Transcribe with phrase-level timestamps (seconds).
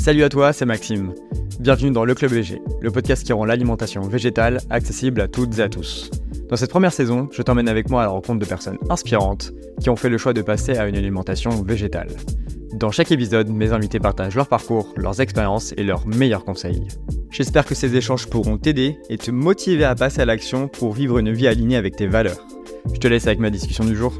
[0.00, 1.12] Salut à toi, c'est Maxime.
[1.58, 5.62] Bienvenue dans Le Club VG, le podcast qui rend l'alimentation végétale accessible à toutes et
[5.62, 6.10] à tous.
[6.48, 9.90] Dans cette première saison, je t'emmène avec moi à la rencontre de personnes inspirantes qui
[9.90, 12.08] ont fait le choix de passer à une alimentation végétale.
[12.72, 16.88] Dans chaque épisode, mes invités partagent leur parcours, leurs expériences et leurs meilleurs conseils.
[17.30, 21.18] J'espère que ces échanges pourront t'aider et te motiver à passer à l'action pour vivre
[21.18, 22.46] une vie alignée avec tes valeurs.
[22.94, 24.14] Je te laisse avec ma discussion du jour.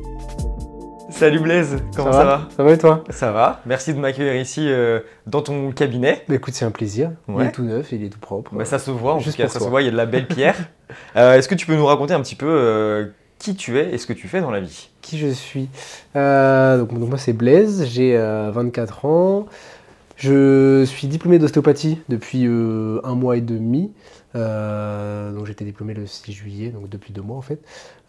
[1.20, 4.64] Salut Blaise, comment ça, va, Ça va et toi Ça va, merci de m'accueillir ici
[4.66, 6.24] euh, dans ton cabinet.
[6.26, 7.10] Bah écoute, c'est un plaisir.
[7.28, 8.54] Il est tout neuf, il est tout propre.
[8.54, 9.66] Bah, ça se voit, en Juste tout cas, ça toi.
[9.66, 10.56] se voit, il y a de la belle pierre.
[11.14, 13.06] Euh, Est-ce que tu peux nous raconter un petit peu euh,
[13.38, 14.88] qui tu es et ce que tu fais dans la vie?
[15.02, 15.68] Qui je suis?
[16.16, 19.46] Donc, donc moi c'est Blaise, j'ai euh, 24 ans.
[20.16, 23.92] Je suis diplômé d'ostéopathie depuis un mois et demi.
[24.36, 27.60] Euh, donc j'étais diplômé le 6 juillet, donc depuis deux mois en fait.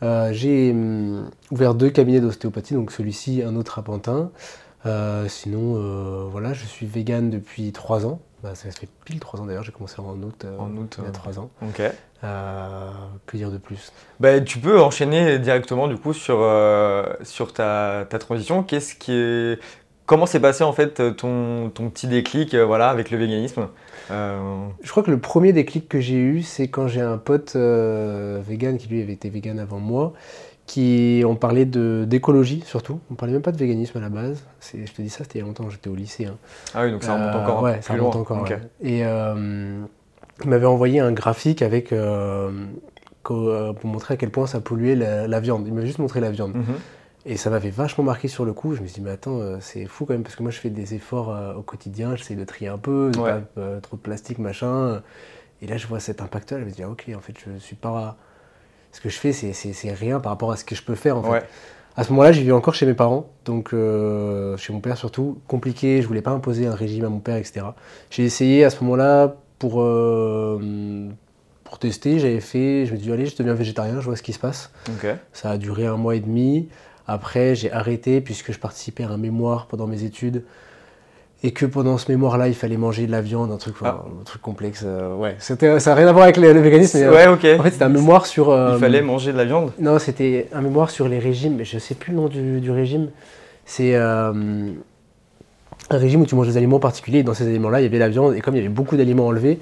[0.03, 4.31] Euh, j'ai hum, ouvert deux cabinets d'ostéopathie, donc celui-ci, un autre à Pantin.
[4.85, 8.19] Euh, sinon, euh, voilà, je suis vegan depuis trois ans.
[8.43, 11.07] Bah, ça fait pile trois ans d'ailleurs, j'ai commencé en août, En août, il y
[11.07, 11.51] a trois ans.
[11.61, 11.81] Ok.
[12.23, 13.91] Que dire de plus?
[14.19, 16.37] Bah, tu peux enchaîner directement du coup sur,
[17.23, 18.63] sur ta, ta transition.
[18.63, 19.59] Qu'est-ce qui est...
[20.07, 23.67] Comment s'est passé en fait ton, ton petit déclic voilà, avec le véganisme?
[24.11, 27.53] Euh, Je crois que le premier déclic que j'ai eu, c'est quand j'ai un pote
[27.55, 30.13] euh, vegan qui lui avait été vegan avant moi,
[30.67, 32.99] qui on parlait d'écologie surtout.
[33.09, 34.43] On parlait même pas de véganisme à la base.
[34.73, 36.25] Je te dis ça, c'était il y a longtemps, j'étais au lycée.
[36.25, 36.35] hein.
[36.73, 38.21] Ah oui, donc ça remonte Euh, encore un ouais, ça remonte loin.
[38.21, 38.41] encore.
[38.43, 38.59] Ouais.
[38.81, 39.81] Et euh,
[40.43, 42.49] il m'avait envoyé un graphique avec euh,
[43.31, 45.65] euh, pour montrer à quel point ça polluait la, la viande.
[45.67, 46.55] Il m'a juste montré la viande.
[46.55, 46.63] Mhm.
[47.25, 48.73] Et ça m'avait vachement marqué sur le coup.
[48.75, 50.59] Je me suis dit, mais attends, euh, c'est fou quand même, parce que moi je
[50.59, 53.31] fais des efforts euh, au quotidien, j'essaie de trier un peu, de Ouais.
[53.31, 55.01] pas euh, trop de plastique, machin.
[55.61, 57.75] Et là, je vois cet impact-là, je me dis, ah, ok, en fait, je suis
[57.75, 58.17] pas.
[58.91, 61.23] Ce que je fais, c'est- rien par rapport à ce que je peux faire, en
[61.23, 61.29] fait.
[61.29, 61.43] Ouais.
[61.95, 65.39] À ce moment-là, j'y vivais encore chez mes parents, donc chez mon père surtout.
[65.47, 67.61] Compliqué, je voulais pas imposer un régime à mon père, etc.
[68.09, 69.73] J'ai essayé à ce moment-là pour,
[71.63, 74.23] pour tester, j'avais fait, je me suis dit, allez, je deviens végétarien, je vois ce
[74.23, 74.71] qui se passe.
[75.33, 76.69] Ça a duré un mois et demi.
[77.07, 80.43] Après, j'ai arrêté puisque je participais à un mémoire pendant mes études.
[81.43, 84.23] Et que pendant ce mémoire-là, il fallait manger de la viande, un truc, enfin, un
[84.23, 84.83] truc complexe.
[84.85, 86.99] euh, ouais, C'était- ça n'a rien à voir avec le, le véganisme.
[86.99, 87.59] mais, euh, Ouais, ok.
[87.59, 88.51] En fait, c'était un mémoire sur.
[88.51, 89.71] euh, Il fallait manger de la viande?
[89.79, 92.69] Non, c'était un mémoire sur les régimes, mais je sais plus le nom du, du
[92.69, 93.09] régime.
[93.65, 94.71] C'est euh,
[95.95, 97.19] un régime où tu manges des aliments particuliers.
[97.19, 98.35] Et dans ces aliments-là, il y avait la viande.
[98.35, 99.59] Et comme il y avait beaucoup d'aliments enlevés,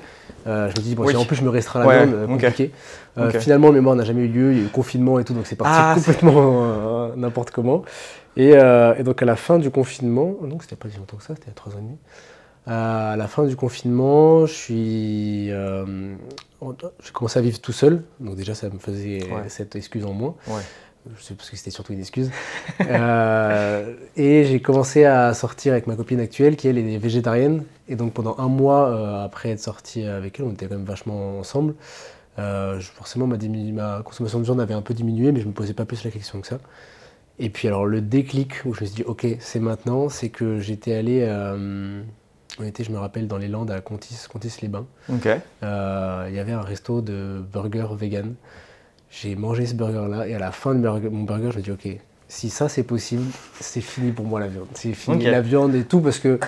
[0.48, 1.12] euh, je me dit, bon, Oui.
[1.14, 2.72] si en plus je me restreins la Ouais, viande, euh, compliqué.
[3.18, 3.32] Euh.
[3.32, 4.52] Finalement, le mémoire n'a jamais eu lieu.
[4.52, 7.52] Il y a eu le confinement et tout, donc c'est parti Ah, complètement euh, n'importe
[7.52, 7.84] comment.
[8.38, 11.34] Et, et donc à la fin du confinement, donc c'était pas si longtemps que ça,
[11.36, 11.98] c'était a trois ans et demi.
[12.68, 18.04] À la fin du confinement, je suis, j'ai commencé à vivre tout seul.
[18.20, 19.44] Donc déjà, ça me faisait Ouais.
[19.50, 20.36] cette excuse en moins.
[20.48, 20.62] Ouais.
[21.18, 22.32] Je sais parce que c'était surtout une excuse.
[22.82, 27.64] Euh, et j'ai commencé à sortir avec ma copine actuelle qui elle est végétarienne.
[27.88, 30.86] Et donc pendant un mois euh, après être sorti avec elle, on était quand même
[30.86, 31.76] vachement ensemble.
[32.40, 35.74] Euh, je- forcément, ma, consommation de viande avait un peu diminué, mais je me posais
[35.74, 36.60] pas plus la question que ça.
[37.38, 40.60] Et puis alors le déclic où je me suis dit ok c'est maintenant, c'est que
[40.60, 41.26] j'étais allé,
[42.60, 44.86] on était je me rappelle dans les Landes à Contis, Contis-les-Bains.
[45.64, 48.36] Euh, il y avait un resto de burger vegan.
[49.12, 51.88] J'ai mangé ce burger-là et à la fin de mon burger, je me dis ok,
[52.28, 53.24] si ça c'est possible,
[53.60, 54.68] c'est fini pour moi la viande.
[54.74, 56.40] C'est fini la viande et tout parce que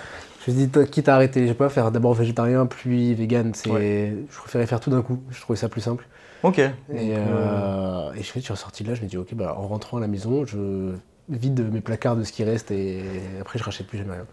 [0.45, 3.51] je me dis quitte à arrêter, je vais pas faire d'abord végétarien puis vegan.
[3.53, 4.15] C'est, Ouais.
[4.29, 5.19] je préférais faire tout d'un coup.
[5.31, 6.07] Je trouvais ça plus simple.
[6.43, 6.59] Ok.
[6.59, 9.67] Et, euh, euh, et je, suis ressorti de là, je me dis ok, bah, en
[9.67, 10.93] rentrant à la maison, je
[11.29, 13.03] vide mes placards de ce qui reste et
[13.39, 14.25] après je rachète plus jamais rien.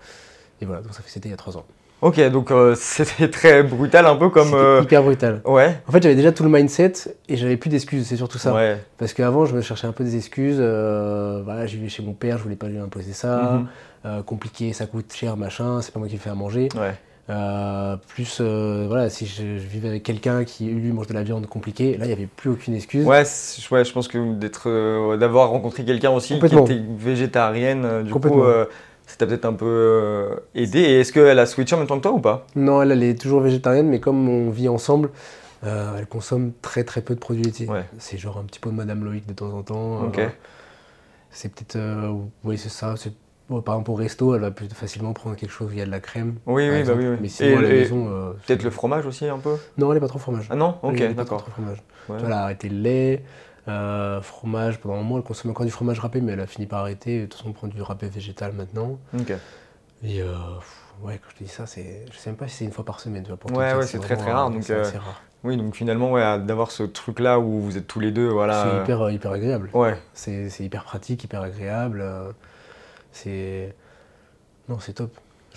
[0.61, 1.65] Et voilà, donc ça fait c'était il y a trois ans.
[2.01, 4.55] Ok, donc euh, c'était très brutal, un peu comme.
[4.55, 5.41] Euh, hyper brutal.
[5.45, 5.81] Ouais.
[5.89, 6.93] En fait, j'avais déjà tout le mindset
[7.29, 8.55] et j'avais plus d'excuses, c'est surtout ça.
[8.55, 8.79] Ouais.
[8.99, 10.59] Parce qu'avant, je me cherchais un peu des excuses.
[10.61, 13.53] euh, voilà, j'y vais chez mon père, je voulais pas lui imposer ça.
[13.55, 13.67] Mhm.
[14.07, 16.69] Euh, compliqué, ça coûte cher, machin, c'est pas moi qui le fais à manger.
[16.77, 16.95] Ouais.
[18.15, 21.97] Plus, voilà, si je, je vivais avec quelqu'un qui, lui, mange de la viande compliquée,
[21.99, 23.05] là, il n'y avait plus aucune excuse.
[23.05, 28.21] Ouais, je pense que d'être, d'avoir rencontré quelqu'un aussi qui était végétarienne, du coup,
[29.09, 30.79] ça t'a peut-être un peu euh, aidé.
[30.81, 32.47] Et est-ce qu'elle a switché en même temps que toi ou pas?
[32.55, 35.11] Non, elle, elle est toujours végétarienne, mais comme on vit ensemble,
[35.65, 37.67] euh, elle consomme très très peu de produits laitiers.
[37.69, 37.85] Ouais.
[37.99, 40.05] C'est genre un petit pot de Madame Loïc de temps en temps.
[40.17, 40.27] Euh,
[41.31, 41.77] c'est peut-être.
[41.77, 42.13] euh,
[42.45, 42.95] oui, c'est ça.
[42.97, 43.13] c'est-
[43.49, 45.83] bon, par exemple, au resto, elle va plus facilement prendre quelque chose où il y
[45.83, 46.35] a de la crème.
[46.47, 47.17] Oui, oui, bah oui, oui.
[47.21, 48.07] Mais sinon, Et- à la maison.
[48.11, 49.57] euh, Peut-être le fromage aussi, un peu?
[49.79, 50.47] Non, elle n'est pas trop fromage.
[50.51, 50.77] Ah non?
[50.83, 51.43] Ok, Elle est pas d'accord.
[51.43, 51.83] trop fromage.
[52.09, 52.17] Ouais.
[52.25, 53.25] Elle a arrêté le lait,
[53.69, 54.79] euh, fromage.
[54.79, 57.21] Pendant un moment, elle consomme encore du fromage râpé, mais elle a fini par arrêter.
[57.21, 58.99] De toute façon, on prend du râpé végétal maintenant.
[60.03, 60.35] Et euh,
[61.03, 62.85] ouais, quand je te dis ça, c'est, je sais même pas si c'est une fois
[62.85, 63.23] par semaine.
[63.23, 65.23] Tu vois, pour Ouais, ouais, c'est très, très rare, donc, euh, rare.
[65.45, 68.65] Oui, donc finalement, ouais, d'avoir ce truc-là où vous êtes tous les deux, voilà.
[68.65, 69.71] C'est hyper, hyper agréable.
[69.73, 72.05] Ouais, C'est, c'est hyper pratique, hyper agréable.
[73.13, 73.75] C'est.
[74.69, 75.11] Non, c'est top.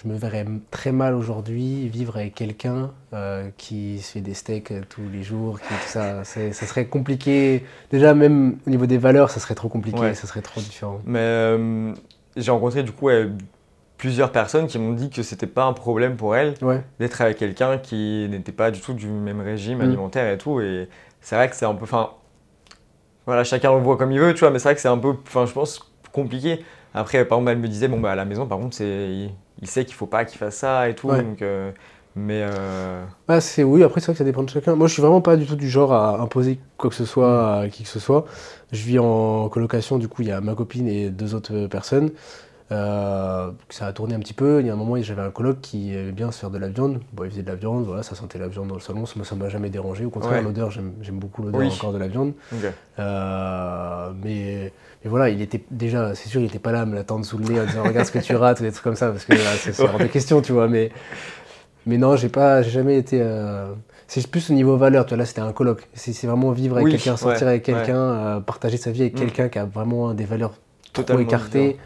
[0.04, 4.72] Je me verrais très mal aujourd'hui vivre avec quelqu'un euh, qui se fait des steaks
[4.72, 7.64] euh, tous les jours, qui, tout ça, c'est- ça serait compliqué.
[7.92, 10.14] Déjà, même au niveau des valeurs, ça serait trop compliqué, Ouais.
[10.16, 11.02] ça serait trop différent.
[11.06, 11.94] Mais euh,
[12.36, 13.10] j'ai rencontré du coup
[13.98, 17.38] plusieurs personnes qui m'ont dit que c'était pas un problème pour elles Ouais, d'être avec
[17.38, 19.82] quelqu'un qui n'était pas du tout du même régime Mm.
[19.82, 20.60] alimentaire et tout.
[20.62, 20.90] Et
[21.22, 21.84] c'est vrai que c'est un peu.
[21.84, 22.10] Enfin,
[23.28, 24.98] voilà, chacun le voit comme il veut, tu vois, mais c'est vrai que c'est un
[24.98, 26.66] peu, enfin, je pense, compliqué.
[26.94, 29.32] Après, par exemple, elle me disait, bon, bah, à la maison, par contre, c'est, il,
[29.62, 31.10] il sait qu'il faut pas qu'il fasse ça et tout.
[31.10, 31.24] Ouais.
[31.24, 31.72] Donc, euh,
[32.16, 32.42] mais.
[32.44, 34.76] euh, Ah, c'est oui, après c'est vrai que ça dépend de chacun.
[34.76, 37.60] Moi je suis vraiment pas du tout du genre à imposer quoi que ce soit
[37.62, 38.26] à qui que ce soit.
[38.74, 41.68] Je vis en colocation, du coup il y a ma copine et deux autres euh,
[41.70, 42.12] personnes.
[42.74, 44.60] Euh, ça a tourné un petit peu.
[44.60, 46.68] Il y a un moment j'avais un coloc qui aimait bien se faire de la
[46.68, 47.00] viande.
[47.14, 49.06] Bon, il faisait de la viande, voilà, ça sentait la viande dans le salon.
[49.06, 50.04] Ça, moi, ça m'a jamais dérangé.
[50.04, 50.42] Au contraire, Ouais.
[50.44, 51.68] l'odeur, j'aime beaucoup l'odeur Oui.
[51.74, 52.34] encore de la viande.
[53.00, 54.72] Euh, mais,
[55.04, 57.38] mais voilà, il était déjà, c'est sûr, il était pas là à me l'attendre sous
[57.38, 59.26] le nez en disant regarde ce que tu rates ou des trucs comme ça, parce
[59.26, 60.68] que là, c'est hors de question, tu vois.
[60.68, 60.92] Mais,
[61.86, 63.20] mais non, j'ai pas, j'ai jamais été.
[63.22, 63.74] euh,
[64.08, 65.18] C'est plus au niveau valeur, tu vois.
[65.18, 65.88] Là, c'était un colloque.
[65.94, 69.02] C'est c'est vraiment vivre avec Oui, quelqu'un, sortir ouais, avec quelqu'un, euh, partager sa vie
[69.02, 69.20] avec Mm.
[69.20, 70.54] quelqu'un qui a vraiment des valeurs
[70.94, 71.78] Totalement écartées.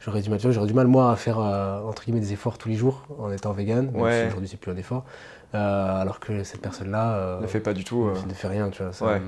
[0.00, 2.70] J'aurais du mal, j'aurais du mal moi à faire euh, entre guillemets des efforts tous
[2.70, 3.90] les jours en étant vegan.
[3.92, 4.22] même Ouais.
[4.22, 5.04] si Aujourd'hui, c'est plus un effort.
[5.52, 7.38] Alors que cette personne-là.
[7.42, 8.08] Ne fait pas du tout.
[8.26, 8.92] ne fait rien, tu vois.
[8.92, 9.18] Ça,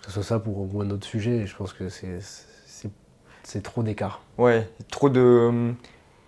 [0.00, 2.18] Que ce soit ça pour ou un autre sujet, je pense que c'est
[3.50, 4.20] c'est- trop d'écart.
[4.38, 5.72] Ouais, trop de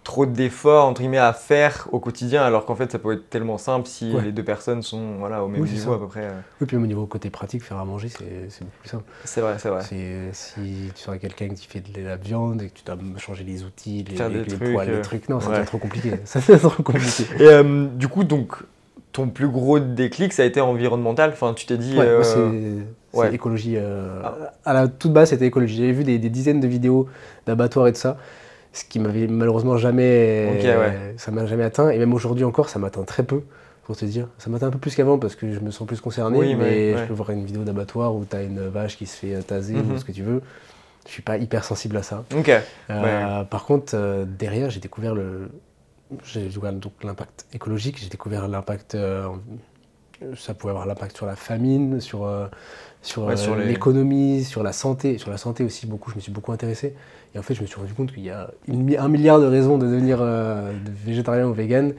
[0.05, 3.57] trop d'efforts entre guillemets à faire au quotidien alors qu'en fait ça peut être tellement
[3.57, 4.23] simple si Ouais.
[4.23, 6.25] les deux personnes sont voilà au même Oui, niveau à peu près.
[6.25, 6.41] euh.
[6.61, 8.25] Oui, puis au niveau côté pratique, faire à manger, c'est
[8.61, 9.05] beaucoup plus simple.
[9.25, 9.83] C'est vrai, c'est vrai.
[9.83, 13.45] C'est- Si tu avec quelqu'un qui fait de la viande et que tu dois changer
[13.45, 15.55] les outils, les, les, trucs, poils, euh, les trucs, non, ça ouais.
[15.59, 16.15] devient trop compliqué.
[16.25, 17.23] ça devient trop compliqué.
[17.39, 18.57] Et euh, du coup donc
[19.13, 21.31] ton plus gros déclic ça a été environnemental.
[21.33, 21.97] Enfin tu t'es dit.
[21.97, 23.35] Ouais, euh, c'est ouais.
[23.35, 23.75] écologie.
[23.77, 24.35] euh, Ah.
[24.65, 25.77] À la toute base, c'était écologie.
[25.77, 27.07] J'avais vu des, des dizaines de vidéos
[27.47, 28.17] d'abattoirs et de ça,
[28.73, 30.59] ce qui m'avait malheureusement jamais.
[30.63, 31.15] Ouais.
[31.19, 31.91] Ça m'a jamais atteint.
[31.91, 33.43] Et même aujourd'hui encore, ça m'atteint très peu,
[33.85, 34.29] pour te dire.
[34.39, 36.39] Ça m'atteint un peu plus qu'avant parce que je me sens plus concerné.
[36.39, 39.17] Oui, mais je peux voir une vidéo d'abattoir où tu as une vache qui se
[39.17, 39.93] fait euh, taser Mhm.
[39.93, 40.41] ou ce que tu veux.
[41.07, 42.25] Je suis pas hyper sensible à ça.
[42.91, 45.51] Euh, Par contre, derrière, j'ai découvert le,
[46.25, 47.99] j'ai découvert donc l'impact écologique.
[47.99, 49.29] J'ai découvert l'impact, euh,
[50.37, 52.47] ça pouvait avoir l'impact sur la famine, sur euh,
[53.03, 56.11] sur, Ouais, euh, les- l'économie, sur la santé, sur la santé aussi beaucoup.
[56.11, 56.95] Je me suis beaucoup intéressé.
[57.35, 59.47] Et en fait, je me suis rendu compte qu'il y a une un milliard de
[59.47, 61.95] raisons de devenir euh, de végétarien ou vegan.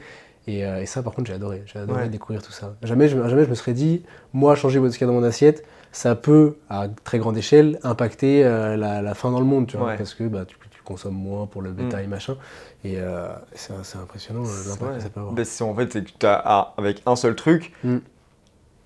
[0.46, 1.62] Et, et ça, par contre, j'ai adoré.
[1.66, 2.08] J'ai adoré Ouais.
[2.08, 2.74] découvrir tout ça.
[2.82, 4.02] Jamais je, jamais je me serais dit,
[4.34, 7.78] moi, changer ce qu'il y a dans mon assiette, ça peut, à très grande échelle,
[7.82, 9.96] impacter la, la faim dans le monde, tu vois, Ouais.
[9.96, 12.36] Parce que bah, tu consommes moins pour le bétail, machin.
[12.84, 15.34] Et euh, c'est impressionnant euh, l'impact que ça peut avoir.
[15.34, 17.72] Ben, c'est en fait c'est que tu as avec un seul truc.
[17.82, 17.98] Mm.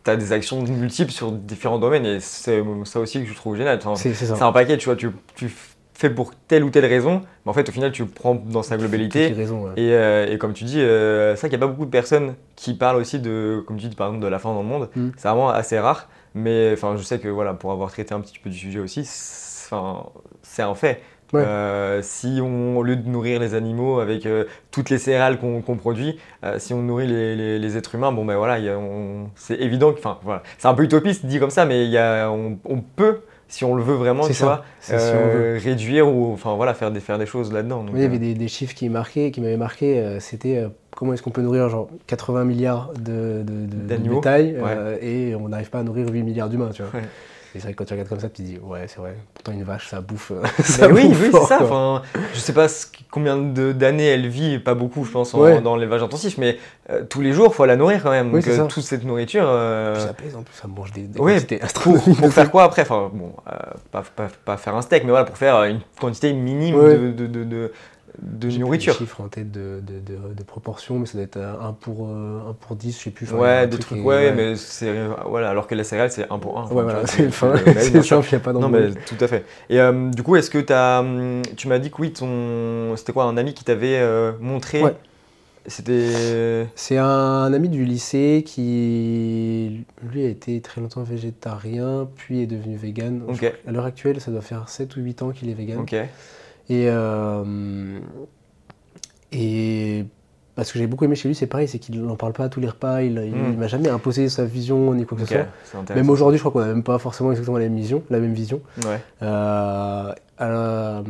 [0.04, 3.56] Tu as des actions multiples sur différents domaines et c'est ça aussi que je trouve
[3.56, 3.78] génial.
[3.78, 5.52] Enfin, C'est un paquet, tu vois, tu, tu
[5.98, 8.62] fais pour telle ou telle raison, mais en fait, au final, tu le prends dans
[8.62, 9.32] sa globalité.
[9.32, 9.72] raisons, ouais.
[9.76, 11.90] Et, euh, et comme tu dis, euh, c'est vrai qu'il n'y a pas beaucoup de
[11.90, 14.68] personnes qui parlent aussi de, comme tu dis, par exemple, de la faim dans le
[14.68, 14.88] monde.
[14.94, 15.08] Mm.
[15.16, 16.08] C'est vraiment assez rare.
[16.36, 19.02] Mais enfin, je sais que voilà, pour avoir traité un petit peu du sujet aussi,
[19.04, 21.02] c'est un fait.
[21.32, 21.42] Ouais.
[21.44, 25.76] Euh, si on, au lieu de nourrir les animaux avec euh, toutes les céréales qu'on
[25.76, 28.56] produit, euh, si on nourrit les, les- les êtres humains, bon ben voilà,
[29.34, 31.98] c'est évident que, enfin voilà, c'est un peu utopiste dit comme ça, mais il y
[31.98, 34.44] a, on, on peut, si on le veut vraiment, tu ça.
[34.44, 35.58] vois, si on veut.
[35.62, 37.84] réduire ou enfin voilà, faire des, faire des choses là-dedans.
[37.86, 40.16] Oui, il y avait des, des chiffres qui, marquaient, qui m'avaient marqué.
[40.20, 40.64] C'était
[40.96, 44.56] comment est-ce qu'on peut nourrir genre 80 milliards de, de, de- bétail
[45.02, 46.98] et on n'arrive pas à nourrir 8 milliards d'humains, tu vois.
[47.00, 47.06] Ouais.
[47.54, 49.16] Et c'est vrai que quand tu regardes comme ça, tu te dis, ouais, c'est vrai.
[49.34, 50.32] Pourtant, une vache, ça bouffe.
[50.32, 51.62] euh, ça oui, bouffe oui, c'est ça.
[51.62, 52.02] Enfin,
[52.34, 52.66] je sais pas
[53.10, 55.60] combien d'années elle vit, pas beaucoup, je pense, en- Ouais.
[55.62, 56.58] dans l'élevage intensif, mais
[56.90, 58.34] euh, tous les jours, faut la nourrir quand même.
[58.34, 59.44] Oui, Donc, euh, toute cette nourriture.
[59.46, 62.50] euh, Puis ça pèse en plus, ça mange des, des Ouais, quantités pour, pour faire
[62.50, 62.82] quoi après?
[62.82, 63.32] Enfin, bon,
[63.90, 66.98] pas, pas- pas faire un steak, mais voilà, pour faire une quantité minime Ouais.
[66.98, 67.72] de, de, de, de-
[68.22, 68.92] de J'ai nourriture.
[68.94, 72.06] les chiffres en tête de, de, de, de proportion, mais ça doit être 1 pour,
[72.08, 73.30] euh, 1 pour 10, je sais plus.
[73.32, 74.92] Ouais, des truc trucs, ouais, mais c'est.
[75.26, 76.64] Voilà, alors que la céréale, c'est 1 pour 1.
[76.68, 78.92] Ouais, voilà, c'est enfin, c'est simple, il n'y a pas Non, d'embrouille.
[78.94, 79.44] mais tout à fait.
[79.70, 83.12] Et euh, du coup, est-ce que as, hum, tu m'as dit que oui, ton, c'était
[83.12, 84.82] quoi, un ami qui t'avait euh, montré?
[84.82, 84.94] Ouais.
[85.66, 86.66] C'était.
[86.76, 92.76] C'est un ami du lycée qui, lui, a été très longtemps végétarien, puis est devenu
[92.76, 93.20] vegan.
[93.66, 95.78] À l'heure actuelle, ça doit faire 7 ou 8 ans qu'il est vegan.
[95.80, 95.94] Ok.
[96.70, 97.98] Et, euh,
[99.32, 100.04] et
[100.54, 102.48] parce que j'ai beaucoup aimé chez lui, c'est pareil, c'est qu'il n'en parle pas à
[102.48, 103.52] tous les repas, il, il, Mm.
[103.52, 105.94] il m'a jamais imposé sa vision ni quoi que ce soit.
[105.94, 108.02] Même aujourd'hui, je crois qu'on n'a même pas forcément exactement la même vision.
[108.10, 108.60] La même vision.
[108.84, 109.00] Ouais.
[109.22, 111.04] Euh, alors,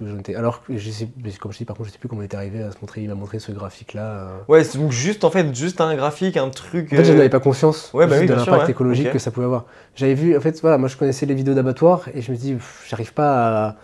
[0.00, 0.34] je.
[0.36, 1.08] Alors, je sais,
[1.40, 3.02] comme je dis, par contre, je sais plus comment il est arrivé à se montrer.
[3.02, 4.02] Il m'a montré ce graphique-là.
[4.02, 4.28] euh.
[4.48, 6.92] Ouais, c'est donc juste en fait, juste un graphique, un truc.
[6.92, 8.70] En fait, je euh, n'avais pas conscience Ouais, bah oui, de l'impact ouais.
[8.70, 9.64] écologique que ça pouvait avoir.
[9.96, 12.56] J'avais vu, en fait, voilà, moi je connaissais les vidéos d'abattoir et je me dis,
[12.88, 13.76] j'arrive pas à,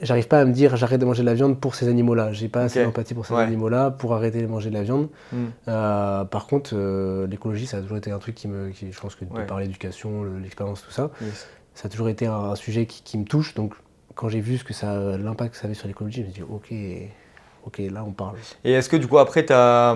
[0.00, 2.32] j'arrive pas à me dire j'arrête de manger de la viande pour ces animaux-là.
[2.32, 3.42] J'ai pas assez d'empathie pour ces Ouais.
[3.42, 5.08] animaux-là pour arrêter de manger de la viande.
[5.32, 5.46] Hmm.
[5.68, 8.70] Euh, par contre, euh, l'écologie, ça a toujours été un truc qui me.
[8.70, 9.46] Qui, je pense que de Ouais.
[9.46, 11.46] par l'éducation, le- l'expérience, tout ça, Yes.
[11.74, 13.54] ça a toujours été un, un sujet qui, qui me touche.
[13.54, 13.74] Donc,
[14.14, 16.42] quand j'ai vu ce que ça, l'impact que ça avait sur l'écologie, je me suis
[16.42, 16.72] dit, ok,
[17.66, 18.36] ok, là, on parle.
[18.64, 19.94] Et est-ce que du coup après tu as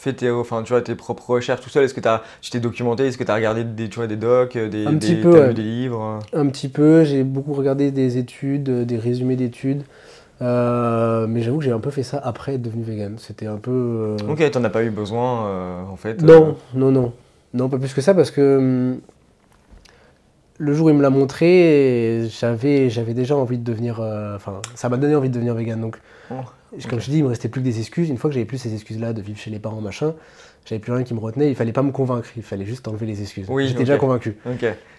[0.00, 2.60] fait tes, enfin, tu vois, tes propres recherches tout seul Est-ce que t'as- tu t'es
[2.60, 3.06] documenté?
[3.06, 5.14] Est-ce que tu as regardé des, tu vois, des docs, euh, des, Un des, petit
[5.16, 5.54] peu, ouais.
[5.54, 9.82] des livres Un petit peu, j'ai beaucoup regardé des études, euh, des résumés d'études.
[10.42, 13.16] Euh, mais j'avoue que j'ai un peu fait ça après être devenu vegan.
[13.18, 13.70] C'était un peu.
[13.70, 17.12] euh, Ok, t'en as pas eu besoin euh, en fait Non, non, non.
[17.52, 19.00] Non, pas plus que ça parce que hum,
[20.58, 24.00] le jour où il me l'a montré, j'avais, déjà envie de devenir.
[24.00, 25.80] euh, Enfin, ça m'a donné envie de devenir vegan.
[25.80, 25.98] Donc,
[26.30, 26.34] Oh,
[26.88, 28.08] comme je te dis, il me restait plus que des excuses.
[28.08, 30.14] Une fois que j'avais plus ces excuses-là de vivre chez les parents, machin,
[30.66, 31.48] j'avais plus rien qui me retenait.
[31.48, 32.28] Il fallait pas me convaincre.
[32.36, 33.46] Il fallait juste enlever les excuses.
[33.48, 34.36] Oui, J'étais déjà convaincu.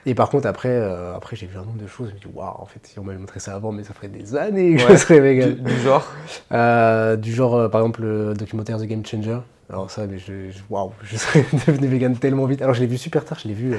[0.05, 2.09] Et par contre, après, euh, après j'ai vu un nombre de choses.
[2.09, 3.93] Je me suis dit, waouh, en fait, si on m'avait montré ça avant, mais ça
[3.93, 4.91] ferait des années que Ouais.
[4.91, 5.53] je serais vegan.
[5.53, 6.11] Du, du genre
[6.51, 9.37] Euh, du genre, euh, par exemple, le documentaire The Game Changer.
[9.69, 12.61] Alors ça, mais je, je- waouh, je serais devenu vegan tellement vite.
[12.61, 13.73] Alors je l'ai vu super tard, je l'ai vu,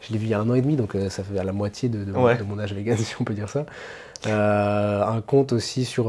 [0.00, 1.52] je l'ai vu il y a un an et demi, donc ça fait à la
[1.52, 2.36] moitié de, de mon- Ouais.
[2.38, 3.66] de mon âge vegan, si on peut dire ça.
[4.26, 6.08] Un compte aussi sur,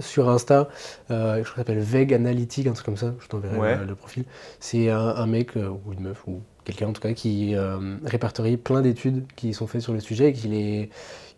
[0.00, 0.68] sur Insta,
[1.10, 3.78] euh, je crois s'appelle Veg Analytic, un truc comme ça, je t'enverrai Ouais.
[3.80, 4.24] le, le profil.
[4.60, 7.96] C'est un, un mec, euh, ou une meuf, ou quelqu'un en tout cas, qui euh,
[8.04, 10.90] répertorie plein d'études qui sont faites sur le sujet et qui les,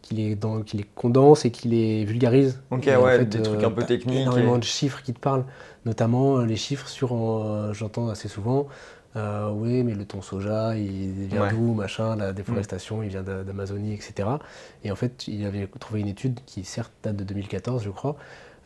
[0.02, 2.60] qui les, dans, qui les condense et qui les vulgarise.
[2.70, 4.16] Ok, Et en ouais, fait, des trucs un peu techniques.
[4.22, 5.44] Énormément et- de chiffres qui te parlent,
[5.84, 7.12] notamment les chiffres sur,
[7.74, 8.68] j'entends assez souvent,
[9.16, 11.50] euh, oui, mais le thon soja, il vient Ouais.
[11.50, 14.28] d'où, machin, la déforestation, il vient d'A- d'Amazonie, etc.
[14.84, 18.16] Et en fait, il avait trouvé une étude qui, certes, date de 2014, je crois,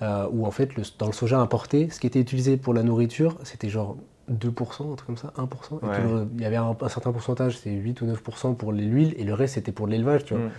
[0.02, 2.82] euh, où en fait, le- dans le soja importé, ce qui était utilisé pour la
[2.82, 3.96] nourriture, c'était genre
[4.28, 5.80] 2%, un truc comme ça, 1%.
[5.82, 5.92] Et Ouais.
[5.94, 9.14] puis le- il y avait un, un certain pourcentage, c'était 8 ou 9% pour l'huile,
[9.18, 10.44] et le reste, c'était pour l'élevage, tu vois.
[10.44, 10.50] Hmm.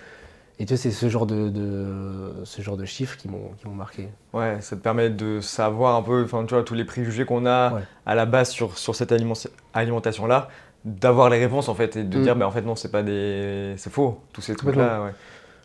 [0.62, 3.68] Et tu vois, c'est ce genre de, de- ce genre de chiffres qui m'ont qui
[3.68, 4.10] m'ont marqué.
[4.32, 7.48] Ouais, ça te permet de savoir un peu, enfin, tu vois, tous les préjugés qu'on
[7.48, 7.82] a Ouais.
[8.06, 9.34] à la base sur, sur cette aliment-
[9.74, 10.50] alimentation-là,
[10.86, 12.22] d'avoir les réponses en fait et de Mm.
[12.22, 13.74] dire, mais en fait, non, c'est pas des.
[13.78, 15.12] C'est faux, tous ces trucs-là, ouais.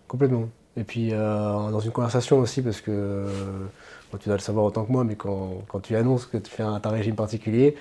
[0.08, 0.48] Complètement.
[0.78, 3.26] Et puis euh, dans une conversation aussi, parce que euh,
[4.12, 6.50] bon, tu dois le savoir autant que moi, mais quand, quand tu annonces que tu
[6.50, 7.76] fais un, un régime particulier,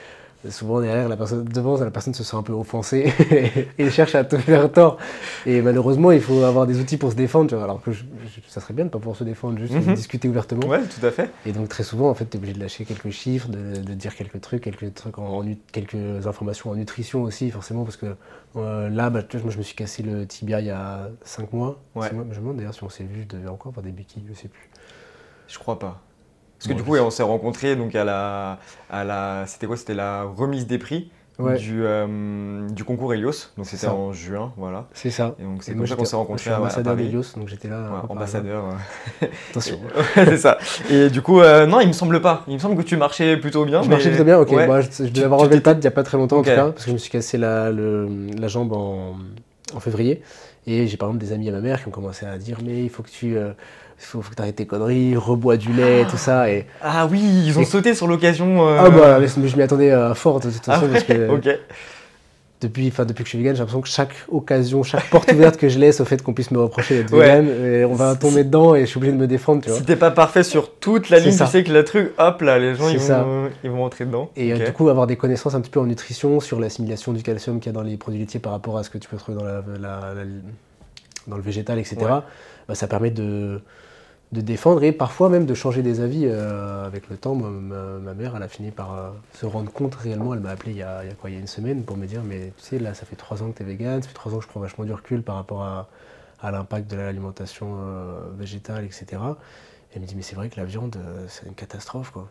[0.49, 3.11] souvent derrière, la personne, devant, la personne se sent un peu offensée
[3.77, 4.97] et cherche à te faire tort.
[5.45, 7.49] Et malheureusement, il faut avoir des outils pour se défendre.
[7.49, 7.63] tu vois.
[7.63, 9.93] Alors que je- je- ça serait bien de pas pouvoir se défendre, juste de Mhm.
[9.95, 10.67] discuter ouvertement.
[10.67, 11.29] Ouais, tout à fait.
[11.45, 13.93] Et donc très souvent, en fait, tu es obligé de lâcher quelques chiffres, de, de
[13.93, 18.15] dire quelques trucs, quelques trucs, en, quelques informations en nutrition aussi, forcément, parce que
[18.57, 21.09] euh, là, bah, tu vois, moi, je me suis cassé le tibia il y a
[21.23, 21.79] 5 mois.
[21.95, 22.11] Ouais.
[22.13, 22.25] Mois.
[22.31, 24.33] Je me demande d'ailleurs si on s'est vu, je devais encore avoir des béquilles, je
[24.33, 24.69] sais plus.
[25.47, 26.01] Je crois pas.
[26.57, 28.59] Parce que Bon, du coup, ouais, on s'est rencontrés donc à la,
[28.89, 29.77] à la, c'était quoi?
[29.77, 31.57] C'était la remise des prix Ouais.
[31.57, 33.49] du, euh, du concours Helios.
[33.57, 33.93] Donc c'était ça.
[33.93, 34.85] en juin, voilà.
[34.93, 35.35] C'est ça.
[35.37, 37.07] Et donc c'est comme ça qu'on s'est rencontrés Je suis à, à ambassadeur Paris.
[37.07, 37.81] d'Helios, donc j'étais là.
[37.81, 38.63] Ouais, ambassadeur.
[39.51, 39.79] Attention.
[40.15, 40.57] C'est ça.
[40.89, 42.43] Et du coup, euh, non, il me semble pas.
[42.47, 43.81] Il me semble que tu marchais plutôt bien.
[43.81, 44.55] Je mais- marchais plutôt bien, ok.
[44.67, 46.17] Bah, je, je devais Tu- avoir tu enlevé le pad il n'y a pas très
[46.17, 48.07] longtemps en tout cas, parce que je me suis cassé la, le-
[48.39, 49.15] la jambe en,
[49.73, 50.21] en février.
[50.67, 52.81] Et j'ai par exemple des amis à ma mère qui ont commencé à dire Mais
[52.81, 53.51] il faut que tu euh,
[53.97, 56.49] faut, faut que arrêtes tes conneries, rebois du lait, tout ça.
[56.51, 58.67] Et, Ah oui, ils ont Et- sauté sur l'occasion.
[58.67, 61.29] euh, Ah bah, mais je m'y attendais euh, fort de toute ah façon, parce que
[62.61, 65.57] depuis, enfin, depuis que je suis vegan, j'ai l'impression que chaque occasion, chaque porte ouverte
[65.57, 67.41] que je laisse au fait qu'on puisse me reprocher d'être Ouais.
[67.41, 69.77] vegan, et on va tomber dedans et je suis obligé de me défendre, tu vois.
[69.77, 71.45] Si t'es pas parfait sur toute la ligne, ça.
[71.45, 74.31] tu sais que le truc, hop là, les gens ils vont, ils vont rentrer dedans.
[74.37, 77.21] Et euh, du coup, avoir des connaissances un petit peu en nutrition sur l'assimilation du
[77.23, 79.17] calcium qu'il y a dans les produits laitiers par rapport à ce que tu peux
[79.17, 80.23] trouver dans, la, la- la-
[81.27, 82.07] dans le végétal, etc., Ouais.
[82.69, 83.61] bah, ça permet de,
[84.35, 87.35] de défendre et parfois même de changer des avis euh, avec le temps.
[87.35, 90.33] Ma, mère, elle a fini par euh, se rendre compte réellement.
[90.33, 92.05] Elle m'a appelé il y, a, il quoi, il y a une semaine pour me
[92.05, 94.13] dire Mais tu sais, là, ça fait trois ans que tu es vegan, ça fait
[94.13, 95.87] trois ans que je prends vachement du recul par rapport à,
[96.43, 99.05] l'impact de l'alimentation euh, végétale, etc.
[99.11, 102.29] Et elle me dit Mais c'est vrai que la viande, c'est une catastrophe, quoi.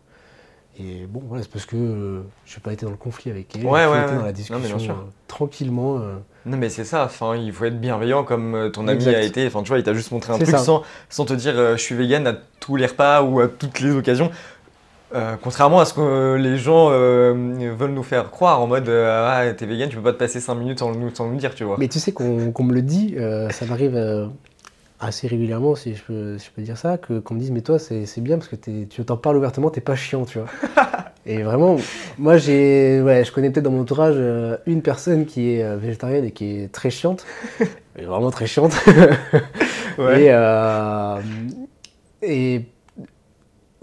[0.78, 3.54] Et bon, voilà, c'est parce que euh, je n'ai pas été dans le conflit avec
[3.54, 4.16] elle, Ouais, j'ai ouais, été ouais.
[4.16, 4.92] dans la Non, discussion sûr.
[4.94, 5.98] euh, tranquillement.
[5.98, 6.16] euh.
[6.46, 9.46] Non mais c'est ça, enfin, il faut être bienveillant comme ton ami a été.
[9.46, 11.94] Enfin, tu vois, il t'a juste montré un truc sans, sans te dire je suis
[11.94, 14.30] vegan à tous les repas ou à toutes les occasions.
[15.42, 19.88] Contrairement à ce que les gens veulent nous faire croire en mode ah t'es vegan,
[19.88, 21.76] tu peux pas te passer 5 minutes sans nous, sans nous dire, tu vois.
[21.78, 22.24] Mais tu sais qu'on
[22.64, 23.14] me le dit,
[23.50, 24.28] ça m'arrive
[25.00, 27.60] assez régulièrement, si je peux, si je peux dire ça, que- qu'on me dise mais
[27.62, 30.48] toi c'est bien parce que tu t'en parles ouvertement, t'es pas chiant, tu vois.
[31.26, 31.76] et vraiment,
[32.18, 35.76] moi j'ai, ouais, je connais peut-être dans mon entourage euh, une personne qui est euh,
[35.76, 37.24] végétarienne et qui est très chiante,
[37.96, 38.72] mais vraiment très chiante.
[39.98, 40.22] Ouais.
[40.24, 41.20] Et, euh,
[42.22, 42.62] et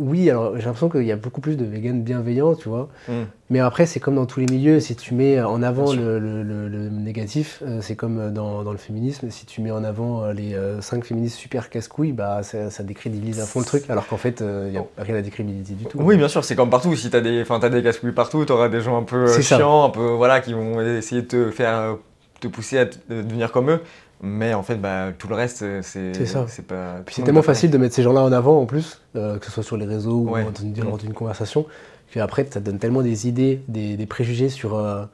[0.02, 2.90] oui, alors j'ai l'impression qu'il y a beaucoup plus de véganes bienveillants, tu vois.
[3.08, 3.14] Mm.
[3.50, 6.42] Mais après, c'est comme dans tous les milieux, si tu mets en avant le, le-
[6.42, 10.24] le- le négatif, euh, c'est comme dans, dans le féminisme, si tu mets en avant
[10.24, 14.08] euh, les 5 féministes super casse-couilles, bah, ça, ça décrédibilise à fond le truc, alors
[14.08, 15.98] qu'en fait, euh, il n'y a rien à décrédibiliser du tout.
[16.02, 16.96] Oui, bien sûr, c'est comme partout.
[16.96, 19.58] Si t'as des, enfin, t'as des casse-couilles partout, t'auras des gens un peu euh, ça.
[19.58, 21.94] chiants, un peu, voilà, qui vont essayer de te faire, euh,
[22.40, 23.82] te pousser à devenir comme eux.
[24.24, 26.46] Mais en fait, bah, tout le reste, euh, c'est, C'est ça.
[26.48, 26.98] c'est pas.
[27.06, 29.52] Puis c'est tellement facile de mettre ces gens-là en avant en plus, euh, que ce
[29.52, 30.44] soit sur les réseaux ou Ouais.
[30.44, 31.66] dans une- conversation,
[32.14, 35.06] qu'après ça te donne tellement des idées, des, des préjugés sur, euh,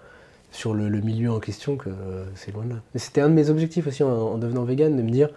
[0.52, 2.76] sur le, le milieu en question que euh, c'est loin de là.
[2.94, 5.30] Mais c'était un de mes objectifs aussi en, en devenant vegan, de me dire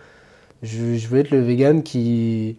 [0.62, 2.56] je, je veux être le vegan qui.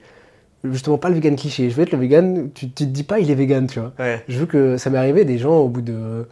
[0.64, 3.20] Justement, pas le vegan cliché, je veux être le vegan, tu, tu te dis pas
[3.20, 3.94] il est vegan, tu vois.
[4.00, 4.24] Ouais.
[4.28, 6.28] Je veux que ça m'est arrivé des gens au bout de.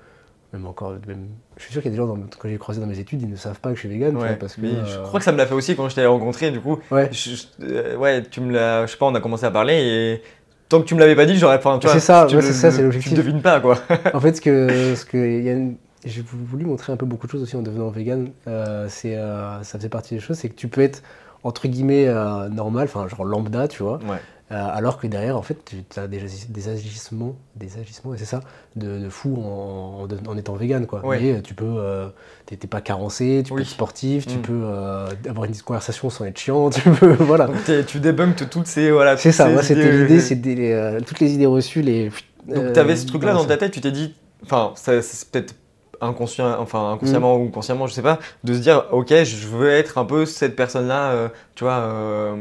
[0.54, 1.26] Même encore, même,
[1.60, 3.22] je suis sûr qu'il y a des gens, dans, quand j'ai croisé dans mes études,
[3.22, 4.30] ils ne savent pas que je suis vegan, tu Ouais.
[4.30, 4.62] vois, parce que.
[4.62, 6.50] Mais je euh, crois que ça me l'a fait aussi quand je t'ai rencontré.
[6.50, 7.10] Du coup, Ouais.
[7.12, 8.86] je- euh, ouais, tu me l'as.
[8.88, 10.22] Je sais pas, on a commencé à parler et
[10.70, 11.78] tant que tu me l'avais pas dit, j'aurais pas.
[11.84, 13.12] C'est ça, ouais, c'est ça, c'est l'objectif.
[13.12, 13.78] Tu devines pas, quoi.
[14.16, 15.75] En fait, ce que, ce que il y a une-
[16.06, 18.30] j'ai voulu montrer un peu beaucoup de choses aussi en devenant vegan.
[18.48, 19.16] Euh, c'est,
[19.63, 21.04] ça faisait partie des choses, c'est que tu peux être
[21.44, 22.06] entre guillemets
[22.51, 24.18] normal, enfin genre lambda, tu vois, Ouais.
[24.51, 28.18] Euh, alors que derrière, en fait, tu as des, agis- des agissements, des agissements, et
[28.18, 28.39] c'est ça,
[28.75, 31.06] de, de fou en, en, en étant vegan, quoi.
[31.06, 31.20] Ouais.
[31.20, 32.08] Mais euh, tu peux, euh,
[32.48, 33.58] t'es pas carencé, tu Oui.
[33.58, 34.41] peux être sportif, tu Mm.
[34.41, 37.46] peux euh, avoir une conversation sans être chiant, tu peux, voilà.
[37.46, 38.89] Donc tu débunkes toutes ces.
[38.89, 42.10] Voilà, C'est ça, moi c'était l'idée, euh, toutes les idées reçues, les.
[42.48, 45.53] Donc tu avais ce truc-là dans ta tête, tu t'es dit, enfin, c'est peut-être
[46.01, 47.41] inconscient, enfin inconsciemment Mm.
[47.44, 50.56] ou consciemment, je sais pas, de se dire, ok, je veux être un peu cette
[50.56, 52.34] personne-là, tu vois,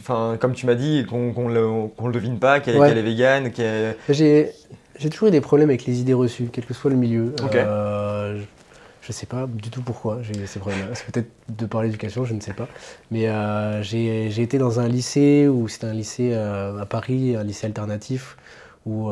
[0.00, 2.90] enfin, comme tu m'as dit, qu'on qu'on le, qu'on le devine pas, qu'elle Ouais.
[2.90, 3.96] est végane, qu'elle...
[4.08, 4.50] J'ai
[4.98, 7.32] j'ai toujours eu des problèmes avec les idées reçues, quel que soit le milieu.
[7.54, 8.42] Euh, je,
[9.06, 10.94] je sais pas du tout pourquoi j'ai eu ces problèmes-là.
[10.94, 12.68] C'est peut-être de par l'éducation, je ne sais pas.
[13.10, 17.44] Mais euh, j'ai été dans un lycée où c'était un lycée euh, à Paris, un
[17.44, 18.36] lycée alternatif,
[18.84, 19.10] où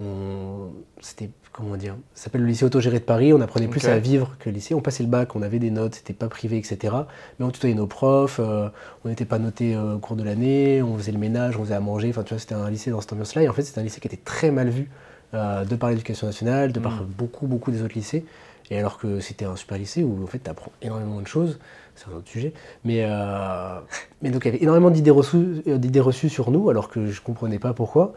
[0.00, 3.32] on- c'était comment dire Ça s'appelle le lycée autogéré de Paris.
[3.32, 4.74] On apprenait plus à vivre que le lycée.
[4.74, 6.94] On passait le bac, on avait des notes, c'était pas privé, etc.
[7.38, 8.68] Mais on tutoyait nos profs, euh,
[9.04, 11.74] on n'était pas noté euh, au cours de l'année, on faisait le ménage, on faisait
[11.74, 12.10] à manger.
[12.10, 13.42] Enfin, tu vois, c'était un lycée dans cette ambiance-là.
[13.42, 14.90] Et en fait, c'était un lycée qui était très mal vu
[15.34, 17.06] euh, de par l'éducation nationale, de par Mm.
[17.18, 18.24] beaucoup, beaucoup des autres lycées.
[18.70, 21.58] Et alors que c'était un super lycée où en fait, tu apprends énormément de choses.
[21.96, 22.52] C'est un autre sujet.
[22.84, 23.04] Mais,
[24.22, 27.74] mais donc, il y avait énormément d'idées reçues, sur nous, alors que je comprenais pas
[27.74, 28.14] pourquoi.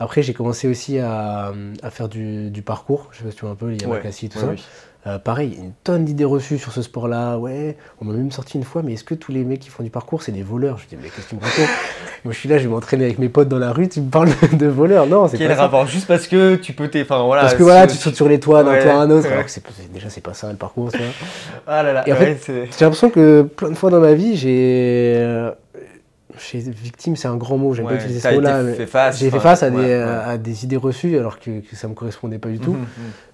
[0.00, 3.08] Après, j'ai commencé aussi à, à faire du, du parcours.
[3.12, 4.50] Je sais pas si tu vois un peu les Yamakasi et tout Ouais, ça.
[4.50, 4.64] oui.
[5.06, 7.38] Euh, pareil, il y a une tonne d'idées reçues sur ce sport-là.
[7.38, 9.82] Ouais, on m'a même sorti une fois, mais est-ce que tous les mecs qui font
[9.82, 10.76] du parcours, c'est des voleurs?
[10.78, 11.68] Je dis, mais qu'est-ce que tu me racontes?
[12.24, 14.10] Moi, je suis là, je vais m'entraîner avec mes potes dans la rue, tu me
[14.10, 15.62] parles de voleurs Non, c'est Quel pas ça.
[15.62, 15.86] rapport?
[15.86, 17.42] Juste parce que tu peux t'es, enfin voilà.
[17.42, 19.32] Parce que voilà, tu sautes sur les toits d'un Ouais, toit à un autre, ouais.
[19.32, 21.00] alors que c'est, déjà, c'est pas ça le parcours, vois.
[21.66, 22.06] Ah là là.
[22.06, 25.50] Et en ouais, c'est- J'ai l'impression que plein de fois dans ma vie, j'ai.
[26.40, 28.74] Euh, j'ai victime, c'est un grand mot, j'aime ouais, pas utiliser ce mot-là.
[28.74, 29.18] fait face.
[29.18, 30.02] J'ai fait face à, ouais, des, ouais.
[30.02, 32.72] à des idées reçues alors que, que ça me correspondait pas du tout.
[32.72, 32.86] Mhm, mhm.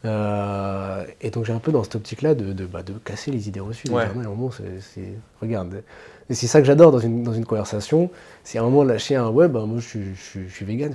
[0.04, 3.48] Euh, et donc j'ai un peu dans cette optique-là de, de, bah, de casser les
[3.48, 3.88] idées reçues.
[3.88, 5.82] dire, non, moment, c'est, c'est- regarde.
[6.28, 8.10] Et c'est ça que j'adore dans une, dans une conversation.
[8.42, 10.64] C'est à un moment lâcher un ouais, bah, moi je suis, je, suis- je suis
[10.64, 10.92] vegan.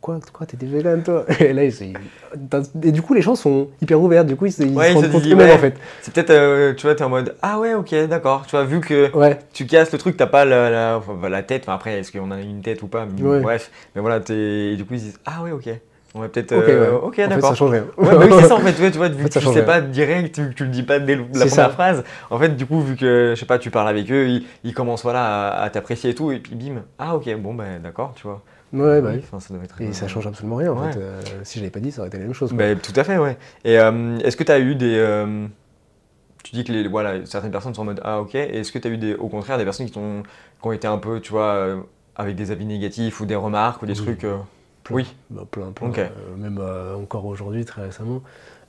[0.00, 1.26] Quoi, quoi T'étais vegan toi?
[1.40, 1.94] Et là, ils,
[2.82, 4.24] et du coup, les gens sont hyper ouverts.
[4.24, 5.54] Du coup, ils, se- ils Ouais, se rendent compte disent, eux-mêmes ouais.
[5.54, 5.74] en fait.
[6.02, 8.44] C'est peut-être, euh, tu vois, t'es en mode ah ouais, ok, d'accord.
[8.46, 9.38] Tu vois, vu que Ouais.
[9.52, 11.62] tu casses le truc, t'as pas la, la, enfin, la tête.
[11.64, 13.06] Enfin, après, est-ce qu'on a une tête ou pas?
[13.06, 13.40] Mais.
[13.40, 15.68] Bref, mais voilà, et du coup, ils se disent ah ouais, ok.
[16.14, 16.52] On va peut-être.
[16.56, 17.28] Ok, euh, ouais.
[17.28, 17.50] d'accord.
[17.50, 17.84] ça change rien.
[17.96, 19.38] Ouais, bah oui, c'est ça en fait, tu vois, tu vois, vu En fait, que
[19.38, 19.62] tu sais rien.
[19.62, 21.68] pas direct, tu, tu le dis pas dès la première ça.
[21.68, 22.02] phrase.
[22.30, 24.74] En fait, du coup, vu que, je sais pas, tu parles avec eux, ils, ils
[24.74, 28.12] commencent voilà, à, à t'apprécier et tout, et puis bim, ah ok, bon, ben d'accord,
[28.16, 28.42] tu vois.
[28.72, 29.24] Ouais, bah Oui, oui.
[29.24, 29.80] enfin, ça doit être.
[29.80, 30.98] Et ça change absolument rien en fait.
[30.98, 32.50] Euh, si je l'avais pas dit, ça aurait été la même chose.
[32.50, 32.58] quoi.
[32.58, 33.36] Bah, tout à fait, ouais.
[33.64, 34.94] Et euh, est-ce que tu as eu des.
[34.96, 35.46] euh,
[36.42, 38.34] tu dis que les, voilà, certaines personnes sont en mode Ah, ok.
[38.34, 40.72] Et est-ce que tu as eu des, au contraire des personnes qui, t'ont- qui ont
[40.72, 41.76] été un peu, tu vois, euh,
[42.16, 44.04] avec des avis négatifs ou des remarques ou des Oui.
[44.06, 44.24] trucs.
[44.84, 44.96] Plein.
[44.96, 45.14] Oui.
[45.30, 45.92] Bah, plein, plein.
[45.96, 48.22] Euh, même euh, encore aujourd'hui, très récemment.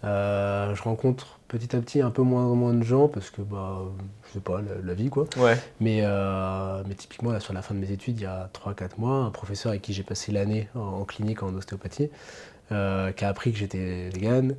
[0.03, 3.41] Euh, je rencontre petit à petit un peu moins en moins de gens parce que,
[3.41, 3.79] bah,
[4.27, 5.25] je sais pas, la, la vie quoi.
[5.37, 5.57] Ouais.
[5.79, 8.97] Mais, euh, mais typiquement, là, sur la fin de mes études, il y a 3-4
[8.97, 12.09] mois, un professeur avec qui j'ai passé l'année en, en clinique en ostéopathie,
[12.71, 14.55] euh, qui a appris que j'étais vegan.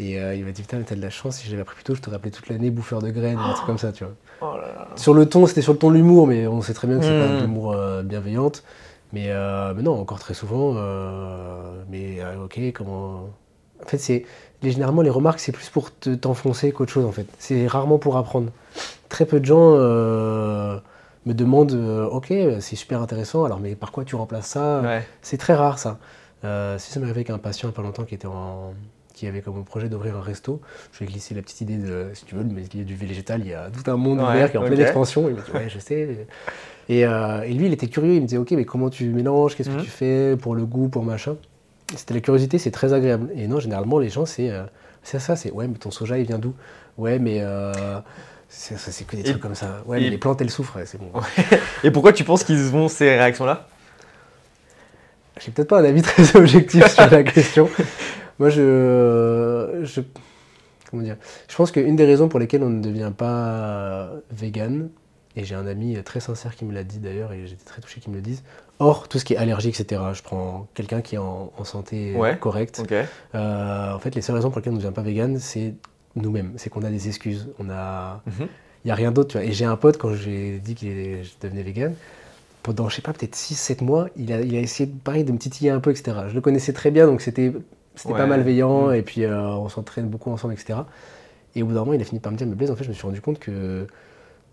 [0.00, 1.74] Et euh, il m'a dit Putain, mais t'as de la chance, si je l'avais appris
[1.76, 4.04] plus tôt, je t'aurais appelé toute l'année bouffeur de graines, un truc comme ça, tu
[4.04, 4.14] vois.
[4.40, 4.88] Oh là là.
[4.96, 7.04] Sur le ton, c'était sur le ton de l'humour, mais on sait très bien que
[7.04, 8.64] c'est pas de l'humour euh, bienveillante.
[9.12, 10.74] Mais, euh, mais non, encore très souvent.
[10.76, 13.28] euh, mais euh, ok, comment.
[13.82, 14.24] En fait, c'est.
[14.62, 17.26] Généralement, les remarques, c'est plus pour te- t'enfoncer qu'autre chose, en fait.
[17.38, 18.50] C'est rarement pour apprendre.
[19.08, 19.72] Très peu de gens
[21.26, 21.72] me demandent
[22.12, 22.26] Ok,
[22.60, 24.80] c'est super intéressant, alors mais par quoi tu remplaces ça?
[24.82, 25.06] Ouais.
[25.22, 25.98] C'est très rare, ça.
[26.42, 28.74] Si ça m'est arrivé avec un patient il n'y a pas longtemps qui était en.
[29.20, 30.62] Qui avait comme projet d'ouvrir un resto.
[30.92, 33.42] Je lui ai glissé la petite idée de, si tu veux, y a du végétal,
[33.44, 35.28] il y a tout un monde Ouais, ouvert qui est en pleine expansion.
[35.28, 36.26] Il m'a dit, ouais, je sais.
[36.88, 39.56] Et, euh, et lui, il était curieux, il me disait, ok, mais comment tu mélanges,
[39.56, 39.76] qu'est-ce Mhm.
[39.76, 41.36] que tu fais pour le goût, pour machin?
[41.94, 43.28] C'était la curiosité, c'est très agréable.
[43.34, 44.62] Et non, généralement, les gens, c'est euh,
[45.02, 46.54] ça, c'est, ouais, mais ton soja, il vient d'où?
[46.96, 47.40] Ouais, mais...
[47.42, 47.98] euh,
[48.48, 49.82] c'est que des Et- trucs comme ça.
[49.84, 51.12] Ouais, et- mais les plantes, elles souffrent, c'est bon.
[51.84, 53.68] Et pourquoi tu penses qu'ils ont ces réactions-là?
[55.40, 57.68] J'ai peut-être pas un avis très objectif sur la question.
[58.40, 60.00] Moi, je, je,
[60.90, 61.16] comment dire,
[61.48, 64.88] je pense qu'une des raisons pour lesquelles on ne devient pas vegan,
[65.36, 68.00] et j'ai un ami très sincère qui me l'a dit d'ailleurs, et j'étais très touché
[68.00, 68.42] qu'il me le dise,
[68.78, 70.00] hors tout ce qui est allergie, etc.
[70.14, 72.36] Je prends quelqu'un qui est en, en santé Ouais.
[72.38, 72.82] correcte.
[73.34, 75.74] Euh, en fait, les seules raisons pour lesquelles on ne devient pas vegan, c'est
[76.16, 76.54] nous-mêmes.
[76.56, 77.48] C'est qu'on a des excuses.
[77.60, 78.48] On a, Mhm.
[78.84, 79.36] il n'y a rien d'autre.
[79.36, 81.94] Et j'ai un pote, quand j'ai dit qu'il je devenais vegan,
[82.62, 85.38] pendant, je sais pas, peut-être 6-7 mois, il a, il a essayé, pareil, de me
[85.38, 86.16] titiller un peu, etc.
[86.28, 87.52] Je le connaissais très bien, donc c'était
[88.02, 88.94] c'était pas malveillant, Mm.
[88.94, 90.80] et puis euh, on s'entraîne beaucoup ensemble, etc.
[91.54, 92.84] Et au bout d'un moment, il a fini par me dire, mais Blaise, en fait,
[92.84, 93.86] je me suis rendu compte que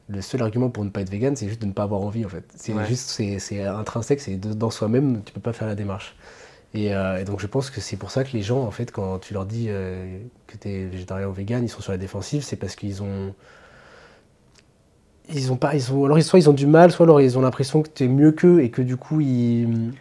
[0.10, 2.26] le seul argument pour ne pas être vegan, c'est juste de ne pas avoir envie,
[2.26, 2.44] en fait.
[2.56, 2.86] C'est Ouais.
[2.86, 6.16] juste, c'est intrinsèque, c'est dans soi-même, tu peux pas faire la démarche.
[6.74, 8.92] Et, euh, et donc je pense que c'est pour ça que les gens, en fait,
[8.92, 11.98] quand tu leur dis euh, que tu es végétarien ou vegan, ils sont sur la
[11.98, 13.34] défensive, c'est parce qu'ils ont.
[15.34, 15.76] Ils ont pas.
[15.76, 18.06] Ils ont, alors soit ils ont du mal, soit alors ils ont l'impression que tu
[18.06, 19.92] es mieux qu'eux et que du coup ils.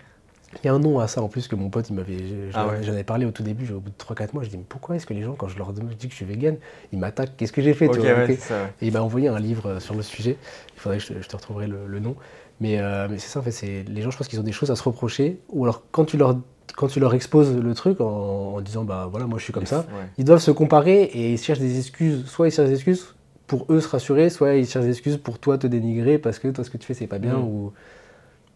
[0.62, 2.16] Il y a un nom à ça en plus que mon pote il m'avait.
[2.50, 2.82] J'en Ah ouais.
[2.82, 4.96] j'en avais parlé au tout début, au bout de 3-4 mois, je dis mais pourquoi
[4.96, 6.56] est-ce que les gens, quand je leur dis que je suis vegan,
[6.92, 8.32] ils m'attaquent Qu'est-ce que j'ai fait tu vois, ouais,
[8.80, 10.36] et il m'a envoyé un livre euh, sur le sujet.
[10.74, 12.16] Il faudrait que je te, je te retrouverai le, le nom.
[12.60, 13.50] Mais, euh, mais c'est ça, en fait.
[13.50, 15.38] c'est- Les gens, je pense qu'ils ont des choses à se reprocher.
[15.50, 16.38] Ou alors, quand tu leur,
[16.74, 18.06] quand tu leur exposes le truc en,
[18.56, 20.06] en disant, bah voilà, moi je suis comme ça, Ouais.
[20.18, 22.24] ils doivent se comparer et ils cherchent des excuses.
[22.26, 23.14] Soit ils cherchent des excuses
[23.46, 26.48] pour eux se rassurer, soit ils cherchent des excuses pour toi te dénigrer parce que
[26.48, 27.36] toi, ce que tu fais, c'est pas bien.
[27.36, 27.44] Mm.
[27.44, 27.72] Ou...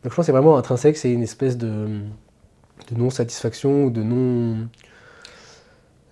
[0.03, 1.69] Donc, je pense que c'est vraiment intrinsèque, c'est une espèce de,
[2.91, 4.69] de non-satisfaction ou de non.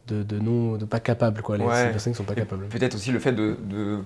[0.07, 0.77] De, de non.
[0.77, 1.59] de pas capable, quoi.
[1.59, 1.75] Les, Ouais.
[1.75, 2.67] ces personnes qui sont pas Et capables.
[2.67, 3.99] Peut-être aussi le fait de de-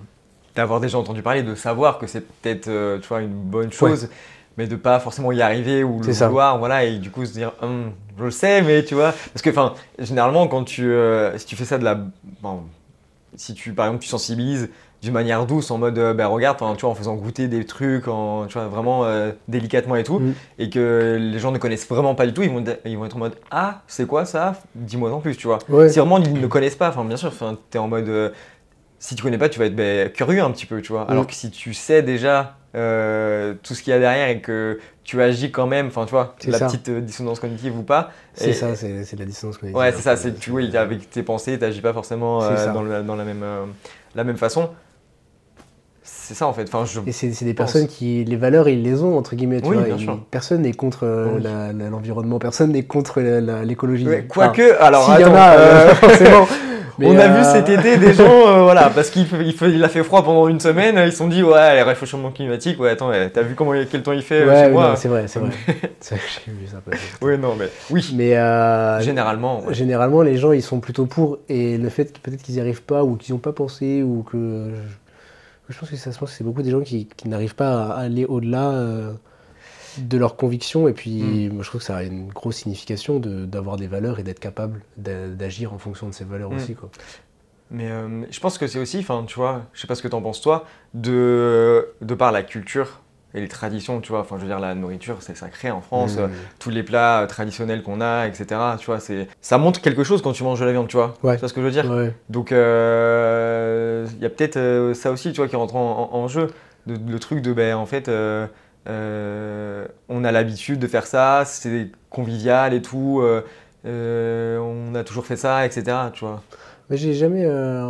[0.55, 4.07] d'avoir déjà entendu parler, de savoir que c'est peut-être euh, tu vois, une bonne chose,
[4.57, 7.53] mais de pas forcément y arriver ou le vouloir, voilà, et du coup se dire,
[7.61, 11.45] Hum, je le sais, mais tu vois, parce que enfin, généralement quand tu, euh, si
[11.47, 11.95] tu fais ça de la,
[12.41, 12.63] bon,
[13.35, 14.69] si tu par exemple tu sensibilises
[15.03, 18.45] d'une manière douce en mode, ben regarde, tu vois, en faisant goûter des trucs, en,
[18.47, 20.33] tu vois, vraiment euh, délicatement et tout, Mm.
[20.59, 23.15] et que les gens ne connaissent vraiment pas du tout, ils vont, ils vont être
[23.17, 24.55] en mode, ah, c'est quoi ça?
[24.75, 25.59] Dis-moi en plus, tu vois.
[25.67, 25.89] Ouais.
[25.89, 28.07] Si vraiment ils ne connaissent pas, enfin bien sûr, enfin, t'es en mode.
[28.07, 28.29] euh,
[28.99, 31.03] si tu connais pas, tu vas être ben, curieux un petit peu, tu vois.
[31.03, 31.09] Mm.
[31.11, 34.79] Alors que si tu sais déjà euh, tout ce qu'il y a derrière et que
[35.03, 36.65] tu agis quand même, enfin tu vois, la ça.
[36.67, 38.11] petite dissonance cognitive ou pas.
[38.33, 39.77] C'est Et- ça, c'est de la dissonance cognitive.
[39.77, 42.67] Ouais, c'est ça, c'est tu vois, avec tes pensées, t'agis pas forcément euh, ça.
[42.71, 43.65] dans, le- dans la, même, euh,
[44.15, 44.69] la même façon.
[46.25, 46.63] C'est ça en fait.
[46.73, 46.99] Enfin, je...
[47.05, 47.71] Et c'est des pense.
[47.73, 49.61] personnes qui, les valeurs, ils les ont, entre guillemets.
[49.61, 50.19] Tu Oui, vois, bien sûr.
[50.31, 51.43] Personne n'est contre euh, Oui.
[51.91, 54.07] l'environnement, personne n'est contre l'écologie.
[54.07, 56.47] Ouais, Enfin, Quoique, alors s'il y en attends, a, euh, euh, forcément.
[56.99, 59.83] Mais, on a euh, vu cet été des gens, euh, voilà, parce qu'il il, il
[59.83, 62.91] a fait froid pendant une semaine, ils se sont dit, ouais, les réchauffements climatiques, ouais,
[62.91, 65.49] attends, t'as vu comment, quel temps il fait Ouais, chez oui, c'est vrai, c'est vrai.
[65.99, 66.77] C'est vrai que J'ai vu ça.
[67.23, 69.63] Oui, non, mais oui, Mais euh, généralement.
[69.65, 69.73] ouais.
[69.73, 71.39] généralement, les gens, ils sont plutôt pour.
[71.49, 74.23] Et le fait que peut-être qu'ils n'y arrivent pas, ou qu'ils n'ont pas pensé, ou
[74.31, 74.67] que.
[75.69, 77.93] Je, pense que ça se pense que c'est beaucoup des gens qui, qui n'arrivent pas
[77.93, 79.13] à aller au-delà euh,
[79.97, 80.87] de leurs convictions.
[80.87, 81.53] Et puis, Mm.
[81.53, 84.39] moi, je trouve que ça a une grosse signification de- d'avoir des valeurs et d'être
[84.39, 86.55] capable d'a- d'agir en fonction de ces valeurs Mm.
[86.55, 86.75] aussi.
[86.75, 86.89] Quoi.
[87.71, 90.07] Mais euh, je pense que c'est aussi, enfin, tu vois, je sais pas ce que
[90.07, 93.01] t'en penses toi, de, de par la culture
[93.35, 96.17] et les traditions, tu vois, enfin, je veux dire, la nourriture, c'est sacré en France,
[96.19, 96.27] euh,
[96.59, 98.45] tous les plats euh, traditionnels qu'on a, etc.,
[98.79, 101.15] tu vois, c'est, ça montre quelque chose quand tu manges de la viande, tu vois,
[101.23, 101.33] Ouais.
[101.35, 102.13] tu vois ce que je veux dire Ouais.
[102.29, 106.15] Donc, euh, il y a peut-être euh, ça aussi, tu vois, qui rentre en, en-
[106.17, 106.47] en jeu,
[106.87, 108.47] de- le truc de, ben, en fait, euh,
[108.87, 113.41] euh, on a l'habitude de faire ça, c'est convivial et tout, euh,
[113.85, 116.41] euh, on a toujours fait ça, etc., tu vois.
[116.89, 117.87] Mais j'ai jamais euh,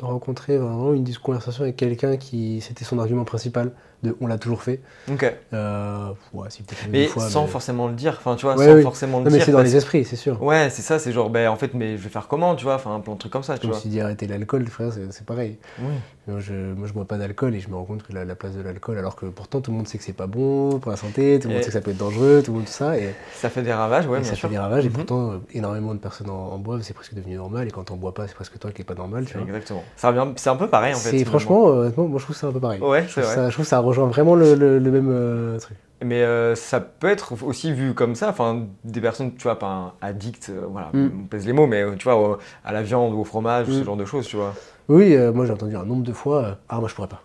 [0.00, 2.60] rencontré vraiment une conversation avec quelqu'un qui.
[2.60, 3.72] C'était son argument principal
[4.04, 4.80] de on l'a toujours fait.
[5.10, 5.32] Ok.
[5.52, 8.66] Euh, ouais, si, peut-être Mais fois, sans mais- forcément le dire, enfin tu vois, Ouais,
[8.66, 8.82] sans oui.
[8.82, 9.46] forcément le Non, mais dire.
[9.46, 10.40] c'est dans parce- les esprits, c'est sûr.
[10.42, 12.76] Ouais, c'est ça, c'est genre, ben en fait, mais je vais faire comment, tu vois,
[12.76, 13.80] enfin un plan de truc comme ça, tu Je me vois.
[13.80, 15.58] suis dit arrêter l'alcool, frère, c'est c'est pareil.
[15.80, 15.94] Oui.
[16.26, 18.34] Moi je, moi, je bois pas d'alcool et je me rends compte que la, la
[18.34, 20.90] place de l'alcool, alors que pourtant tout le monde sait que c'est pas bon pour
[20.90, 22.66] la santé, tout le monde Et- sait que ça peut être dangereux, tout le monde
[22.66, 24.48] tout ça, et, Ça fait des ravages, ouais, bien ça sûr.
[24.48, 24.94] fait des ravages, et Mhm.
[24.94, 27.96] pourtant euh, énormément de personnes en, en boivent, c'est presque devenu normal, et quand on
[27.96, 29.42] boit pas, c'est presque toi qui est pas normal, tu vois.
[29.42, 29.84] Exactement.
[29.96, 31.22] C'est un peu pareil en fait.
[31.26, 32.80] Franchement, euh, honnêtement, moi je trouve ça un peu pareil.
[32.80, 33.34] Ouais, je, trouve vrai.
[33.34, 35.76] ça, je trouve ça rejoint vraiment le, le- le même euh, truc.
[36.02, 39.94] Mais euh, ça peut être aussi vu comme ça, enfin des personnes, tu vois, pas
[40.00, 41.10] addictes, euh, voilà, Mm.
[41.22, 43.84] on pèse les mots, mais tu vois, à la viande ou au fromage, ce Mm.
[43.84, 44.54] genre de choses, tu vois.
[44.88, 47.22] Oui, euh, moi j'ai entendu un nombre de fois, euh, ah moi je pourrais pas.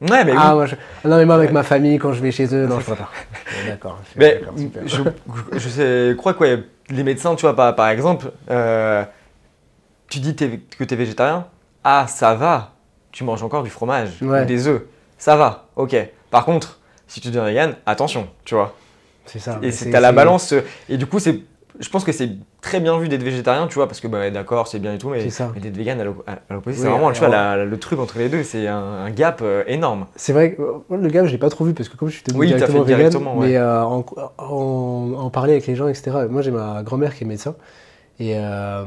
[0.00, 0.54] Ouais, mais ah oui.
[0.56, 0.74] moi je...
[1.08, 3.10] non mais moi avec ma famille, quand je vais chez eux, non je pourrais pas.
[3.64, 4.40] Ouais, D'accord, Mais
[4.84, 5.02] je,
[5.52, 9.04] je sais, crois que ouais, les médecins, tu vois, par, par exemple, euh,
[10.08, 11.46] tu dis que tu es végétarien,
[11.84, 12.72] ah ça va,
[13.12, 14.42] tu manges encore du fromage Ouais.
[14.42, 14.82] ou des œufs,
[15.18, 15.96] ça va, ok.
[16.30, 18.74] Par contre, si tu deviens vegan, attention, tu vois.
[19.24, 19.58] C'est ça.
[19.62, 20.54] Et c'est à la balance.
[20.88, 21.40] Et du coup, c'est,
[21.78, 24.66] je pense que c'est très bien vu d'être végétarien, tu vois, parce que bah, d'accord,
[24.68, 27.20] c'est bien et tout, mais, d'être vegan à l'op- à l'opposé, Oui, c'est vraiment tu
[27.20, 30.06] vois, la- le truc entre les deux, c'est un, un gap euh, énorme.
[30.16, 32.14] C'est vrai que moi, le gars, je l'ai pas trop vu parce que comme je
[32.14, 33.48] suis devenu Oui, directement fait vegan, directement, ouais.
[33.48, 34.04] mais euh, en,
[34.38, 36.26] en, en parler avec les gens, etc.
[36.28, 37.54] Moi, j'ai ma grand-mère qui est médecin.
[38.18, 38.84] Et, euh,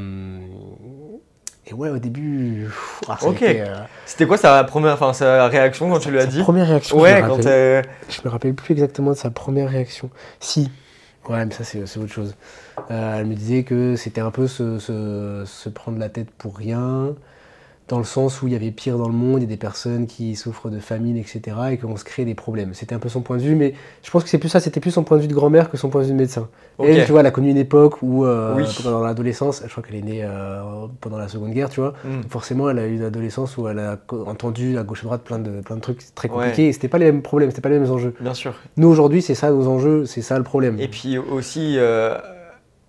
[1.68, 3.44] et ouais, au début, pff, ah, Ok.
[3.44, 3.66] euh,
[4.06, 6.42] C'était quoi sa première, enfin sa réaction quand tu lui as dit?
[6.42, 6.98] première réaction.
[6.98, 7.38] je Ouais, me quand
[8.10, 10.10] Je me rappelle plus exactement de sa première réaction.
[10.40, 10.72] Si.
[11.30, 12.36] Ouais, mais ça, c'est autre chose.
[12.92, 17.16] Euh, elle me disait que c'était un peu se prendre la tête pour rien,
[17.90, 19.58] dans le sens où il y avait pire dans le monde, il y a des
[19.58, 22.74] personnes qui souffrent de famine, etc., et qu'on se crée des problèmes.
[22.76, 23.74] C'était un peu son point de vue, mais
[24.04, 25.76] je pense que c'est plus ça, c'était plus son point de vue de grand-mère que
[25.78, 26.48] son point de vue de médecin.
[26.78, 26.88] Ok.
[26.88, 28.64] Elle, tu vois, elle a connu une époque où, euh, Oui.
[28.84, 32.22] pendant l'adolescence, je crois qu'elle est née euh, pendant la Seconde Guerre, tu vois, hmm,
[32.30, 33.98] forcément, elle a eu une adolescence où elle a
[34.28, 36.36] entendu à gauche et à droite plein de, plein de trucs très Ouais.
[36.36, 38.14] compliqués, et c'était pas les mêmes problèmes, c'était pas les mêmes enjeux.
[38.20, 38.54] bien sûr.
[38.78, 40.80] Nous aujourd'hui, c'est ça nos enjeux, c'est ça le problème.
[40.80, 42.16] Et puis aussi, euh,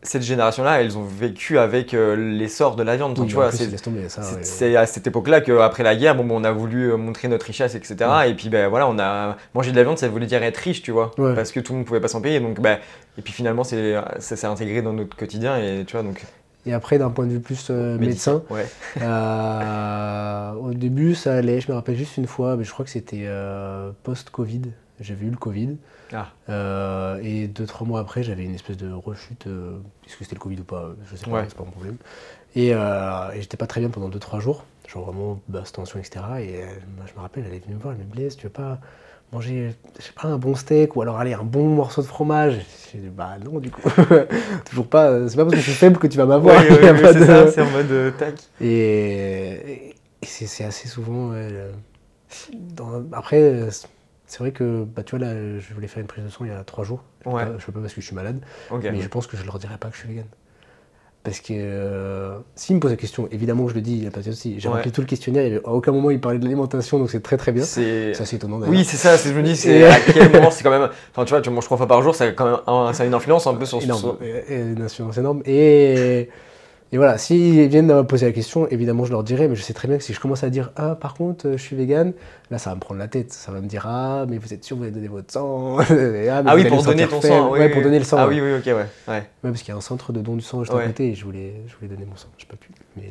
[0.03, 3.13] cette génération-là, elles ont vécu avec euh, l'essor de la viande.
[3.13, 4.77] Enfin, Oui, tu vois, c'est ouais.
[4.77, 7.75] À cette époque-là qu'après la guerre, bon, bon, on a voulu euh, montrer notre richesse,
[7.75, 7.97] etc.
[8.11, 8.31] Ouais.
[8.31, 10.83] Et puis ben, voilà, on a mangé de la viande, ça voulait dire être riche,
[10.83, 11.35] tu vois, Ouais.
[11.35, 12.41] parce que tout le monde pouvait pas s'en payer.
[12.41, 12.79] Donc, ben,
[13.19, 16.25] et puis finalement, c'est, ça s'est intégré dans notre quotidien, et tu vois, donc.
[16.67, 18.43] Et après, d'un point de vue plus euh, médecin,
[19.01, 21.61] euh, au début, ça allait.
[21.61, 23.29] Je me rappelle juste une fois, mais je crois que c'était
[24.03, 24.63] post-Covid.
[25.01, 25.77] J'avais eu le Covid.
[26.13, 26.29] Ah.
[26.49, 29.47] Euh, et deux, trois mois après, j'avais une espèce de rechute.
[29.47, 31.45] euh, Est-ce que c'était le Covid ou pas Je sais pas, Ouais.
[31.49, 31.97] c'est pas mon problème.
[32.57, 34.65] Et, euh, et j'étais pas très bien pendant deux, trois jours.
[34.89, 36.21] Genre vraiment basse tension, etc.
[36.41, 36.61] Et
[36.97, 38.53] moi, je me rappelle, elle est venue me voir, elle me dit Blaise, tu veux
[38.53, 38.79] pas
[39.33, 42.59] manger, je sais pas, un bon steak ou alors aller un bon morceau de fromage
[42.93, 43.89] J'ai dit bah non, du coup.
[44.69, 45.29] Toujours pas.
[45.29, 46.57] C'est pas parce que je suis faible que tu vas m'avoir.
[46.61, 48.35] Ouais, ouais, c'est de- ça, c'est en mode tac.
[48.61, 51.31] et, et c'est assez souvent.
[52.53, 53.69] dans- après,
[54.31, 56.51] c'est vrai que bah, tu vois, là, je voulais faire une prise de sang il
[56.51, 57.03] y a trois jours.
[57.21, 57.45] Je peux Ouais.
[57.45, 58.39] pas- je peux pas parce que je suis malade.
[58.71, 60.25] Mais je pense que je leur dirai pas que je suis vegan.
[61.23, 64.07] Parce que euh, s'ils me posent la question, évidemment que je le dis, il n'y
[64.07, 64.55] a pas de souci.
[64.59, 64.77] J'ai Ouais.
[64.77, 67.53] rempli tout le questionnaire, à aucun moment il parlait de l'alimentation, donc c'est très très
[67.53, 67.63] bien.
[67.65, 68.15] C'est.
[68.15, 68.75] C'est assez étonnant d'ailleurs.
[68.75, 70.89] Oui, c'est ça, c'est- je me dis, c'est à quel moment c'est quand même.
[71.11, 73.03] Enfin, tu vois, tu manges trois fois par jour, ça a quand même un- ça
[73.03, 74.17] a une influence un peu sur énorme.
[74.23, 75.43] et une assurance énorme.
[75.45, 76.31] Et,
[76.93, 79.73] et voilà, s'ils viennent me poser la question, évidemment je leur dirai, mais je sais
[79.75, 82.13] très bien que si je commence à dire Ah, par contre, euh, je suis vegan,
[82.51, 83.33] là ça va me prendre la tête.
[83.33, 85.79] Ça va me dire Ah, mais vous êtes sûr, vous allez donner votre sang?
[85.81, 87.51] Ah, mais Ah oui, pour donner ton sang.
[87.53, 88.17] oui, Ouais, oui, pour donner le sang.
[88.19, 88.75] Ah oui, oui, ok, ouais.
[88.75, 88.87] ouais.
[89.09, 90.85] Ouais, parce qu'il y a un centre de don du sang juste Ouais.
[90.85, 92.29] à côté et je voulais, je voulais donner mon sang.
[92.39, 92.71] Je peux plus.
[92.97, 93.05] Mais,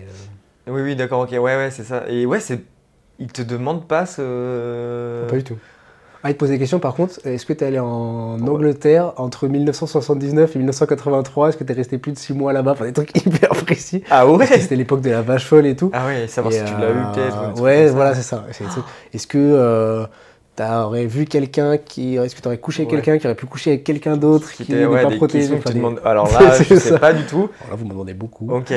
[0.68, 2.04] euh, Oui, oui, d'accord, ok, ouais, ouais, c'est ça.
[2.10, 2.60] Et ouais, c'est.
[3.22, 5.26] Ils te demandent pas ce.
[5.28, 5.58] Pas du tout.
[6.24, 7.26] Ah, il te pose des questions par contre.
[7.26, 11.76] Est-ce que tu es allé en Angleterre entre 1979 et 1983 Est-ce que tu es
[11.76, 12.72] resté plus de 6 mois là-bas?
[12.72, 14.04] Enfin, des trucs hyper précis.
[14.10, 14.46] Ah ouais?
[14.46, 15.92] C'était l'époque de la vache folle et tout.
[15.94, 17.62] Ah ouais, savoir Et, si tu l'as eu euh, peut-être.
[17.62, 18.46] Ouais, voilà, c'est ça.
[19.14, 20.06] Est-ce que euh,
[20.66, 22.16] tu aurais vu quelqu'un qui.
[22.16, 23.02] Est-ce que tu aurais couché avec Ouais.
[23.02, 25.54] quelqu'un qui aurait pu coucher avec quelqu'un d'autre qui, Qui n'est était, ouais, pas protégé
[25.58, 27.00] Enfin, des- Alors là, je sais ça.
[27.00, 27.50] pas du tout.
[27.60, 28.52] Alors là, vous me demandez beaucoup.
[28.52, 28.74] Ok.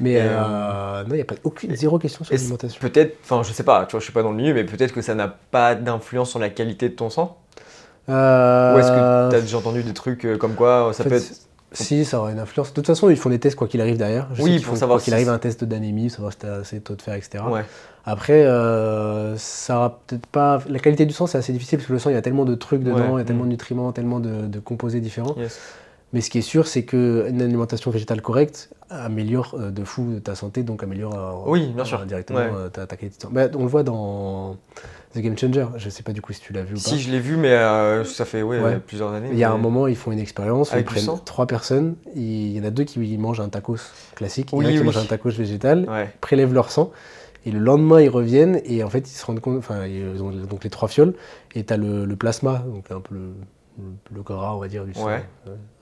[0.00, 2.78] Mais Et, euh, non, il n'y a pas aucune, zéro question sur l'alimentation.
[2.80, 4.92] Peut-être, enfin, je sais pas, tu vois, je suis pas dans le milieu, mais peut-être
[4.92, 7.38] que ça n'a pas d'influence sur la qualité de ton sang?
[8.08, 11.04] Euh, Ou est-ce que tu as déjà entendu des trucs euh, comme quoi ça en
[11.04, 11.32] fait, peut être.
[11.72, 12.68] Si, ça aura une influence.
[12.70, 14.28] De toute façon, ils font des tests quoi qu'il arrive derrière.
[14.32, 16.46] Je Oui, sais pour font, savoir quoi qu'il arrive un test d'anémie, savoir si tu
[16.46, 17.42] as assez de taux de fer, etc.
[17.50, 17.64] Ouais.
[18.08, 20.60] Après, euh, ça peut-être pas.
[20.68, 22.44] La qualité du sang, c'est assez difficile parce que le sang, il y a tellement
[22.44, 23.46] de trucs dedans, Ouais, il y a tellement mm.
[23.46, 25.34] de nutriments, tellement de, de composés différents.
[25.36, 25.58] Yes.
[26.12, 30.36] Mais ce qui est sûr, c'est qu'une alimentation végétale correcte améliore euh, de fou ta
[30.36, 31.14] santé, donc améliore
[31.46, 32.06] euh, Oui, bien sûr.
[32.06, 32.50] directement Ouais.
[32.56, 33.28] euh, ta, ta qualité de sang.
[33.32, 34.54] Bah, on le voit dans
[35.14, 35.66] The Game Changer.
[35.76, 36.88] Je sais pas du coup si tu l'as vu ou pas.
[36.90, 38.78] Si je l'ai vu, mais euh, ça fait ouais, Ouais.
[38.78, 39.30] plusieurs années.
[39.32, 42.56] Il y a un moment, ils font une expérience, ils prennent sang trois personnes, il
[42.56, 43.78] y en a deux qui mangent un tacos
[44.14, 44.84] classique, il y en a qui oui.
[44.84, 45.88] mangent un tacos végétal,
[46.20, 46.92] prélèvent leur sang,
[47.46, 50.30] et le lendemain ils reviennent, et en fait ils se rendent compte, enfin ils ont
[50.32, 51.14] donc les trois fioles,
[51.54, 53.32] et tu as le, le plasma, donc un peu le,
[53.78, 55.24] le, le gras on va dire du sang, Ouais.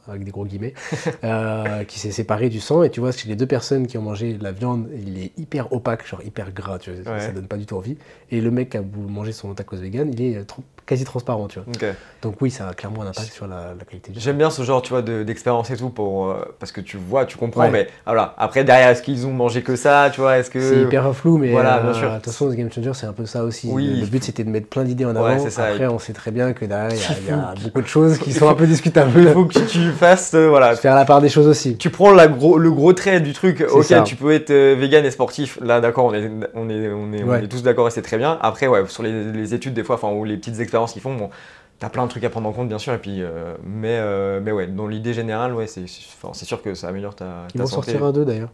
[0.08, 0.74] Avec des gros guillemets,
[1.24, 4.02] euh, qui s'est séparé du sang, et tu vois chez les deux personnes qui ont
[4.02, 7.20] mangé la viande, il est hyper opaque, genre hyper gras, tu vois, Ouais.
[7.20, 7.96] ça donne pas du tout envie,
[8.30, 10.44] et le mec qui a mangé son tacos vegan, il est
[10.86, 11.90] quasi transparent, tu vois.
[12.22, 14.20] Donc oui, ça a clairement un impact sur la, la qualité du.
[14.20, 16.96] J'aime bien ce genre, tu vois, de- d'expérience et tout pour euh, parce que tu
[16.98, 17.70] vois, tu comprends, Ouais.
[17.70, 18.34] mais voilà.
[18.38, 21.38] Après derrière, est-ce qu'ils ont mangé que ça, tu vois, est-ce que C'est hyper flou,
[21.38, 22.10] mais Voilà, euh, bien sûr.
[22.10, 23.68] de toute façon, The Game Changer, c'est un peu ça aussi.
[23.70, 24.00] Oui.
[24.00, 25.38] Le, but, c'était de mettre plein d'idées en avant.
[25.48, 25.64] ça.
[25.66, 27.62] Après, Et- on sait très bien que derrière, il y a- il y, a Il
[27.64, 29.32] beaucoup de choses qui il sont un peu il discutables.
[29.32, 30.76] faut que tu fasses, euh, voilà.
[30.76, 31.76] Faire la part des choses aussi.
[31.76, 33.64] Tu prends la gros, le gros trait du truc.
[33.72, 34.02] Ok, ça.
[34.02, 35.58] tu peux être euh, vegan et sportif.
[35.62, 37.44] Là, d'accord, on est, on est, on est, on Ouais.
[37.44, 38.38] est tous d'accord et c'est très bien.
[38.42, 41.14] Après, ouais, sur les, les études des fois, enfin, ou les petites expériences qu'ils font,
[41.14, 41.30] bon,
[41.78, 42.92] t'as plein de trucs à prendre en compte, bien sûr.
[42.92, 46.74] Et puis, euh, mais, euh, mais ouais, dans l'idée générale, ouais, c'est, c'est- sûr que
[46.74, 47.92] ça améliore ta, Ils ta vont santé.
[47.92, 48.50] sortir un 2 d'ailleurs.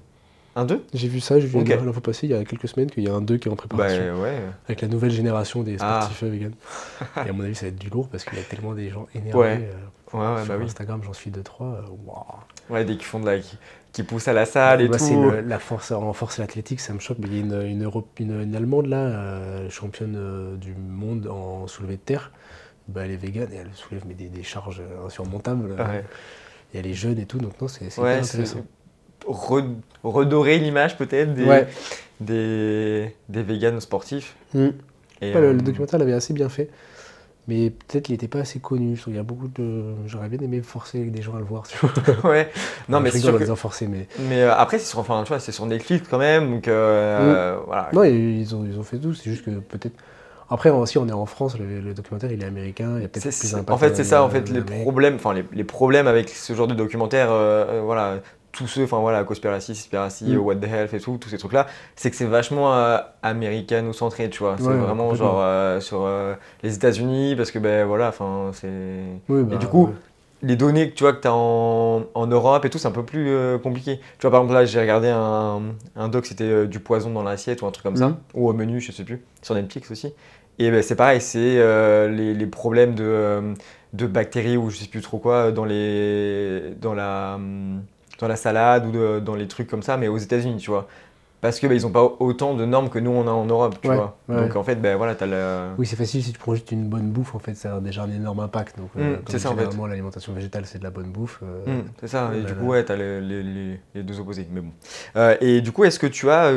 [0.57, 1.69] Un 2 J'ai vu ça, j'ai vu Ok.
[1.69, 3.55] l'info passer il y a quelques semaines qu'il y a un 2 qui est en
[3.55, 4.21] Bah préparation.
[4.21, 4.35] ouais.
[4.67, 6.01] Avec la nouvelle génération des Ah.
[6.03, 6.53] sportifs vegan.
[7.25, 8.89] Et à mon avis, ça va être du lourd parce qu'il y a tellement des
[8.91, 9.39] gens énervés.
[9.39, 9.71] Ouais.
[9.73, 9.75] euh,
[10.13, 10.65] Ouais, ouais, sur bah oui.
[10.65, 11.85] Instagram, j'en suis 2-3.
[12.69, 13.39] Ouais, dès qu'ils font de la.
[13.39, 13.57] qui,
[13.93, 15.31] qui poussent à la salle et Moi, tout.
[15.31, 17.19] le- la force en force et l'athlétique, ça me choque.
[17.21, 20.75] Mais il y a une, une, Europe- une- une Allemande là, euh, championne euh, du
[20.75, 22.31] monde en soulevé de terre.
[22.89, 25.73] Bah, elle est végane et elle soulève mais des, des charges euh, insurmontables.
[25.73, 26.05] Ouais.
[26.75, 28.65] Et elle est jeune et tout, donc non, c'est intéressant.
[29.27, 31.45] re- redorer l'image peut-être des,
[32.21, 34.37] des, des véganes sportifs.
[34.55, 34.69] Mm.
[35.23, 36.71] Et, Ouais, le, euh, le documentaire l'avait assez bien fait.
[37.51, 38.95] Mais peut-être qu'il n'était pas assez connu.
[38.95, 39.83] Je trouve qu'il y a beaucoup de.
[40.07, 41.67] J'aurais bien aimé forcer des gens à le voir.
[41.67, 41.91] Tu vois.
[42.31, 42.49] ouais.
[42.89, 44.07] Non, mais c'est sûr que- disant forcer, mais.
[44.29, 47.59] Mais euh, après, c'est sur, enfin, tu vois, c'est sur Netflix quand même, donc euh,
[47.67, 47.89] voilà.
[47.93, 49.15] Non, ils ont, ils ont fait tout.
[49.15, 49.97] C'est juste que peut-être.
[50.53, 52.95] Après, aussi, on est en France, le, le documentaire, il est américain.
[52.97, 55.15] Il y a peut-être C'est- plus d'impact en fait, c'est ça, en fait, les problèmes,
[55.17, 58.19] enfin, les, les problèmes avec ce genre de documentaire, euh, euh, voilà,
[58.53, 60.39] tous ceux, enfin, voilà, Conspiracy, Conspiracy, Mm.
[60.39, 64.41] What the Health et tout, tous ces trucs-là, c'est que c'est vachement euh, américano-centré, tu
[64.41, 64.57] vois.
[64.59, 68.69] C'est vraiment genre euh, sur euh, les États-Unis, parce que, ben voilà, enfin, c'est.
[69.29, 69.93] Oui, bah, et du coup, ouais.
[70.43, 72.93] les données que tu vois que tu as en, en Europe et tout, c'est un
[72.93, 73.99] peu plus euh, compliqué.
[74.19, 75.61] Tu vois, par exemple, là, j'ai regardé un,
[75.97, 78.17] un doc, c'était du poison dans l'assiette ou un truc comme ça, Mhm.
[78.35, 80.13] ou au menu, je sais plus, sur Netflix aussi.
[80.59, 81.39] Et ben, c'est pareil, c'est
[82.09, 83.55] les, les problèmes de,
[83.95, 87.81] de bactéries ou je sais plus trop quoi dans, les, dans, la, hum,
[88.21, 90.87] dans la salade ou de- dans les trucs comme ça, mais aux États-Unis, tu vois.
[91.41, 93.77] Parce que ben, ils n'ont pas autant de normes que nous on a en Europe,
[93.81, 94.19] tu Ouais, vois.
[94.29, 94.37] ouais.
[94.43, 95.69] Donc en fait, ben voilà, tu as la.
[95.79, 98.11] Oui, c'est facile si tu juste une bonne bouffe, en fait, ça a déjà un
[98.11, 98.77] énorme impact.
[98.79, 99.87] Donc, Mm, euh, c'est ça, en fait.
[99.89, 101.41] l'alimentation végétale, c'est de la bonne bouffe.
[101.43, 104.47] euh, Hmm, c'est ça, et du coup, ouais, t'as les, les- les- les deux opposés,
[104.53, 104.73] mais bon.
[105.17, 106.51] Euh, et du coup, est-ce que tu as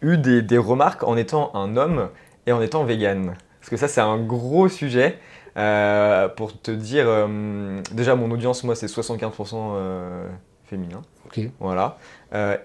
[0.00, 2.08] eu des, des remarques en étant un homme
[2.46, 5.18] et en étant vegan Parce que ça, c'est un gros sujet.
[5.56, 10.28] Euh, pour te dire, euh, déjà, mon audience, moi, c'est 75% euh,
[10.64, 11.00] féminin.
[11.26, 11.40] Ok.
[11.60, 11.96] Voilà.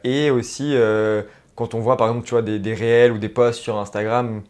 [0.03, 0.75] Et aussi,
[1.55, 4.41] quand on voit, par exemple, tu vois, des, des réels ou des posts sur Instagram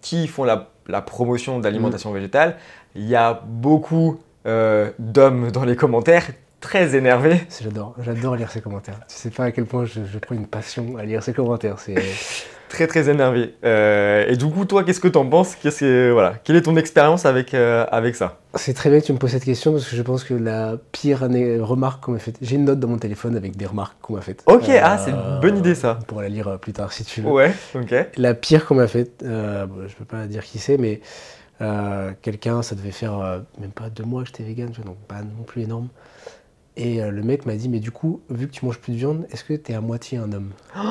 [0.00, 2.14] qui font la, la promotion d'alimentation Mm.
[2.14, 2.56] végétale,
[2.94, 6.26] il y a beaucoup d'hommes dans les commentaires
[6.60, 7.40] très énervés.
[7.60, 9.00] J'adore, j'adore lire ces commentaires.
[9.08, 11.78] Tu sais pas à quel point je, je prends une passion à lire ces commentaires.
[11.78, 11.94] C'est
[12.72, 13.54] Très, très énervés.
[13.64, 15.56] Euh, et du coup, toi, qu'est-ce que t'en penses?
[15.56, 16.36] Que, voilà.
[16.42, 18.38] Quelle est ton expérience avec, euh, avec ça?
[18.54, 20.78] C'est très bien que tu me poses cette question parce que je pense que la
[20.90, 22.38] pire remarque qu'on m'a faite.
[22.40, 24.42] J'ai une note dans mon téléphone avec des remarques qu'on m'a faites.
[24.46, 25.98] Ok, Euh, ah, c'est une bonne idée, ça.
[26.00, 27.28] On pourra la lire euh, plus tard si tu veux.
[27.28, 27.94] Ouais, ok.
[28.16, 31.02] La pire qu'on m'a faite, bon, je peux pas dire qui c'est, mais
[32.22, 35.64] quelqu'un, ça devait faire même pas deux mois que j'étais vegan, donc pas non plus
[35.64, 35.88] énorme.
[36.78, 39.26] Et le mec m'a dit, mais du coup, vu que tu manges plus de viande,
[39.30, 40.52] est-ce que tu es à moitié un homme?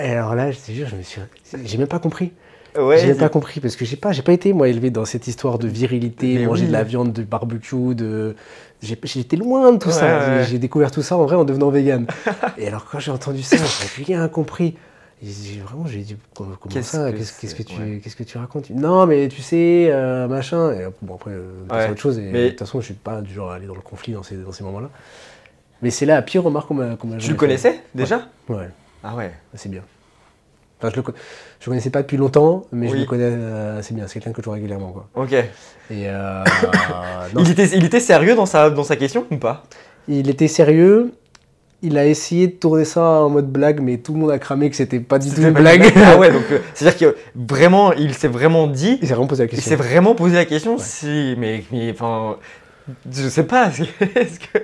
[0.00, 1.20] Et alors là, je te jure, je me suis,
[1.64, 2.32] j'ai même pas compris.
[2.78, 5.04] Ouais, j'ai même pas compris parce que j'ai pas, j'ai pas été moi élevé dans
[5.04, 6.68] cette histoire de virilité, Mais manger oui.
[6.68, 8.36] de la viande, du barbecue, de,
[8.82, 10.18] j'étais loin de tout Ouais, ça.
[10.36, 12.06] ouais, J'ai- découvert tout ça en vrai en devenant vegan.
[12.58, 14.76] Et alors quand j'ai entendu ça, j'ai rien compris.
[15.20, 16.50] J'ai- vraiment, j'ai dit comment,
[16.82, 18.00] ça que Qu'est-ce que tu, Ouais.
[18.04, 18.70] qu'est-ce que tu racontes?
[18.70, 20.70] Non, mais tu sais, euh, machin.
[20.72, 21.86] Et, bon après, euh, Ouais.
[21.86, 22.18] c'est autre chose.
[22.20, 24.12] Et Mais- de toute façon, je suis pas du genre à aller dans le conflit
[24.12, 24.90] dans ces, dans ces moments-là.
[25.82, 27.80] Mais c'est là la pire remarque qu'on m'a qu'on m'a Tu le connaissais fait.
[27.94, 28.68] déjà Ouais,
[29.04, 29.32] Ah ouais.
[29.54, 29.82] c'est bien.
[30.80, 31.06] Enfin, je le,
[31.58, 34.06] je le connaissais pas depuis longtemps, mais je le connais euh, assez bien.
[34.06, 35.08] C'est quelqu'un que je vois régulièrement, quoi.
[35.16, 35.32] Ok.
[35.32, 35.44] Et
[35.90, 36.44] euh,
[37.34, 39.64] non, Il était, il était sérieux dans sa, dans sa question ou pas?
[40.06, 41.12] Il était sérieux.
[41.82, 44.68] Il a essayé de tourner ça en mode blague, mais tout le monde a cramé
[44.70, 45.92] que c'était pas du tout une blague.
[45.96, 49.44] Ah ouais, donc euh, c'est-à-dire que vraiment, il s'est vraiment dit, Il s'est vraiment posé
[49.44, 49.70] la il question.
[49.70, 50.82] s'est vraiment posé la question Ouais.
[50.82, 52.36] si, mais, mais enfin,
[53.10, 53.68] je sais pas,
[54.16, 54.58] est-ce que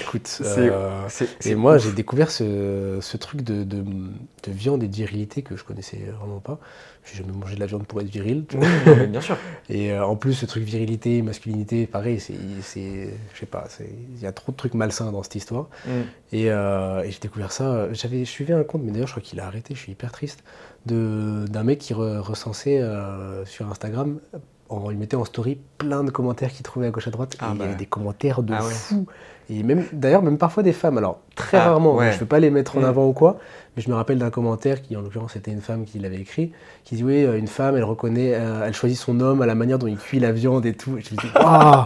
[0.00, 1.08] Écoute, c'est- euh,
[1.44, 5.56] et moi j'ai découvert ce, ce truc de, de, de viande et de virilité que
[5.56, 6.58] je connaissais vraiment pas.
[7.04, 8.44] J'ai jamais mangé de la viande pour être viril.
[8.48, 8.66] tu vois.
[8.66, 9.36] Oui, non, mais bien sûr.
[9.68, 12.34] Et euh, en plus, ce truc virilité, masculinité, pareil, c'est,
[12.64, 15.68] je sais pas, il y a trop de trucs malsains dans cette histoire.
[15.86, 15.90] Mm.
[16.32, 17.92] Et, euh, et j'ai découvert ça.
[17.92, 19.74] J'avais, je suivais un compte, mais d'ailleurs, je crois qu'il a arrêté.
[19.74, 20.42] Je suis hyper triste
[20.86, 24.18] d'un mec qui re- recensait euh, sur Instagram.
[24.68, 27.36] En, il mettait en story plein de commentaires qu'il trouvait à gauche à droite.
[27.40, 27.64] Ah et il y bah.
[27.66, 28.70] avait des commentaires de Ah ouais.
[28.72, 29.06] fou.
[29.48, 30.98] Et même, d'ailleurs, même parfois des femmes.
[30.98, 31.94] Alors, très Ah, rarement.
[31.94, 32.10] ouais.
[32.10, 32.84] Je ne veux pas les mettre en Mm.
[32.84, 33.38] avant ou quoi.
[33.76, 36.50] Mais je me rappelle d'un commentaire qui, en l'occurrence, c'était une femme qui l'avait écrit.
[36.84, 39.54] Qui dit Oui, euh, une femme, elle reconnaît, euh, elle choisit son homme à la
[39.54, 40.98] manière dont il cuit la viande et tout.
[40.98, 41.84] Et je me dis Waouh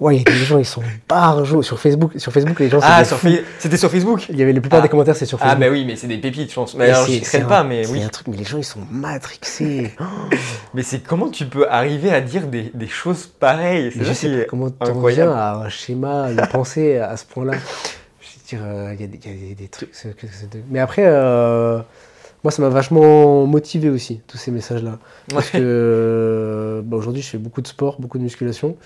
[0.00, 1.62] Ouais, il y a des gens, ils sont barjots.
[1.62, 4.78] Sur Facebook, sur Facebook les gens, Ah, c'était sur Facebook Il y avait la plupart
[4.80, 4.82] Ah.
[4.82, 5.60] des commentaires, c'est sur Ah, Facebook.
[5.60, 6.74] bah oui, mais c'est des pépites, je pense.
[6.74, 8.02] Mais Et alors, j'y traîne c'est pas, un- mais oui.
[8.02, 9.92] un truc, mais les gens, ils sont matrixés.
[10.74, 13.90] Mais c'est comment tu peux arriver à dire des, des choses pareilles?
[13.92, 17.24] C'est mais je sais pas comment t'en viens à un schéma de pensée à ce
[17.26, 17.52] point-là.
[18.20, 19.90] Je veux dire, euh, il y, a des- il y a des, des trucs.
[19.92, 21.80] de- Mais après, euh,
[22.42, 24.98] moi, ça m'a vachement motivé aussi, tous ces messages-là.
[25.28, 28.76] Parce que bah, aujourd'hui, je fais beaucoup de sport, beaucoup de musculation.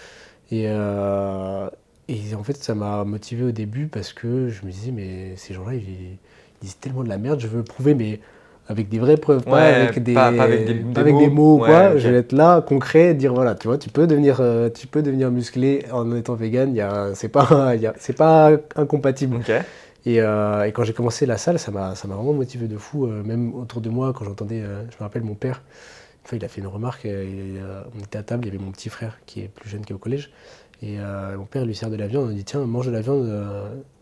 [0.51, 1.69] Et, euh,
[2.09, 5.55] Et en fait, ça m'a motivé au début parce que je me disais, mais ces
[5.55, 6.19] gens-là, ils, ils
[6.61, 8.21] disent tellement de la merde, je veux le prouver, mais
[8.69, 11.29] avec des vraies preuves, pas avec des, pas- pas avec des- pas des avec des
[11.29, 11.57] mots.
[11.61, 11.97] Ouais, quoi.
[11.99, 15.03] Je vais être là, concret, dire voilà, tu vois, tu peux devenir, euh, tu peux
[15.03, 16.75] devenir musclé en étant vegan,
[17.15, 19.39] c'est pas, c'est pas incompatible.
[20.07, 22.77] Et, euh, et quand j'ai commencé la salle, ça m'a ça m'a vraiment motivé de
[22.79, 23.07] fou.
[23.07, 25.63] euh, même autour de moi, quand j'entendais, je me rappelle mon père,
[26.29, 27.25] fois il a fait une remarque, euh,
[27.59, 29.85] euh, on était à table, il y avait mon petit frère qui est plus jeune
[29.85, 30.31] qui est au collège,
[30.83, 33.01] et euh, mon père lui sert de la viande, on dit tiens, mange de la
[33.01, 33.31] viande,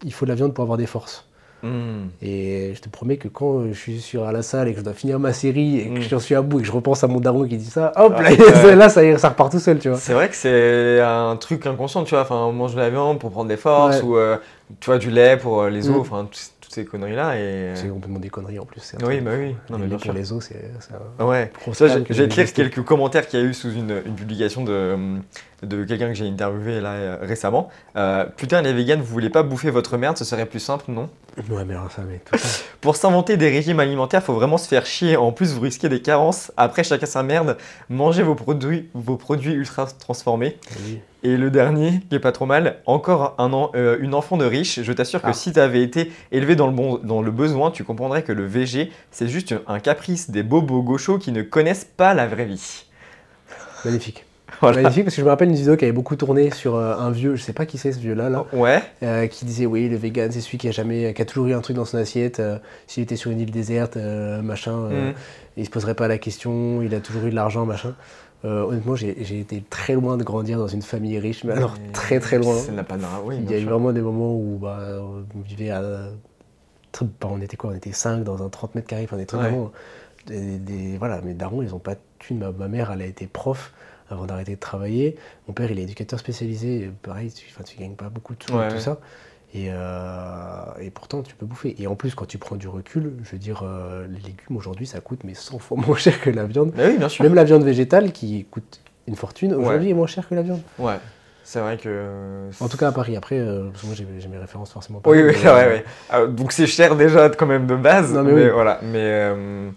[0.04, 1.26] il faut de la viande pour avoir des forces.
[1.64, 2.08] Hmm.
[2.20, 4.84] Et je te promets que quand je suis sur à la salle et que je
[4.84, 6.02] dois finir ma série et que Mm.
[6.02, 8.14] j'en suis à bout et que je repense à mon daron qui dit ça, hop,
[8.16, 9.96] Ah, là, là, ça, repart tout seul, tu vois.
[9.96, 12.22] C'est vrai que c'est un truc inconscient, tu vois.
[12.22, 14.08] Enfin, on mange de la viande pour prendre des forces Ouais.
[14.08, 14.38] ou euh,
[14.80, 16.00] tu vois du lait pour les os, Mm.
[16.00, 16.28] enfin
[16.72, 18.80] toutes ces conneries là et C'est complètement des conneries en plus.
[18.80, 19.54] c'est oui, bah oui.
[19.68, 20.12] Non mais bien pour sûr.
[20.14, 20.56] les os, c'est
[21.20, 21.52] un Ouais.
[21.98, 22.62] j'ai- que je vais j'ai te lire détesté.
[22.62, 24.96] quelques commentaires qu'il y a eu sous une, une publication de,
[25.62, 27.68] de quelqu'un que j'ai interviewé là euh, récemment.
[27.96, 31.08] Euh, Putain, les vegans, vous voulez pas bouffer votre merde, ce serait plus simple, non?
[31.48, 32.48] Ouais, mais ça, mais tout ça.
[32.80, 35.16] Pour s'inventer des régimes alimentaires, faut vraiment se faire chier.
[35.16, 36.52] En plus, vous risquez des carences.
[36.56, 37.56] Après, chacun sa merde.
[37.88, 40.58] Mangez vos produits, vos produits ultra transformés.
[40.84, 41.00] Oui.
[41.22, 44.44] Et le dernier, qui est pas trop mal, encore un an, euh, une enfant de
[44.44, 44.82] riche.
[44.82, 45.32] Je t'assure que Ah.
[45.32, 48.44] si tu avais été élevé dans le, bon, dans le besoin, tu comprendrais que le
[48.44, 52.84] VG, c'est juste un caprice des bobos gauchos qui ne connaissent pas la vraie vie.
[53.84, 54.24] Magnifique.
[54.60, 54.82] Voilà.
[54.82, 57.10] Magnifique parce que je me rappelle une vidéo qui avait beaucoup tourné sur euh, un
[57.10, 59.96] vieux, je sais pas qui c'est ce vieux-là, là, Ouais, euh, qui disait oui, le
[59.96, 62.38] vegan, c'est celui qui a jamais, qui a toujours eu un truc dans son assiette.
[62.40, 65.14] euh, S'il était sur une île déserte, machin, Mm.
[65.56, 67.94] il se poserait pas la question, il a toujours eu de l'argent, machin.
[68.44, 72.38] Honnêtement, j'ai été très loin de grandir dans une famille riche, mais alors très très
[72.38, 72.54] loin.
[72.56, 72.82] De
[73.24, 75.80] oui, Il y a eu vraiment des moments où bah, on vivait à.
[75.80, 79.40] bah, on était quoi On était 5 dans un 30 mètres carrés, enfin des trucs
[79.40, 79.48] Ouais.
[79.48, 79.70] vraiment.
[80.26, 82.38] Des, des- voilà, mes darons, ils ont pas de thunes.
[82.38, 83.72] Ma, ma mère, elle a été prof
[84.12, 85.16] avant d'arrêter de travailler.
[85.48, 86.90] Mon père, il est éducateur spécialisé.
[87.02, 88.80] Pareil, tu, tu gagnes pas beaucoup de sous Ouais, et tout ouais.
[88.80, 88.98] ça.
[89.54, 91.74] Et, euh, et pourtant, tu peux bouffer.
[91.78, 94.86] Et en plus, quand tu prends du recul, je veux dire, euh, les légumes aujourd'hui,
[94.86, 96.72] ça coûte mais 100 fois moins cher que la viande.
[96.76, 97.22] Mais oui, bien sûr.
[97.24, 100.60] Même la viande végétale qui coûte une fortune, aujourd'hui, est moins chère que la viande.
[100.78, 100.94] Ouais,
[101.44, 102.48] c'est vrai que.
[102.60, 103.16] En tout cas à Paris.
[103.16, 105.02] Après, euh, parce que moi j'ai j'ai mes références forcément.
[105.04, 105.82] Oui, partout, oui, mais, euh, oui.
[106.08, 108.50] Alors, donc c'est cher déjà quand même de base, Non, mais, mais oui.
[108.54, 108.78] voilà.
[108.82, 109.70] Mais euh,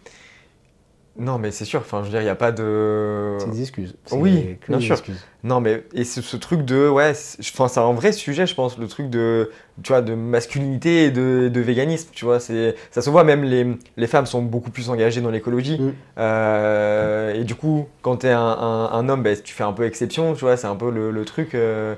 [1.18, 1.80] non, mais c'est sûr.
[1.80, 3.38] Enfin, je veux dire, il n'y a pas de.
[3.40, 3.96] C'est des excuses.
[4.12, 4.96] Oui, bien des sûr.
[4.96, 5.24] excuses.
[5.44, 8.56] Non, mais et ce, ce truc de ouais, c'est- enfin c'est un vrai sujet, je
[8.56, 9.52] pense, le truc de
[9.84, 13.44] tu vois de masculinité et de, de véganisme, tu vois, c'est ça se voit même
[13.44, 15.92] les, les femmes sont beaucoup plus engagées dans l'écologie Mm.
[16.18, 19.86] Euh, et du coup quand t'es un, un, un homme, ben, tu fais un peu
[19.86, 21.96] exception, tu vois, c'est un peu le, le truc euh,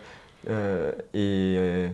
[0.49, 1.89] euh, et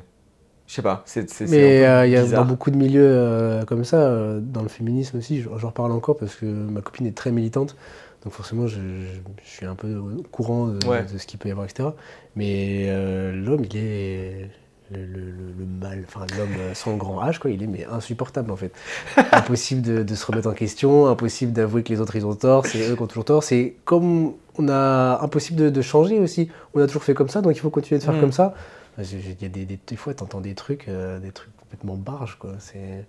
[0.67, 1.47] je sais pas, c'est Mais
[1.81, 4.69] peu euh, il y a dans beaucoup de milieux euh, comme ça, euh, dans le
[4.69, 7.75] féminisme aussi, j'en reparle encore parce que ma copine est très militante.
[8.23, 11.03] Donc forcément, je, je- je suis un peu au courant de, Ouais.
[11.11, 11.89] de ce qu'il peut y avoir, etc.
[12.37, 12.87] Mais
[13.35, 14.49] l'homme, il est
[14.91, 18.49] le, le- le- le mal, enfin l'homme sans grand H, quoi, il est mais insupportable
[18.51, 18.71] en fait.
[19.31, 22.65] impossible de, de se remettre en question, impossible d'avouer que les autres ils ont tort,
[22.65, 23.43] c'est eux qui ont toujours tort.
[23.43, 26.49] C'est comme on a impossible de, de changer aussi.
[26.73, 28.21] On a toujours fait comme ça, donc il faut continuer de faire Mm.
[28.21, 28.53] comme ça.
[28.99, 32.37] Il y a des, des, des fois, t'entends des trucs, euh, des trucs complètement barges,
[32.37, 32.53] quoi.
[32.59, 33.05] C'est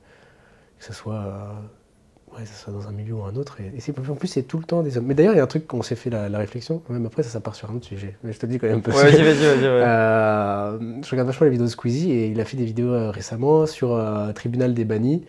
[0.78, 3.58] que ce soit, euh, ouais, soit dans un milieu ou un autre.
[3.60, 5.04] Et, en plus, c'est tout le temps des hommes.
[5.06, 6.82] Mais d'ailleurs, il y a un truc qu'on s'est fait la, la réflexion.
[6.88, 8.16] Même après, ça, ça part sur un autre sujet.
[8.22, 8.80] Mais je te le dis quand même.
[8.82, 9.60] Parce Ouais, vas-y, vas-y, vas-y.
[9.60, 9.66] ouais.
[9.66, 13.66] euh, je regarde vachement les vidéos de Squeezie et il a fait des vidéos récemment
[13.66, 14.00] sur
[14.34, 15.22] Tribunal des bannis,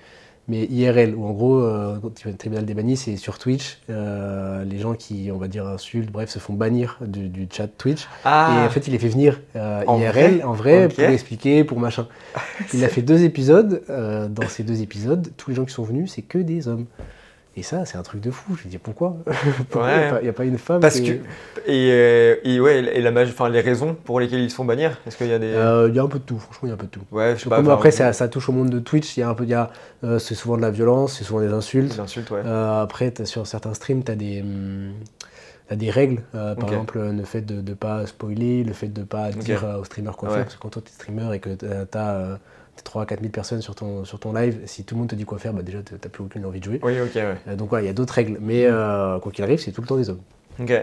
[0.47, 3.79] mais IRL, où en gros, euh, quand au Tribunal des bannis, c'est sur Twitch.
[3.89, 7.67] euh, les gens qui, on va dire, insultent, bref, se font bannir du, du chat
[7.67, 8.07] Twitch.
[8.23, 11.03] Ah, Et en fait, il les fait venir euh, En IRL, vrai en vrai, pour
[11.05, 12.07] expliquer, pour machin.
[12.73, 13.81] Il a fait deux épisodes.
[13.89, 16.85] euh, dans ces deux épisodes, tous les gens qui sont venus, c'est que des hommes.
[17.57, 18.55] Et ça, c'est un truc de fou.
[18.57, 19.15] Je me dis pourquoi?
[19.69, 20.21] Pourquoi il Ouais.
[20.23, 21.23] n'y a, pas une femme parce qui que
[21.65, 24.99] et, euh, et ouais et la enfin les raisons pour lesquelles ils se font bannir,
[25.07, 26.69] est-ce qu'il y a des Euh, Il y a un peu de tout, franchement, il
[26.69, 27.01] y a un peu de tout.
[27.11, 27.57] ouais, je sais pas.
[27.57, 29.15] Comme après, ça, ça touche au monde de Twitch.
[29.15, 29.45] Il y a un peu,
[30.03, 31.93] euh, c'est souvent de la violence, c'est souvent des insultes.
[31.93, 32.41] des insultes, ouais.
[32.45, 34.91] Euh, après, t'as- sur certains streams, tu as des, hum,
[35.69, 36.23] t'as des règles.
[36.33, 39.85] Par exemple, le fait de ne pas spoiler, le fait de ne pas dire aux
[39.85, 40.35] streamers quoi Ouais.
[40.35, 40.43] faire.
[40.43, 41.65] Parce que quand toi, tu es streamer et que tu
[41.97, 42.39] as
[42.83, 45.23] 3 4 000 personnes sur ton, sur ton live, si tout le monde te dit
[45.25, 46.79] quoi faire, bah, déjà, tu n'as plus aucune envie de jouer.
[46.83, 47.35] Oui, ok, ouais.
[47.47, 48.37] Euh, donc voilà, il y a d'autres règles.
[48.41, 50.21] Mais euh, quoi qu'il arrive, c'est tout le temps des hommes.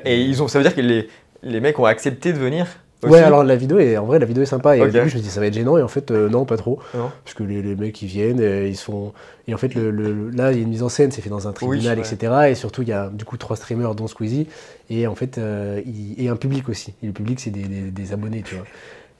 [0.04, 1.08] Et ils ont, ça veut dire que les,
[1.42, 2.66] les mecs ont accepté de venir
[3.02, 3.12] aussi?
[3.14, 4.76] Ouais, alors la vidéo est, en vrai, la vidéo est sympa.
[4.76, 4.88] Et Ok.
[4.88, 5.76] au début, je me dis, ça va être gênant.
[5.78, 6.78] Et en fait, euh, non, pas trop.
[6.94, 7.10] Non.
[7.24, 9.12] Parce que les, les mecs, ils viennent, euh, ils sont.
[9.48, 11.30] Et en fait, le, le- là, il y a une mise en scène, c'est fait
[11.30, 12.32] dans un tribunal, etc.
[12.50, 14.46] Et surtout, il y a du coup trois streamers, dont Squeezie.
[14.88, 16.94] Et en fait, euh, il- et un public aussi.
[17.02, 18.64] Et le public, c'est des, des- des abonnés, tu vois.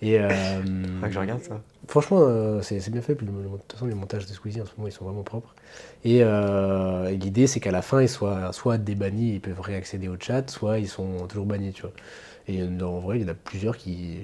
[0.03, 0.29] Et euh,
[1.03, 1.61] que je regarde ça.
[1.89, 3.15] franchement, euh, c'est bien fait.
[3.15, 5.55] Puis de toute façon, les montages de Squeezie, en ce moment, ils sont vraiment propres.
[6.05, 10.09] Et, euh, et l'idée, c'est qu'à la fin, ils soient soit débannis, ils peuvent réaccéder
[10.09, 11.93] au chat, soit ils sont toujours bannis, tu vois.
[12.49, 14.19] Et euh, en vrai, il y en a plusieurs qui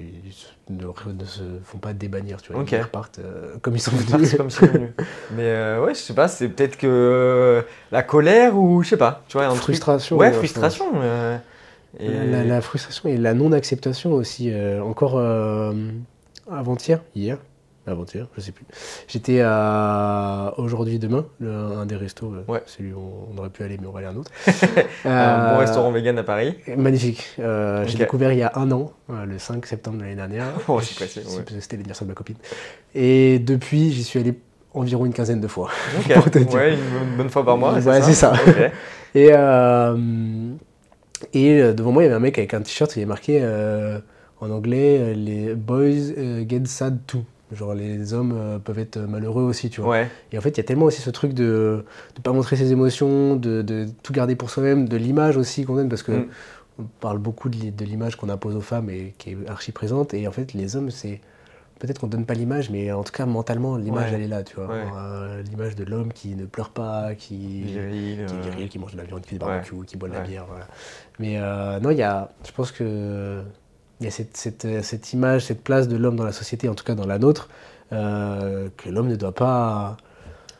[0.68, 2.62] ne, ne se font pas débannir, tu vois.
[2.78, 4.34] Ils repartent euh, comme ils sont venus.
[4.34, 4.90] comme si venus.
[5.36, 7.62] Mais euh, ouais, je sais pas, c'est peut-être que euh,
[7.92, 10.16] la colère ou je sais pas, tu vois, un truc- Frustration.
[10.16, 10.86] Ouais, euh, frustration.
[11.98, 14.50] Et- La, la frustration et la non-acceptation aussi.
[14.52, 15.72] euh, encore euh,
[16.50, 17.38] avant-hier, hier,
[17.86, 18.66] avant-hier, je sais plus.
[19.06, 22.32] J'étais à aujourd'hui demain, le- un des restos.
[22.34, 22.62] euh, Ouais.
[22.66, 23.00] Celui où
[23.34, 24.30] on aurait pu aller, mais on va aller à un autre.
[25.06, 26.54] Un bon restaurant vegan à Paris.
[26.76, 27.26] Magnifique.
[27.38, 27.98] Euh, J'ai Ok.
[28.00, 30.46] découvert il y a un an, le 5 septembre de l'année dernière.
[30.68, 30.82] Oh, ouais.
[30.84, 32.36] C'était l'anniversaire de ma copine.
[32.94, 34.34] Et depuis, j'y suis allé
[34.74, 35.70] environ une quinzaine de fois.
[35.98, 36.52] Ok, Pour te dire.
[36.54, 37.72] ouais, une bonne- fois par mois.
[37.78, 38.34] Ouais, c'est ça.
[39.14, 39.30] Et,
[41.32, 43.40] et euh, devant moi, il y avait un mec avec un t-shirt, il est marqué
[43.42, 43.98] euh,
[44.40, 47.24] en anglais euh, les boys get sad too.
[47.50, 49.90] Genre les hommes peuvent être malheureux aussi, tu vois.
[49.90, 51.82] Ouais, Et en fait, il y a tellement aussi ce truc de
[52.16, 55.74] ne pas montrer ses émotions, de, de tout garder pour soi-même, de l'image aussi qu'on
[55.76, 56.26] donne, parce que Mm.
[56.78, 60.12] on parle beaucoup de l'image qu'on impose aux femmes et qui est archi présente.
[60.12, 61.20] Et en fait, les hommes, c'est
[61.78, 64.16] peut-être qu'on donne pas l'image, mais en tout cas mentalement, l'image Ouais.
[64.16, 64.66] elle est là, tu vois.
[64.68, 64.84] Ouais.
[64.96, 68.24] Euh, l'image de l'homme qui ne pleure pas, qui viril.
[68.26, 69.50] qui est euh, viril, qui mange de la viande, qui fait des Ouais.
[69.52, 70.44] barbecues, qui boit de la bière.
[70.48, 70.66] Voilà.
[71.18, 73.42] Mais euh, non, il y a, je pense que
[74.00, 76.74] il y a cette, cette, cette image, cette place de l'homme dans la société, en
[76.74, 77.48] tout cas dans la nôtre,
[77.90, 79.96] que l'homme ne doit pas.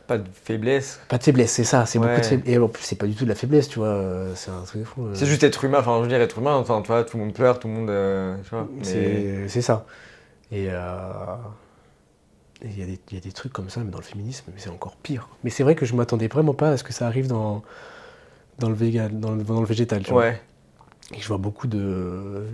[0.07, 0.99] Pas de faiblesse.
[1.07, 2.07] Pas de faiblesse, c'est ça, c'est Ouais.
[2.07, 2.55] beaucoup de faiblesse.
[2.55, 4.03] Et en plus, c'est pas du tout de la faiblesse, tu vois,
[4.33, 5.05] c'est un truc fou.
[5.05, 5.11] euh.
[5.13, 7.25] C'est juste être humain, enfin je veux dire être humain, enfin tu vois, tout le
[7.25, 7.89] monde pleure, tout le monde.
[7.91, 8.35] euh,
[8.83, 9.85] mais- c'est ça.
[10.51, 11.35] Et euh,
[12.61, 14.03] et il y, a des- il y a des trucs comme ça, mais dans le
[14.03, 15.29] féminisme, mais c'est encore pire.
[15.43, 17.63] Mais c'est vrai que je m'attendais vraiment pas à ce que ça arrive dans,
[18.59, 20.03] dans, le, végan, dans, le, dans le végétal.
[20.03, 20.21] tu vois.
[20.23, 20.41] Ouais,
[21.15, 22.45] Et je vois beaucoup de,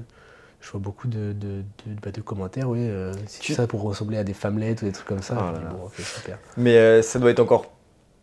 [0.62, 2.80] je vois beaucoup de, de, de- bah, de commentaires, oui.
[2.82, 5.36] euh, c'est Tu- ça pour ressembler à des femmelettes ou des trucs comme ça.
[5.40, 6.38] Oh là dis, bon, super.
[6.58, 7.66] mais euh, ça doit être encore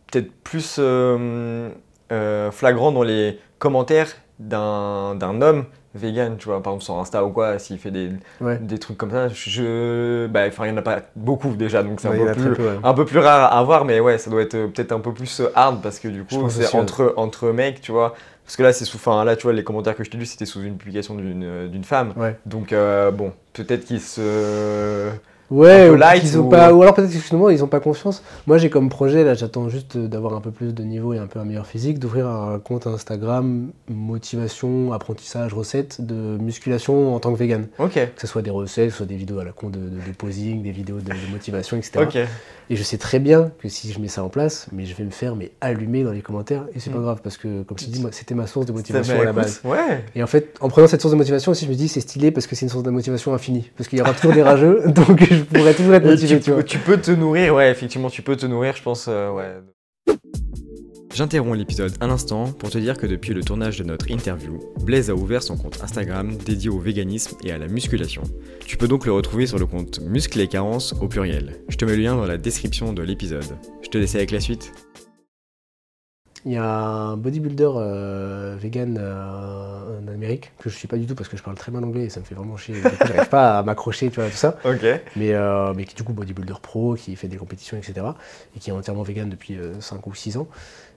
[0.09, 1.69] peut-être plus euh,
[2.13, 4.07] euh, flagrant dans les commentaires
[4.39, 5.65] d'un homme
[5.95, 8.57] vegan, tu vois, par exemple sur Insta ou quoi, s'il fait des, Ouais.
[8.57, 10.27] des trucs comme ça, je.
[10.27, 12.63] Bah, il n'y en a pas beaucoup déjà, donc c'est Ouais, un, peu plus, peu,
[12.63, 12.79] ouais.
[12.83, 15.13] un peu plus rare à voir, mais ouais, ça doit être euh, peut-être un peu
[15.13, 18.13] plus euh, hard parce que du coup, c'est entre, entre mecs, tu vois.
[18.45, 18.97] Parce que là, c'est sous.
[18.97, 21.43] Enfin, là, tu vois, les commentaires que je t'ai lus, c'était sous une publication d'une
[21.43, 22.13] euh, femme.
[22.17, 22.35] Ouais.
[22.45, 25.09] Donc, euh, bon, peut-être qu'ils se.
[25.51, 27.79] Ouais, ou, light qu'ils ont ou- pas, ou alors peut-être que justement ils n'ont pas
[27.79, 28.23] confiance.
[28.47, 31.27] Moi j'ai comme projet, là j'attends juste d'avoir un peu plus de niveau et un
[31.27, 37.33] peu un meilleur physique, d'ouvrir un compte Instagram motivation, apprentissage, recettes de musculation en tant
[37.33, 37.67] que vegan.
[37.79, 39.77] Ok, Que ce soit des recettes, que ce soit des vidéos à la con de,
[39.79, 41.91] de- de posing, des vidéos de, de motivation, etc.
[42.01, 42.17] ok.
[42.69, 45.03] Et je sais très bien que si je mets ça en place, mais je vais
[45.03, 47.01] me faire mais allumer dans les commentaires et c'est pas Mm.
[47.03, 49.33] grave parce que comme je te dis, c'était ma source de motivation bah, à la
[49.33, 49.59] base.
[49.65, 50.05] Ouais.
[50.15, 52.31] Et en fait, en prenant cette source de motivation aussi, je me dis c'est stylé
[52.31, 53.69] parce que c'est une source de motivation infinie.
[53.77, 56.43] Parce qu'il y aura toujours des rageux, donc je pourrais toujours être Et motivé, tu,
[56.45, 56.59] tu vois.
[56.61, 60.15] peux- tu peux te nourrir, ouais, effectivement, tu peux te nourrir, je pense, euh, ouais.
[61.13, 65.11] J'interromps l'épisode un instant pour te dire que depuis le tournage de notre interview, Blaise
[65.11, 68.23] a ouvert son compte Instagram dédié au véganisme et à la musculation.
[68.65, 71.61] Tu peux donc le retrouver sur le compte Muscles et Carences au pluriel.
[71.69, 73.45] Je te mets le lien dans la description de l'épisode.
[73.83, 74.71] Je te laisse avec la suite.
[76.45, 81.05] Il y a un bodybuilder euh, vegan euh, en Amérique que je suis pas du
[81.05, 82.75] tout parce que je parle très mal anglais et ça me fait vraiment chier.
[82.75, 84.57] Du coup, j'arrive pas à m'accrocher, tu vois, tout ça.
[85.15, 88.05] Mais, euh, mais qui du coup bodybuilder pro, qui fait des compétitions, etc.
[88.55, 90.47] Et qui est entièrement vegan depuis 5 ou 6 ans.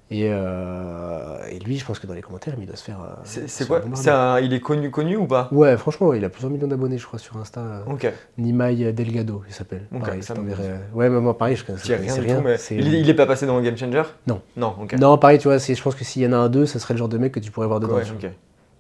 [0.09, 2.99] Et, euh, et lui, je pense que dans les commentaires, il doit se faire.
[3.01, 5.49] euh, C'est quoi un- Il est connu, connu ou pas?
[5.51, 7.61] Ouais, franchement, il a plusieurs millions d'abonnés, je crois, sur Insta.
[7.61, 8.13] euh, Ok.
[8.39, 9.83] Nimai Delgado, il s'appelle.
[9.93, 12.41] Ok, Pareil, ça je me- t'enverrai- Ouais, mais moi, pareil, je connais Je rien tout,
[12.45, 14.05] mais il, il est pas passé dans Game Changer?
[14.29, 14.41] Non.
[14.57, 14.93] Non, ok.
[14.93, 16.79] Non, pareil, tu vois, c'est- je pense que s'il y en a un deux, ça
[16.79, 17.97] serait le genre de mec que tu pourrais voir dedans.
[17.97, 18.03] Ouais.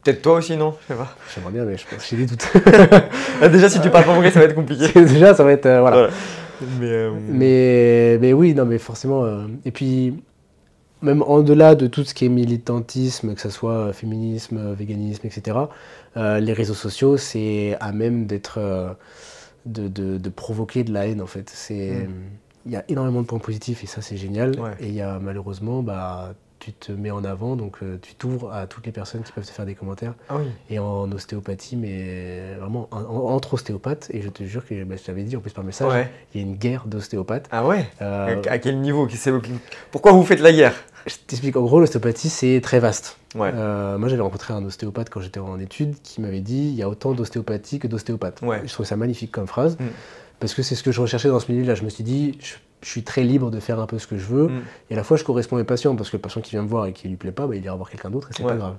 [0.04, 0.74] Peut-être toi aussi, non?
[0.88, 1.08] Je sais pas.
[1.34, 2.46] J'aimerais bien, mais je pense j'ai des doutes.
[3.42, 4.86] Ah, déjà, si tu parles pas anglais, ça va être compliqué.
[4.94, 5.66] Déjà, ça va être.
[5.66, 5.96] euh, voilà.
[5.96, 6.12] Voilà.
[6.80, 9.24] Mais, euh, Mais, mais oui, non, mais forcément.
[9.24, 10.22] euh, et puis,
[11.02, 15.26] même en-delà de tout ce qui est militantisme, que ce soit euh, féminisme, euh, véganisme,
[15.26, 15.58] etc.,
[16.16, 18.58] euh, les réseaux sociaux, c'est à même d'être.
[18.58, 18.92] euh,
[19.66, 21.52] de, de- de provoquer de la haine, en fait.
[21.70, 22.08] Mm.
[22.66, 24.58] Il y a énormément de points positifs et ça, c'est génial.
[24.60, 24.72] Ouais.
[24.80, 26.34] Et il y a malheureusement, bah,
[26.66, 29.46] tu te mets en avant, donc euh, tu t'ouvres à toutes les personnes qui peuvent
[29.46, 30.14] te faire des commentaires.
[30.28, 30.46] Ah oui.
[30.68, 34.96] Et en ostéopathie, mais vraiment en- en- entre ostéopathes, et je te jure que bah,
[34.98, 36.10] je t'avais dit en plus par message, Ouais.
[36.34, 37.46] il y a une guerre d'ostéopathes.
[37.52, 39.06] Ah ouais Euh, À quel niveau
[39.92, 40.74] Pourquoi vous faites la guerre?
[41.06, 43.16] Je t'explique, en gros, l'ostéopathie, c'est très vaste.
[43.36, 43.52] Ouais.
[43.54, 46.82] Euh, moi, j'avais rencontré un ostéopathe quand j'étais en études qui m'avait dit il y
[46.82, 48.42] a autant d'ostéopathie que d'ostéopathes.
[48.42, 48.62] Ouais.
[48.64, 49.76] Je trouvais ça magnifique comme phrase.
[49.78, 49.84] Mm.
[50.40, 51.74] Parce que c'est ce que je recherchais dans ce milieu-là.
[51.76, 54.16] Je me suis dit, je je suis très libre de faire un peu ce que
[54.18, 54.48] je veux.
[54.48, 54.62] Mm.
[54.90, 56.62] Et à la fois, je corresponds à mes patients, parce que le patient qui vient
[56.62, 58.42] me voir et qui lui plaît pas, bah, il ira voir quelqu'un d'autre et c'est
[58.42, 58.50] Ouais.
[58.50, 58.74] pas grave.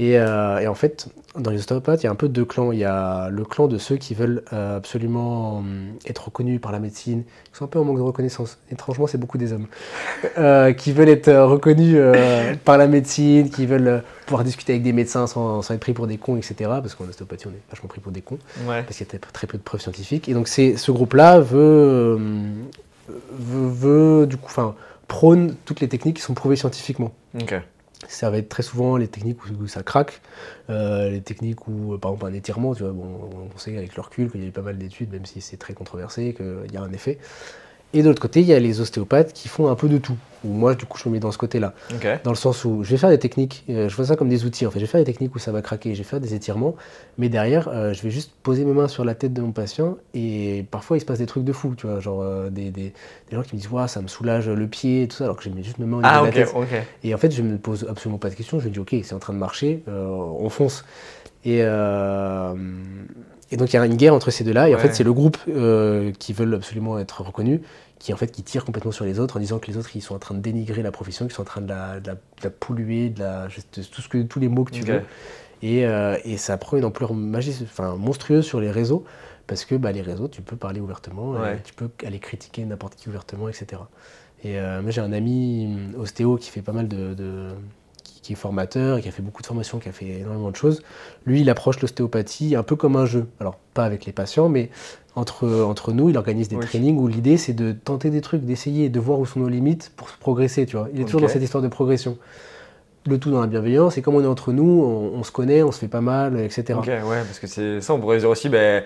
[0.00, 2.70] Et, euh, et en fait, dans les ostéopathes, il y a un peu deux clans.
[2.70, 6.70] Il y a le clan de ceux qui veulent euh, absolument hum, être reconnus par
[6.70, 8.58] la médecine, qui sont un peu en manque de reconnaissance.
[8.70, 9.66] Étrangement, c'est beaucoup des hommes.
[10.36, 14.72] Euh, qui veulent être euh, reconnus euh, par la médecine, qui veulent euh, pouvoir discuter
[14.72, 16.54] avec des médecins sans, sans être pris pour des cons, etc.
[16.60, 18.82] Parce qu'en ostéopathie, on est vachement pris pour des cons Ouais.
[18.82, 20.28] parce qu'il y a très- très peu de preuves scientifiques.
[20.28, 22.18] Et donc ce groupe-là veut, euh,
[23.30, 24.74] veut, du coup, enfin,
[25.06, 27.12] prône toutes les techniques qui sont prouvées scientifiquement.
[28.06, 30.20] Ça va être très souvent les techniques où, où ça craque,
[30.70, 33.96] euh, les techniques où, euh, par exemple, un étirement, tu vois, bon, on sait avec
[33.96, 36.72] le recul qu'il y a eu pas mal d'études, même si c'est très controversé, qu'il
[36.72, 37.18] y a un effet.
[37.94, 40.16] Et de l'autre côté, il y a les ostéopathes qui font un peu de tout.
[40.44, 41.72] Moi, du coup, je me mets dans ce côté-là.
[42.22, 44.44] Dans le sens où je vais faire des techniques, euh, je vois ça comme des
[44.44, 44.78] outils en fait.
[44.78, 46.76] Je vais faire des techniques où ça va craquer, je vais faire des étirements,
[47.16, 49.96] mais derrière, euh, je vais juste poser mes mains sur la tête de mon patient
[50.14, 52.92] et parfois il se passe des trucs de fou, tu vois, genre euh, des, des-
[53.30, 55.36] des gens qui me disent Ouah, ça me soulage le pied et tout ça, alors
[55.36, 56.54] que j'ai juste mes mains au niveau Ah, de la tête.
[57.02, 59.14] Et en fait, je me pose absolument pas de questions, je me dis Ok, c'est
[59.14, 60.84] en train de marcher, on fonce.
[61.44, 62.54] Et, euh,
[63.50, 65.12] et donc il y a une guerre entre ces deux-là, et en fait, c'est le
[65.12, 67.60] groupe euh, qui veulent absolument être reconnus
[67.98, 70.00] qui en fait qui tire complètement sur les autres en disant que les autres ils
[70.02, 72.14] sont en train de dénigrer la profession, qu'ils sont en train de la, de la,
[72.14, 75.02] de la polluer, de la, tout ce que, tous les mots que tu veux.
[75.62, 79.02] Et, euh, et ça prend une ampleur enfin, monstrueuse sur les réseaux
[79.48, 81.56] parce que bah, les réseaux, tu peux parler ouvertement, Ouais.
[81.56, 83.82] et tu peux aller critiquer n'importe qui ouvertement, etc.
[84.44, 87.14] Et euh, moi j'ai un ami hum, ostéo qui fait pas mal de-
[88.28, 90.56] qui, est formateur et qui a fait beaucoup de formations, qui a fait énormément de
[90.56, 90.82] choses.
[91.24, 93.26] Lui, il approche l'ostéopathie un peu comme un jeu.
[93.40, 94.68] Alors pas avec les patients, mais
[95.14, 96.66] entre, entre nous, il organise des Oui.
[96.66, 99.92] trainings où l'idée c'est de tenter des trucs, d'essayer, de voir où sont nos limites
[99.96, 100.88] pour progresser, tu vois.
[100.92, 102.18] Il est toujours dans cette histoire de progression.
[103.06, 105.62] Le tout dans la bienveillance, et comme on est entre nous, on, on se connaît,
[105.62, 106.74] on se fait pas mal, etc.
[106.76, 108.82] Ok, ouais, parce que c'est ça, on pourrait dire aussi, ben.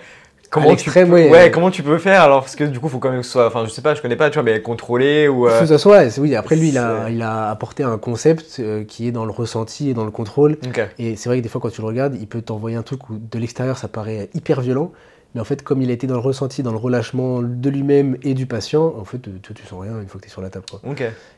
[0.53, 1.29] Comment tu, peux- ouais.
[1.29, 2.41] ouais, comment tu peux faire alors?
[2.41, 3.47] Parce que du coup, il faut quand même que ce soit.
[3.47, 5.47] Enfin, je sais pas, je connais pas, tu vois, mais contrôlé ou.
[5.47, 8.83] Euh, que ça soit, oui, après lui, il a, il a apporté un concept euh,
[8.83, 10.57] qui est dans le ressenti et dans le contrôle.
[10.65, 10.79] Ok.
[10.99, 13.09] Et c'est vrai que des fois, quand tu le regardes, il peut t'envoyer un truc
[13.09, 14.91] où de l'extérieur, ça paraît hyper violent.
[15.35, 18.17] Mais en fait, comme il a été dans le ressenti, dans le relâchement de lui-même
[18.21, 20.43] et du patient, en fait, tu, tu sens rien une fois que tu es sur
[20.43, 20.65] la table.
[20.69, 20.79] Quoi.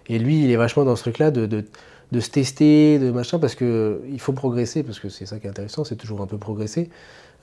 [0.10, 1.64] Et lui, il est vachement dans ce truc-là de, de,
[2.12, 5.48] de se tester, de machin, parce que il faut progresser, parce que c'est ça qui
[5.48, 6.90] est intéressant, c'est toujours un peu progresser.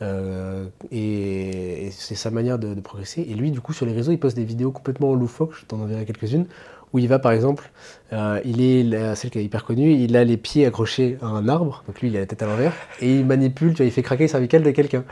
[0.02, 3.22] Euh, et, et c'est sa manière de, de progresser.
[3.22, 5.78] Et lui, du coup, sur les réseaux, il poste des vidéos complètement loufoques, je t'en
[5.80, 6.46] enverrai quelques-unes,
[6.92, 7.70] où il va, par exemple,
[8.12, 11.48] euh, il est, celle qui est hyper connue, il a les pieds accrochés à un
[11.48, 13.92] arbre, donc lui, il a la tête à l'envers, et il manipule, tu vois, il
[13.92, 15.04] fait craquer le cervical de quelqu'un.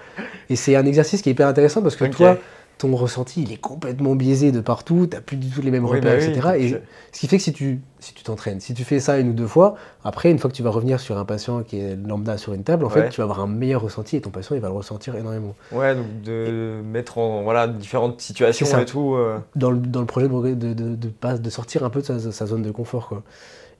[0.50, 2.36] Et c'est un exercice qui est hyper intéressant, parce que toi,
[2.80, 5.98] ton ressenti, il est complètement biaisé de partout, t'as plus du tout les mêmes Oui,
[5.98, 6.48] repères, bah oui, etc.
[6.58, 9.18] Et c'est- ce qui fait que si tu si tu t'entraînes, si tu fais ça
[9.18, 9.74] une ou deux fois,
[10.04, 12.64] après, une fois que tu vas revenir sur un patient qui est lambda sur une
[12.64, 12.94] table, en Ouais.
[12.94, 15.54] fait, tu vas avoir un meilleur ressenti et ton patient, il va le ressentir énormément.
[15.72, 19.14] Ouais, donc de mettre en voilà différentes situations et tout.
[19.14, 22.00] euh, Dans le, dans le projet de, de, de, de, pas- de sortir un peu
[22.00, 23.22] de sa, sa zone de confort, quoi.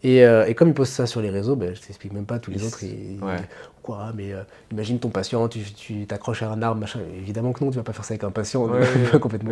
[0.03, 2.39] Et, euh, et comme il poste ça sur les réseaux, ben, je t'explique même pas,
[2.39, 3.37] tous les autres, ils, ouais.
[3.39, 3.45] ils-
[3.83, 4.43] quoi, mais euh,
[4.73, 7.01] imagine ton patient, tu t'accroches à un arbre, machin.
[7.19, 8.81] Évidemment que non, tu vas pas faire ça avec un patient, Ouais,
[9.21, 9.51] complètement.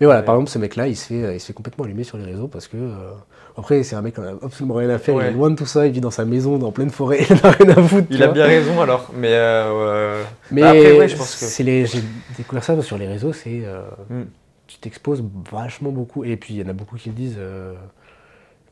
[0.00, 0.24] Mais voilà, Ouais.
[0.26, 2.48] par exemple, ce mec-là, il se fait, il se fait complètement allumer sur les réseaux
[2.48, 2.76] parce que.
[2.78, 3.12] euh,
[3.58, 5.64] après, c'est un mec qui n'a absolument rien à faire, il est loin de tout
[5.64, 8.06] ça, il vit dans sa maison, dans pleine forêt, il n'a rien à foutre.
[8.10, 8.34] Il a vois.
[8.34, 12.02] bien raison alors, mais euh, Mais Bah, après, ouais, je pense que- les, j'ai
[12.36, 13.62] découvert ça sur les réseaux, c'est.
[13.64, 14.24] euh, Hmm.
[14.68, 15.22] Tu t'exposes
[15.52, 16.24] vachement beaucoup.
[16.24, 17.38] Et puis, il y en a beaucoup qui le disent.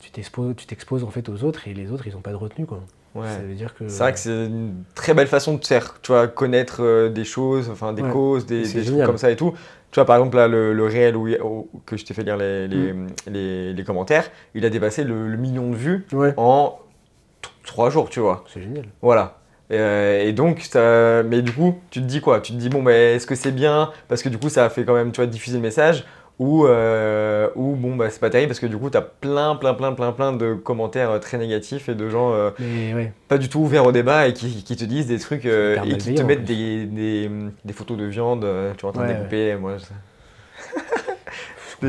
[0.04, 2.80] Tu t'exposes, en fait aux autres et les autres, ils n'ont pas de retenue, quoi.
[3.14, 3.26] ouais.
[3.28, 3.88] Ça veut dire que.
[3.88, 7.24] C'est vrai que c'est une très belle façon de faire, tu vois, connaître euh, des
[7.24, 8.10] choses, enfin des Ouais.
[8.10, 9.52] causes, des, des trucs comme ça et tout.
[9.90, 12.66] Tu vois, par exemple, là, le, le réel où, que je t'ai fait lire les,
[12.66, 13.06] les, Mm.
[13.30, 16.78] les- les commentaires, il a dépassé le, le million de vues Ouais, en
[17.64, 18.44] trois jours, tu vois.
[18.52, 18.86] c'est génial.
[19.02, 19.38] Voilà.
[19.72, 22.40] Euh, et donc, ça, mais du coup, tu te dis quoi?
[22.40, 23.90] Tu te dis, bon, ben, est-ce que c'est bien?
[24.08, 26.04] Parce que du coup, ça a fait quand même, tu vois, diffuser le message.
[26.40, 29.54] Ou, euh, ou bon, bah, c'est pas terrible parce que du coup, tu as plein,
[29.54, 33.38] plein, plein, plein, plein de commentaires euh, très négatifs et de gens euh, ouais, pas
[33.38, 36.12] du tout ouverts au débat et qui, qui te disent des trucs euh, et qui
[36.14, 37.30] te mettent des, des,
[37.64, 38.44] des photos de viande,
[38.76, 39.54] tu vois, en train de Ouais, découper.
[39.56, 39.84] Moi, je-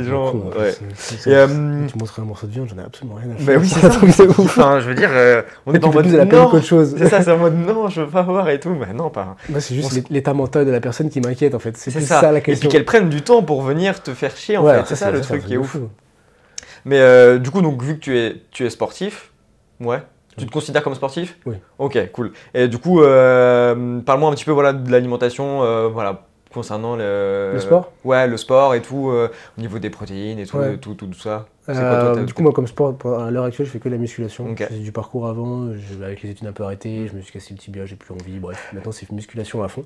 [0.03, 0.31] gens.
[0.31, 0.73] comprends, ouais.
[0.95, 1.47] c'est- c'est- Et, euh,
[1.87, 3.45] Tu montres un morceau de viande, j'en ai absolument rien à faire.
[3.55, 4.23] bah oui, c'est ça.
[4.25, 4.39] de ouf.
[4.39, 6.49] Enfin, je veux dire, euh, on est en mode de la peine non.
[6.49, 6.95] qu'autre chose.
[6.97, 8.69] C'est ça, c'est en mode non, je veux pas voir et tout.
[8.77, 9.35] Mais non, pas.
[9.49, 11.77] Moi, c'est juste l'état mental de la personne qui m'inquiète, en fait.
[11.77, 12.19] C'est C'est ça.
[12.21, 12.31] ça.
[12.31, 12.69] la Et puis question.
[12.69, 14.83] qu'elles prennent du temps pour venir te faire chier, en Ouais, fait.
[14.87, 15.77] C'est ça, le c'est truc qui est ouf.
[16.85, 19.31] Mais euh, du coup, donc, vu que tu es, tu es sportif,
[19.79, 20.01] ouais.
[20.37, 21.37] Tu te considères comme sportif?
[21.45, 21.55] Oui.
[21.79, 22.33] Ok, cool.
[22.53, 26.25] Et du coup, euh, parle-moi un petit peu voilà, de l'alimentation, euh, voilà,
[26.55, 30.47] concernant le, Le sport Ouais, le sport et tout, euh, au niveau des protéines et
[30.47, 30.77] tout, Ouais.
[30.77, 31.45] tout, tout, tout ça.
[31.67, 33.89] C'est quoi, Euh, toi, du coup, moi, comme sport, à l'heure actuelle, je fais que
[33.89, 34.49] de la musculation.
[34.51, 34.59] Ok.
[34.59, 37.31] Je faisais du parcours avant, je- avec les études un peu arrêtées, je me suis
[37.33, 38.39] cassé le tibia, j'ai plus envie.
[38.39, 39.83] Bref, maintenant, c'est musculation à fond.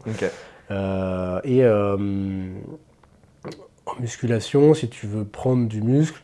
[0.72, 1.98] Euh, et euh,
[3.86, 6.22] En musculation, si tu veux prendre du muscle,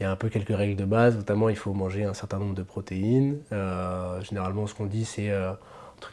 [0.00, 2.38] il y a un peu quelques règles de base, notamment il faut manger un certain
[2.38, 3.38] nombre de protéines.
[3.52, 5.52] Euh, généralement, ce qu'on dit, c'est euh,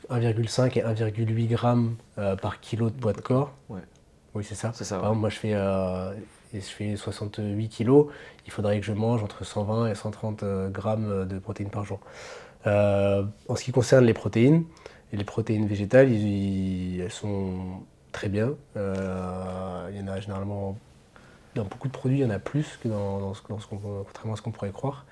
[0.09, 3.51] 1,5 et 1,8 grammes euh, par kilo de poids de corps.
[3.69, 3.81] Ouais.
[4.33, 4.71] Oui, c'est ça.
[4.73, 4.95] C'est ça.
[4.95, 6.13] Par exemple, moi, je fais, euh,
[6.53, 8.07] et je fais 68 kilos.
[8.45, 11.99] Il faudrait que je mange entre 120 et 130 euh, grammes de protéines par jour.
[12.67, 14.63] Euh, en ce qui concerne les protéines,
[15.13, 17.81] et les protéines végétales, ils- ils- elles sont
[18.13, 18.53] très bien.
[18.77, 20.77] Euh, il y en a généralement
[21.55, 24.35] dans beaucoup de produits, il y en a plus que dans, ce, qu'on, contrairement à
[24.37, 25.05] ce qu'on pourrait croire.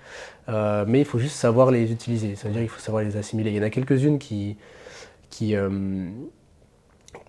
[0.47, 2.35] Euh, mais il faut juste savoir les utiliser.
[2.35, 3.51] Ça veut dire qu'il faut savoir les assimiler.
[3.51, 4.57] Il y en a quelques-unes qui,
[5.29, 5.69] qui euh,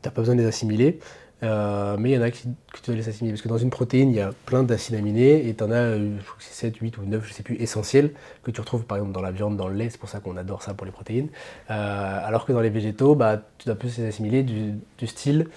[0.03, 0.99] pas besoin de les assimiler.
[1.43, 2.43] euh, mais il y en a qui,
[2.73, 3.33] que tu dois les assimiler.
[3.33, 5.75] Parce que dans une protéine, il y a plein d'acides aminés et tu en as,
[5.75, 8.61] euh, je crois que c'est 7, 8 ou 9, je sais plus, essentiels, que tu
[8.61, 9.91] retrouves par exemple dans la viande, dans le lait.
[9.91, 11.29] C'est pour ça qu'on adore ça pour les protéines.
[11.69, 15.49] Alors que dans les végétaux, bah, tu dois plus les assimiler du style.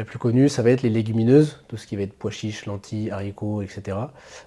[0.00, 2.64] Le plus connu, ça va être les légumineuses, tout ce qui va être pois chiches,
[2.64, 3.98] lentilles, haricots, etc.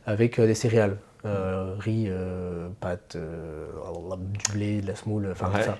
[0.08, 0.98] Avec euh, des céréales.
[1.26, 3.68] Euh, riz, euh, pâtes, euh,
[4.18, 5.60] du blé, de la semoule, enfin Ouais.
[5.60, 5.78] tout ça.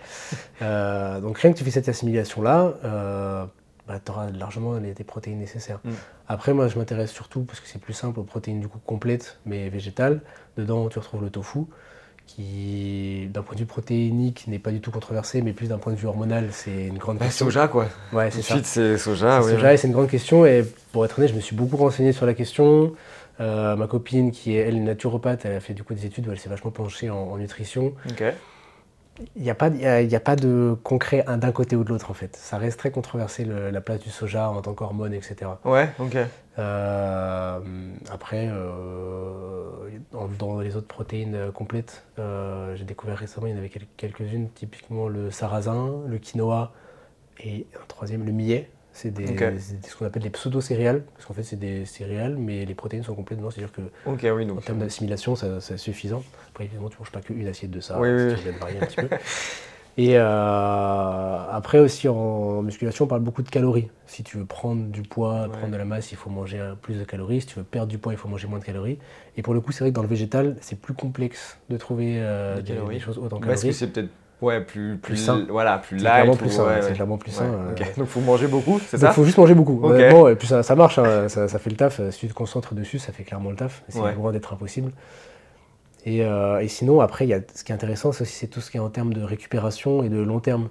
[0.62, 3.50] Euh, donc rien que tu fais cette assimilation-là,
[3.88, 5.80] bah, tu auras largement les, protéines nécessaires.
[5.84, 5.92] Mm.
[6.28, 9.40] Après, moi, je m'intéresse surtout, parce que c'est plus simple, aux protéines du coup complètes,
[9.48, 10.22] mais végétales.
[10.56, 11.62] Dedans, tu retrouves le tofu,
[12.28, 15.94] qui, d'un point de vue protéinique, n'est pas du tout controversé, mais plus d'un point
[15.94, 17.46] de vue hormonal, c'est une grande Bah, question.
[17.46, 17.88] soja, quoi.
[18.12, 18.54] Ouais, c'est ça.
[18.54, 19.52] Ensuite, c'est soja, oui.
[19.52, 20.46] soja, et c'est une grande question.
[20.46, 22.94] Et pour être honnête, je me suis beaucoup renseigné sur la question.
[23.40, 26.32] Euh, ma copine, qui est elle naturopathe, elle a fait du coup des études où
[26.32, 27.94] elle s'est vachement penchée en, en nutrition.
[29.36, 32.36] Il n'y a, a, pas de concret un d'un côté ou de l'autre en fait.
[32.36, 35.52] Ça reste très controversé le- la place du soja en tant qu'hormone, etc.
[35.66, 36.18] Ouais, ok.
[36.58, 37.60] Euh,
[38.12, 39.66] après, euh,
[40.12, 43.70] dans, dans les autres protéines euh, complètes, euh, j'ai découvert récemment, il y en avait
[43.70, 46.72] quel- quelques-unes, typiquement le sarrasin, le quinoa
[47.44, 48.70] et un troisième, le millet.
[48.96, 49.26] C'est des-
[49.60, 53.16] ce qu'on appelle les pseudo-céréales, parce qu'en fait c'est des céréales, mais les protéines sont
[53.16, 54.64] complètes dedans, c'est-à-dire que Ok, oui, en donc.
[54.66, 56.24] termes d'assimilation, c'est suffisant.
[56.54, 58.96] Après, évidemment, tu manges pas qu'une assiette de ça, Oui, oui, tu varier un petit
[58.98, 59.08] peu.
[59.98, 63.90] Et euh, après aussi en musculation, on parle beaucoup de calories.
[64.06, 65.48] Si tu veux prendre du poids, Ouais.
[65.50, 67.42] prendre de la masse, il faut manger un- plus de calories.
[67.42, 68.98] Si tu veux perdre du poids, il faut manger moins de calories.
[69.38, 72.18] Et pour le coup, c'est vrai que dans le végétal, c'est plus complexe de trouver
[72.20, 72.96] euh, Des des, calories.
[72.96, 73.74] des choses hautes en Parce que calories.
[73.74, 74.10] c'est peut-être
[74.42, 75.46] ouais, plus, plus, Plus sain.
[75.50, 76.14] Voilà, plus C'est light.
[76.16, 76.66] clairement ou- plus sain.
[76.68, 77.46] ouais, c'est clairement plus sain.
[77.46, 77.76] euh.
[77.98, 79.80] Donc, faut manger beaucoup, c'est ça faut juste manger beaucoup.
[79.84, 82.02] Honnêtement, et puis ça, ça marche, hein, ça, ça fait le taf.
[82.10, 83.84] Si tu te concentres dessus, ça fait clairement le taf.
[83.90, 84.92] C'est loin d'être impossible.
[86.06, 88.78] Et, euh, et sinon, après, y a, ce qui est intéressant, c'est tout ce qui
[88.78, 90.70] est en termes de récupération et de long terme.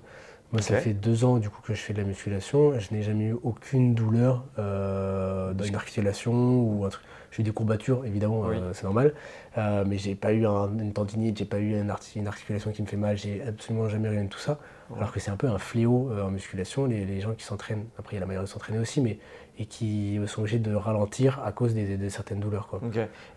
[0.52, 2.78] Moi, ça fait deux ans du coup que je fais de la musculation.
[2.78, 7.02] Je n'ai jamais eu aucune douleur euh, dans une articulation ou un truc.
[7.30, 8.56] J'ai eu des courbatures, évidemment, Oui.
[8.58, 9.14] euh, c'est normal.
[9.56, 12.70] Euh, mais j'ai pas eu un- une tendinite, j'ai pas eu une, arti- une articulation
[12.72, 13.16] qui me fait mal.
[13.16, 14.58] J'ai absolument jamais rien de tout ça.
[14.94, 16.84] Alors que c'est un peu un fléau euh, en musculation.
[16.84, 19.18] Les, les gens qui s'entraînent, après il y a la manière de s'entraîner aussi, mais
[19.58, 22.68] et qui sont obligés de ralentir à cause des- de certaines douleurs.
[22.68, 22.80] Quoi.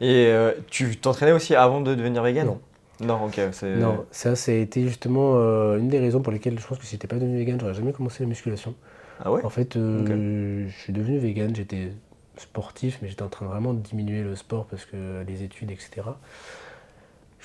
[0.02, 2.48] Et euh, tu t'entraînais aussi avant de devenir vegan?
[2.48, 2.60] Non.
[3.02, 3.42] Non, ok.
[3.64, 7.08] Non, ça, été justement euh, une des raisons pour lesquelles je pense que si j'étais
[7.08, 8.74] pas devenu vegan, j'aurais jamais commencé la musculation.
[9.24, 9.44] Ah ouais?
[9.44, 11.92] En fait, euh, je suis devenu vegan, j'étais
[12.38, 15.72] sportif, mais j'étais en train de vraiment de diminuer le sport parce que les études,
[15.72, 16.04] etc.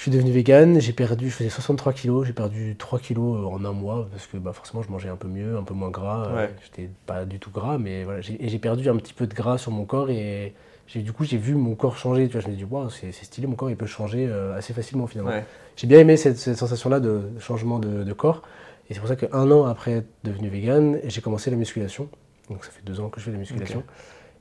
[0.01, 3.63] Je suis devenu vegan, j'ai perdu, je faisais 63 kilos, j'ai perdu 3 kilos en
[3.67, 6.25] un mois parce que bah, forcément je mangeais un peu mieux, un peu moins gras.
[6.29, 6.51] euh, Ouais.
[6.65, 8.23] J'étais pas du tout gras, mais voilà.
[8.23, 10.55] j'ai- Et j'ai perdu un petit peu de gras sur mon corps et
[10.87, 12.29] j'ai- du coup j'ai vu mon corps changer.
[12.29, 14.73] Tu vois, je me dis, waouh, c'est stylé, mon corps il peut changer euh, assez
[14.73, 15.33] facilement finalement.
[15.33, 15.45] Ouais.
[15.77, 18.41] J'ai bien aimé cette, cette sensation-là de changement de, de corps.
[18.89, 22.09] Et c'est pour ça qu'un an après être devenu vegan, j'ai commencé la musculation.
[22.49, 23.81] Donc ça fait deux ans que je fais de la musculation.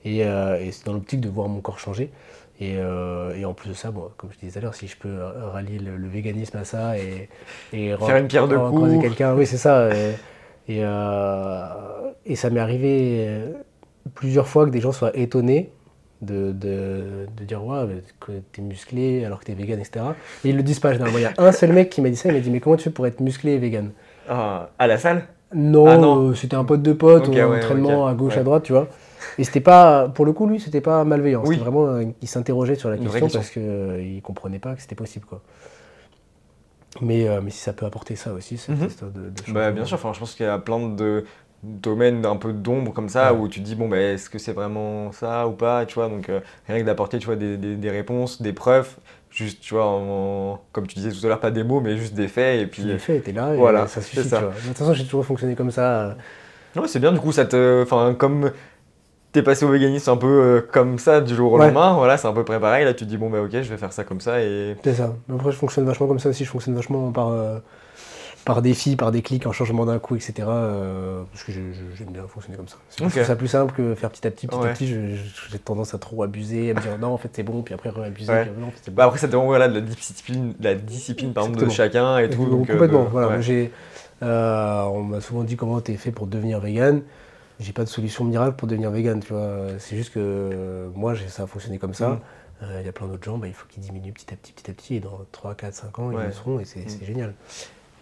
[0.05, 2.10] Et, euh, et c'est dans l'optique de voir mon corps changer.
[2.62, 4.88] Et, euh, et en plus de ça, bon, comme je disais tout à l'heure, si
[4.88, 7.30] je peux euh, rallier le, le véganisme à ça et,
[7.72, 9.01] et Faire une pierre de coups.
[9.01, 9.89] quelqu'un, oui, c'est ça.
[9.95, 10.16] Et,
[10.68, 13.51] et, euh, et ça m'est arrivé euh,
[14.14, 15.72] plusieurs fois que des gens soient étonnés
[16.22, 17.86] de, de, de dire ouais,
[18.20, 20.05] que t'es musclé alors que t'es vegan, etc.
[20.43, 21.18] Et ils le disent pas généralement.
[21.18, 22.76] Il y a un seul mec qui m'a dit ça, il m'a dit mais comment
[22.76, 23.91] tu fais pour être musclé et vegan
[24.28, 25.24] Ah, à la salle?
[25.55, 26.30] Non, Ah non.
[26.30, 28.41] euh, c'était un pote de pote, Ok, ou un ouais, entraînement à gauche, ouais.
[28.41, 28.88] à droite, tu vois.
[29.39, 31.41] Et c'était pas, pour le coup, lui, c'était pas malveillant.
[31.45, 31.55] Oui.
[31.55, 33.39] C'était vraiment, euh, il s'interrogeait sur la question question.
[33.39, 35.41] parce qu'il il comprenait pas que c'était possible, quoi.
[37.01, 38.87] Mais, euh, mais si ça peut apporter ça aussi, cette Mhm.
[38.87, 41.23] histoire de, de Bah, bien sûr, enfin, je pense qu'il y a plein de
[41.63, 43.39] domaines un peu d'ombre comme ça Ouais.
[43.39, 46.07] où tu te dis bon bah, est-ce que c'est vraiment ça ou pas tu vois?
[46.07, 48.95] Donc euh, rien que d'apporter tu vois des, des- des réponses des preuves
[49.29, 52.13] juste tu vois en- comme tu disais tout à l'heure pas des mots mais juste
[52.13, 54.37] des faits et Puis les faits étaient là, et voilà, ça c'est suffit, ça.
[54.37, 54.53] tu vois.
[54.53, 56.15] De toute façon, j'ai toujours fonctionné comme ça.
[56.77, 58.51] ouais, c'est bien du coup ça te enfin comme
[59.32, 61.65] t'es passé au véganisme un peu euh, comme ça du jour au Ouais.
[61.65, 63.77] lendemain voilà c'est un peu préparé là tu te dis bon bah ok je vais
[63.77, 65.13] faire ça comme ça et C'est ça.
[65.27, 66.45] Mais après, je fonctionne vachement comme ça aussi.
[66.45, 67.59] Je fonctionne vachement par, euh,
[68.45, 70.34] par défi, par déclic, en changement d'un coup, etc.
[70.47, 72.77] euh, parce que j'aime bien fonctionner comme ça.
[72.91, 74.69] Je trouve ça plus simple que faire petit à petit, petit Ouais.
[74.69, 74.88] à petit.
[75.51, 77.89] J'ai tendance à trop abuser, à me dire non, en fait c'est bon, puis après
[77.89, 78.32] re-abuser.
[78.32, 78.45] Ouais.
[78.59, 78.95] non, en fait, c'est bon.
[78.97, 82.17] Bah après ça dépend voilà, de la discipline, de la discipline par exemple de chacun
[82.17, 82.45] et tout.
[82.45, 83.03] donc, complètement.
[83.11, 83.71] voilà, j'ai,
[84.21, 87.01] on m'a souvent dit comment t'es fait pour devenir vegan?
[87.60, 89.68] J'ai pas de solution miracle pour devenir vegan, tu vois.
[89.80, 92.10] C'est juste que euh, moi, j'ai, ça a fonctionné comme ça.
[92.10, 92.20] Mm.
[92.64, 94.53] Euh, Il y a plein d'autres gens, bah, il faut qu'ils diminuent petit à petit,
[94.53, 96.16] petit à petit, et dans 3, 4, 5 ans, Ouais.
[96.24, 97.05] ils le seront, et c'est, Mm.
[97.05, 97.34] génial.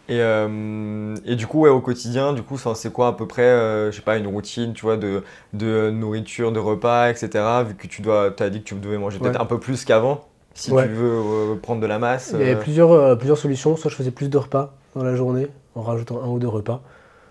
[0.09, 3.41] Et, euh, et du coup, ouais, au quotidien, du coup, c'est quoi à peu près,
[3.43, 7.43] euh, je sais pas, une routine, tu vois, de, de nourriture, de repas, etc.
[7.67, 10.27] Vu que tu dois, as dit que tu devais manger peut-être un peu plus qu'avant,
[10.53, 10.83] si Ouais.
[10.87, 12.31] tu veux euh, prendre de la masse.
[12.33, 13.75] Il y avait plusieurs, plusieurs solutions.
[13.75, 16.81] Soit je faisais plus de repas dans la journée, en rajoutant un ou deux repas.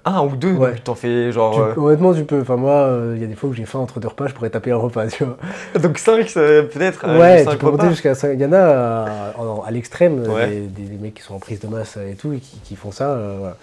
[0.09, 0.77] Un ou deux, Ouais.
[0.85, 1.55] t'en fais genre.
[1.55, 2.41] Tu- euh, honnêtement, tu peux.
[2.41, 4.35] Enfin, moi, euh, il y a des fois où j'ai faim entre deux repas, je
[4.35, 5.37] pourrais taper un repas, tu vois.
[5.83, 7.71] Donc 5 peut-être euh, ouais, tu peux repas.
[7.83, 8.31] monter jusqu'à 5.
[8.35, 9.35] Il y en a
[9.67, 10.47] à l'extrême, Ouais.
[10.49, 12.77] des, des- des mecs qui sont en prise de masse et tout, et qui, qui
[12.77, 13.19] font ça.
[13.41, 13.57] voilà.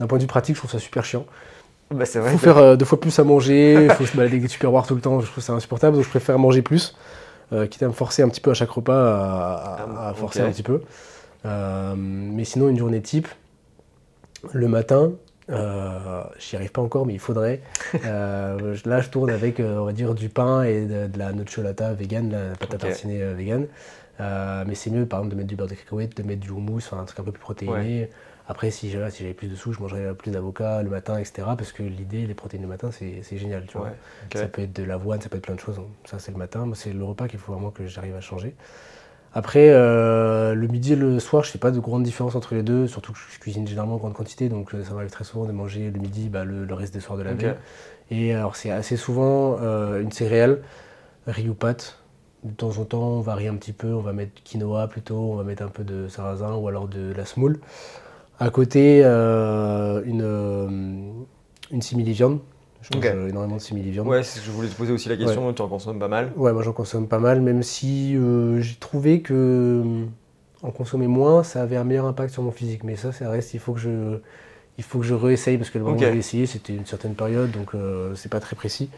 [0.00, 1.26] D'un point de vue pratique, je trouve ça super chiant.
[1.90, 2.30] Bah, c'est Il vrai.
[2.32, 4.86] faut que- faire deux fois plus à manger, il faut se balader avec des superwares
[4.86, 6.96] tout le temps, je trouve ça insupportable, donc je préfère manger plus,
[7.68, 10.40] quitte à me forcer un petit peu à chaque repas à, à- Ah, à forcer
[10.40, 10.80] un petit peu.
[11.44, 13.28] Mais sinon, une journée type,
[14.52, 15.10] le matin,
[15.50, 17.60] euh, j'y arrive pas encore, mais il faudrait.
[18.04, 21.32] Euh, là, je tourne avec, euh, on va dire, du pain et de, de la
[21.32, 23.66] nocciolata vegan, la pâte à tartiner vegan.
[24.18, 26.78] Mais c'est mieux, par exemple, de mettre du beurre de cacahuète, de mettre du houmous,
[26.78, 28.08] enfin un truc un peu plus protéiné.
[28.48, 31.46] Après, si j'avais si j'avais plus de sous, je mangerais plus d'avocat le matin, etc.
[31.56, 33.64] Parce que l'idée, les protéines le matin, c'est c'est génial.
[33.66, 33.88] Tu vois.
[33.88, 34.40] Ouais.
[34.40, 35.80] Ça peut être de l'avoine, ça peut être plein de choses.
[36.04, 36.68] Ça, c'est le matin.
[36.74, 38.56] C'est le repas qu'il faut vraiment que j'arrive à changer.
[39.32, 42.64] Après, euh, le midi et le soir, je fais pas de grande différence entre les
[42.64, 45.44] deux, surtout que je cuisine généralement en grande quantité, donc euh, ça m'arrive très souvent
[45.44, 47.54] de manger le midi bah, le, le reste des soirs de la veille.
[48.10, 50.62] Et alors, c'est assez souvent euh, une céréale,
[51.28, 51.98] riz ou pâte.
[52.42, 55.36] De temps en temps, on varie un petit peu, on va mettre quinoa plutôt, on
[55.36, 57.60] va mettre un peu de sarrasin ou alors de la semoule.
[58.40, 61.24] À côté, euh, une,
[61.70, 62.40] une simili-viande.
[62.82, 64.06] Je mange euh, énormément de simili-viande.
[64.06, 66.32] Ouais, je voulais te poser aussi la question, tu en consommes pas mal.
[66.36, 70.04] Ouais, moi j'en consomme pas mal, même si euh, j'ai trouvé que euh,
[70.62, 72.84] en consommer moins, ça avait un meilleur impact sur mon physique.
[72.84, 74.18] Mais ça, ça reste, il faut que je,
[74.78, 77.14] il faut que je réessaye parce que le moment où j'ai essayé, c'était une certaine
[77.14, 78.88] période, donc euh, c'est pas très précis.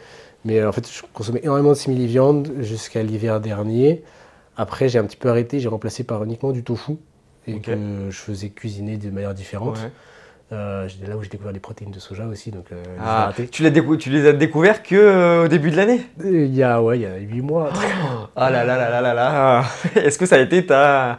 [0.45, 4.03] Mais euh, en fait, je consommais énormément de simili-viande jusqu'à l'hiver dernier.
[4.57, 6.93] Après, j'ai un petit peu arrêté, j'ai remplacé par uniquement du tofu
[7.49, 9.79] et que je faisais cuisiner de manière différente.
[9.79, 9.91] Ouais.
[10.53, 13.63] Euh, là où j'ai découvert les protéines de soja aussi, donc euh, les Ah, tu,
[13.71, 16.03] décou- tu les as découverts que euh, au début de l'année?
[16.23, 17.71] Il y a ouais, il y a 8 mois.
[18.37, 19.65] Ah là là là là là là.
[19.97, 21.19] Est-ce que ça a été ta...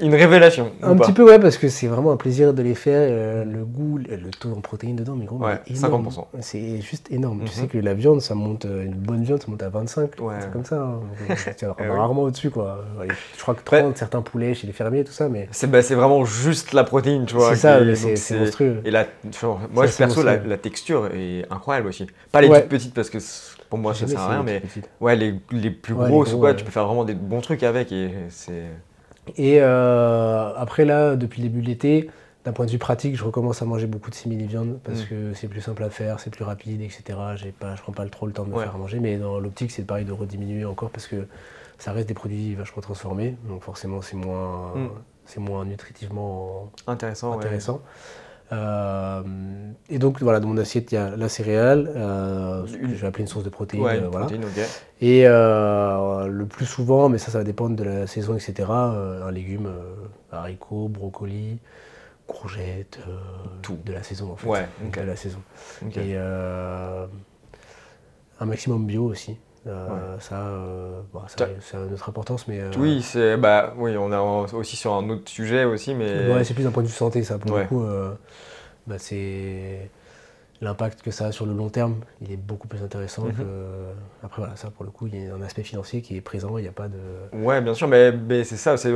[0.00, 2.94] une révélation Un petit peu, ouais, parce que c'est vraiment un plaisir de les faire.
[3.10, 6.08] euh, le goût, le taux en protéines dedans, mais gros, mais Ouais, énorme.
[6.08, 6.26] 50%.
[6.40, 7.40] C'est juste énorme.
[7.40, 7.44] Mhm.
[7.44, 10.10] Tu sais que la viande, ça monte, euh, une bonne viande, ça monte à 25.
[10.20, 10.34] Ouais.
[10.40, 10.76] C'est comme ça.
[10.82, 11.00] hein.
[11.62, 11.88] Euh, Eh oui.
[11.96, 12.84] rarement au-dessus, quoi.
[12.98, 15.80] Ouais, Je crois que 30, certains poulets chez les fermiers, tout ça, mais C'est bah,
[15.80, 17.50] vraiment juste la protéine, tu vois.
[17.50, 17.80] c'est ça,
[18.16, 18.80] c'est monstrueux.
[18.84, 19.06] Et la,
[19.40, 22.06] genre, moi, Ça, perso, la, texture est incroyable aussi.
[22.32, 22.60] Pas les Ouais.
[22.60, 23.18] toutes petites parce que
[23.70, 24.62] pour moi, ça sert à rien, mais
[25.00, 26.56] ouais, les, les plus Ouais, grosses quoi, ouais.
[26.56, 28.62] tu peux faire vraiment des bons trucs avec et c'est.
[29.36, 32.10] Et euh, après, là, depuis le début de l'été,
[32.44, 35.06] d'un point de vue pratique, je recommence à manger beaucoup de simili-viande parce Mm.
[35.08, 37.02] que c'est plus simple à faire, c'est plus rapide, etc.
[37.58, 38.64] Pas, je prends pas trop le temps de me Ouais.
[38.64, 41.26] faire à manger, mais dans l'optique, c'est pareil de rediminuer encore parce que
[41.78, 44.88] ça reste des produits vachement transformés, donc forcément, c'est moins, Mm.
[45.24, 47.36] c'est moins nutritivement Intéressant, ouais.
[48.52, 49.22] Euh,
[49.88, 52.94] et donc voilà, dans mon assiette, il y a la céréale, euh, ce que je
[52.94, 53.82] vais appeler une source de protéines.
[53.82, 54.26] Ouais, euh, voilà.
[54.26, 54.44] protéine.
[55.00, 58.68] Et le plus souvent, mais ça, ça va dépendre de la saison, etc.
[58.70, 59.72] un légume,
[60.30, 61.58] haricots, brocolis,
[62.26, 63.16] courgettes, euh,
[63.62, 63.78] Tout.
[63.84, 64.48] de la saison en fait.
[64.48, 64.68] Ouais.
[64.94, 65.40] De la saison.
[65.96, 66.16] Et
[68.40, 69.36] un maximum bio aussi.
[69.66, 70.20] Euh, Ouais.
[70.20, 74.54] Ça, euh, bon, ça, a notre importance, mais euh, Oui, c'est bah oui, on est
[74.54, 77.22] aussi sur un autre sujet aussi, mais ouais, c'est plus d'un point de vue santé,
[77.22, 77.38] ça.
[77.38, 77.62] Pour Ouais.
[77.62, 78.12] le coup, euh,
[78.86, 79.88] bah, c'est
[80.60, 83.32] l'impact que ça a sur le long terme, il est beaucoup plus intéressant Mhm.
[83.32, 83.44] que.
[84.22, 86.58] Après, voilà, ça, pour le coup, il y a un aspect financier qui est présent,
[86.58, 86.98] il n'y a pas de.
[87.32, 88.92] Ouais, bien sûr, mais, mais c'est ça, c'est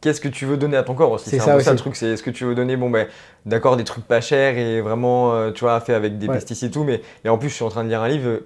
[0.00, 1.26] qu'est-ce que tu veux donner à ton corps aussi?
[1.26, 2.90] C'est C'est ça un peu ça le truc, c'est est-ce que tu veux donner, bon
[2.90, 3.06] ben,
[3.46, 6.34] d'accord, des trucs pas chers et vraiment, euh, tu vois, fait avec des Ouais.
[6.34, 8.40] pesticides et tout, mais et en plus, je suis en train de lire un livre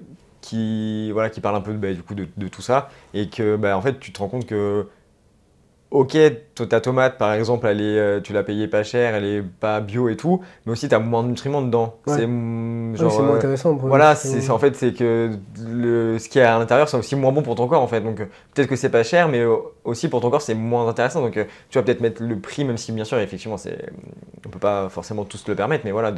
[0.44, 2.90] qui, voilà, qui parle un peu bah, du coup de, tout ça.
[3.14, 4.86] Et que, bah, en fait, tu te rends compte que,
[5.94, 6.18] ok,
[6.68, 9.78] ta tomate, par exemple, elle est, euh, tu l'as payée pas cher, elle est pas
[9.78, 11.94] bio et tout, mais aussi tu as moins de nutriments dedans.
[12.06, 12.14] Ouais.
[12.16, 13.22] C'est mm, genre.
[13.22, 13.76] moins euh, intéressant.
[13.76, 15.30] pour Voilà, c'est en fait c'est que
[15.64, 18.00] le, ce qui est à l'intérieur c'est aussi moins bon pour ton corps en fait.
[18.00, 19.44] Donc peut-être que c'est pas cher, mais
[19.84, 21.22] aussi pour ton corps c'est moins intéressant.
[21.22, 23.78] Donc euh, tu vas peut-être mettre le prix, même si bien sûr effectivement c'est,
[24.44, 26.12] on peut pas forcément tous le permettre, mais voilà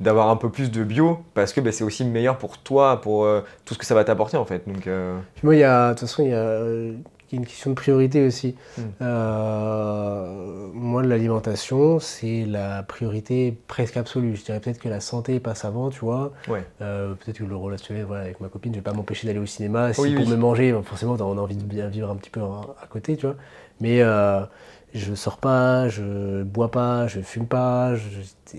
[0.00, 3.24] d'avoir un peu plus de bio parce que bah, c'est aussi meilleur pour toi, pour
[3.24, 4.62] euh, tout ce que ça va t'apporter en fait.
[4.66, 6.64] Donc euh, Puis moi, il y a, de toute façon, il y a
[7.30, 8.56] qu'il y a une question de priorité aussi.
[8.76, 8.82] Mm.
[9.02, 14.36] Euh, moi, l'alimentation, c'est la priorité presque absolue.
[14.36, 16.32] Je dirais peut-être que la santé passe avant, tu vois.
[16.48, 16.64] Ouais.
[16.80, 19.46] Euh, peut-être que le relationnel voilà, avec ma copine, je vais pas m'empêcher d'aller au
[19.46, 19.92] cinéma.
[19.92, 20.30] Si Oui, pour oui.
[20.30, 22.86] me manger, ben, forcément, on a envie de bien vivre un petit peu à à
[22.88, 23.36] côté, tu vois.
[23.80, 24.40] Mais euh,
[24.92, 27.94] je sors pas, je bois pas, je fume pas.
[27.94, 28.08] je-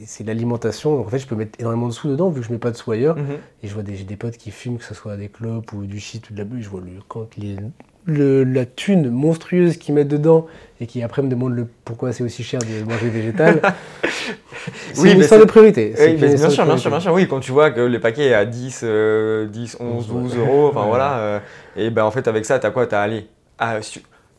[0.05, 0.95] c'est l'alimentation.
[0.95, 2.72] Donc en fait, je peux mettre énormément de sous dedans vu que je mets pas
[2.72, 3.17] de sous ailleurs.
[3.17, 3.38] Mhm.
[3.63, 5.84] Et je vois des, j'ai des potes qui fument, que ce soit des clopes ou
[5.86, 6.61] du shit ou de la bulle.
[6.61, 7.57] Je vois le, quand les,
[8.06, 10.47] le- la thune monstrueuse qu'ils mettent dedans
[10.80, 13.62] et qui après me demandent le, pourquoi c'est aussi cher de manger végétal.
[14.93, 15.93] c'est Oui, une mais histoire de priorité.
[15.99, 17.14] Oui, bien sûr, bien sûr, bien sûr.
[17.14, 20.70] Oui, quand tu vois que les paquets est à 10, euh, 10 11, 12 euros,
[20.70, 21.18] enfin voilà.
[21.20, 21.39] euh,
[21.76, 22.88] et ben en fait, avec ça, t'as quoi?
[22.88, 23.28] T'as allé.
[23.60, 23.78] ah,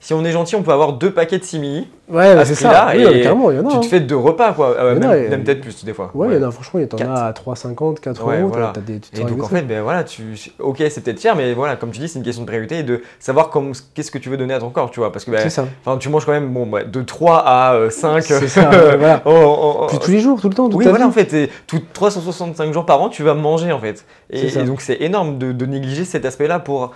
[0.02, 1.86] si, on est gentil, on peut avoir deux paquets de simili.
[2.10, 2.88] Ouais, à ce c'est ça.
[2.94, 3.70] Oui, et mais carrément, il y en a.
[3.70, 3.80] Tu hein.
[3.80, 4.74] te fais deux repas, quoi.
[4.78, 6.10] Euh, même a, et- même peut-être plus, des fois.
[6.12, 6.34] Ouais, Ouais.
[6.34, 8.48] il y en a, franchement, il y en a à 3, 50, 4 Ouais, euros.
[8.48, 8.66] voilà.
[8.74, 9.56] t'as- t'as des- tu te Et donc en ça.
[9.56, 10.22] fait, ben voilà, tu,
[10.58, 12.82] ok, c'est peut-être cher, mais voilà, comme tu dis, c'est une question de priorité et
[12.82, 15.30] de savoir comme- qu'est-ce que tu veux donner à ton corps, tu vois, parce que
[15.30, 15.64] ben, ça.
[15.86, 19.22] enfin, tu manges quand même bon, ouais, de 3 à 5 C'est ça, ouais, voilà.
[19.24, 21.04] Oh, Puis tous les jours, tout le temps, oui, voilà, vie.
[21.04, 24.04] en fait, et tout 365 jours par an, tu vas manger en fait.
[24.30, 24.60] Et, ça.
[24.60, 26.92] et donc c'est énorme de, de négliger cet aspect-là pour,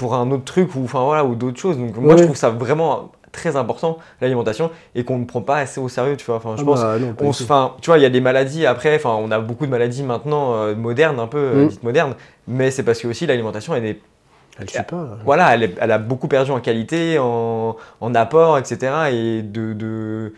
[0.00, 1.76] pour un autre truc ou enfin voilà ou d'autres choses.
[1.78, 5.80] Donc moi je trouve ça vraiment très important l'alimentation et qu'on ne prend pas assez
[5.80, 6.36] au sérieux, tu vois.
[6.36, 8.20] Enfin, je Ah pense bah, non, on se, enfin, tu vois, il y a des
[8.20, 11.68] maladies après, enfin, on a beaucoup de maladies maintenant euh, modernes, un peu euh, Mm.
[11.68, 12.14] dites modernes,
[12.48, 14.00] mais c'est parce que aussi l'alimentation, elle est,
[14.58, 15.18] Elle suit pas.
[15.24, 19.10] voilà, elle, est- elle a beaucoup perdu en qualité, en, en apport, etc.
[19.12, 20.34] Et de, de-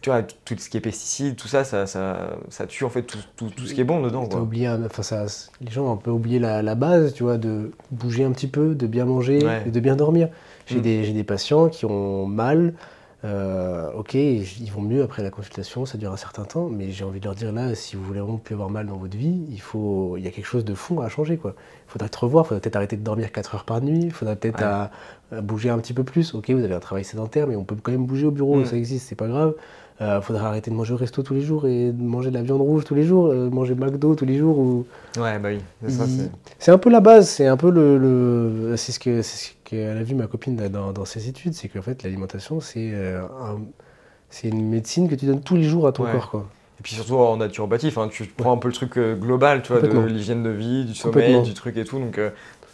[0.00, 3.02] tu vois, tout ce qui est pesticides, tout ça, ça, ça, ça tue en fait
[3.02, 4.26] tout, tout, tout ce qui est bon dedans.
[4.26, 4.40] Quoi.
[4.40, 5.24] oublié, enfin, ça,
[5.60, 8.48] les gens ont un peu oublié la, la base, tu vois, de bouger un petit
[8.48, 9.62] peu, de bien manger Ouais.
[9.66, 10.28] et de bien dormir.
[10.66, 10.82] J'ai Mm.
[10.82, 12.74] des, des patients qui ont mal,
[13.24, 17.04] euh, ok, ils vont mieux après la consultation, ça dure un certain temps, mais j'ai
[17.04, 19.42] envie de leur dire là, si vous voulez vraiment plus avoir mal dans votre vie,
[19.50, 21.54] il faut, il y a quelque chose de fond à changer, quoi.
[21.88, 24.10] Il faudrait te revoir, il faudrait peut-être arrêter de dormir 4 heures par nuit, il
[24.12, 24.88] faudrait peut-être Ouais.
[25.40, 26.34] Bouger un petit peu plus.
[26.34, 28.66] Ok, vous avez un travail sédentaire, mais on peut quand même bouger au bureau, Mm.
[28.66, 29.54] ça existe, c'est pas grave.
[30.00, 32.42] Il faudrait arrêter de manger au resto tous les jours et de manger de la
[32.42, 34.58] viande rouge tous les jours, euh, manger McDo tous les jours.
[34.58, 34.84] Ou...
[35.16, 35.60] Ouais, bah oui.
[36.58, 37.98] C'est- un peu la base, c'est un peu le.
[37.98, 41.54] le- C'est ce que c'est ce qu'elle a vu ma copine dans, dans ses études,
[41.54, 43.60] c'est qu'en fait l'alimentation c'est euh, un-
[44.48, 46.10] une médecine que tu donnes tous les jours à ton Ouais.
[46.12, 46.30] corps.
[46.30, 46.48] Quoi.
[46.80, 49.72] Et puis surtout en naturopathie, enfin, tu prends un peu le truc euh, global, tu
[49.72, 52.00] vois, de l'hygiène de vie, du sommeil, du truc et tout.
[52.00, 52.30] Donc euh,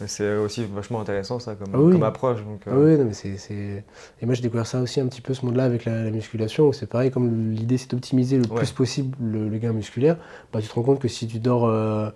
[0.07, 1.93] c'est aussi vachement intéressant ça comme, Ah oui.
[1.93, 2.39] comme approche.
[2.43, 3.83] Donc, euh, Ah oui, non, mais c'est, c'est-
[4.21, 6.67] Et moi j'ai découvert ça aussi un petit peu ce monde-là avec la, la musculation,
[6.67, 8.57] où c'est pareil, comme l'idée c'est d'optimiser le Ouais.
[8.57, 10.17] plus possible le, le gain musculaire,
[10.53, 12.09] bah, tu te rends compte que si tu dors euh,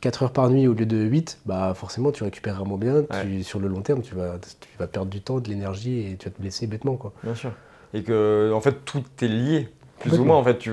[0.00, 3.42] 4 heures par nuit au lieu de 8, bah forcément tu récupéreras moins bien, tu-
[3.42, 6.28] sur le long terme tu vas, tu vas perdre du temps, de l'énergie et tu
[6.28, 6.96] vas te blesser bêtement.
[6.96, 7.12] Quoi.
[7.22, 7.52] Bien sûr.
[7.92, 10.36] Et que, en fait, tout est lié, plus ou moins.
[10.36, 10.70] En fait, tu,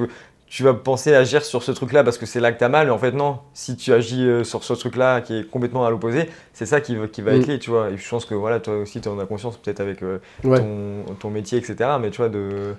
[0.47, 2.87] tu vas penser agir sur ce truc-là parce que c'est là que tu as mal,
[2.87, 3.39] mais en fait, non.
[3.53, 6.95] Si tu agis euh, sur ce truc-là qui est complètement à l'opposé, c'est ça qui,
[6.95, 7.35] va- qui va Mm.
[7.41, 7.89] être lié, tu vois.
[7.89, 10.59] Et je pense que, voilà, toi aussi, tu en as conscience, peut-être avec euh, Ouais.
[10.59, 11.89] ton, ton métier, etc.
[11.99, 12.73] Mais tu vois, de.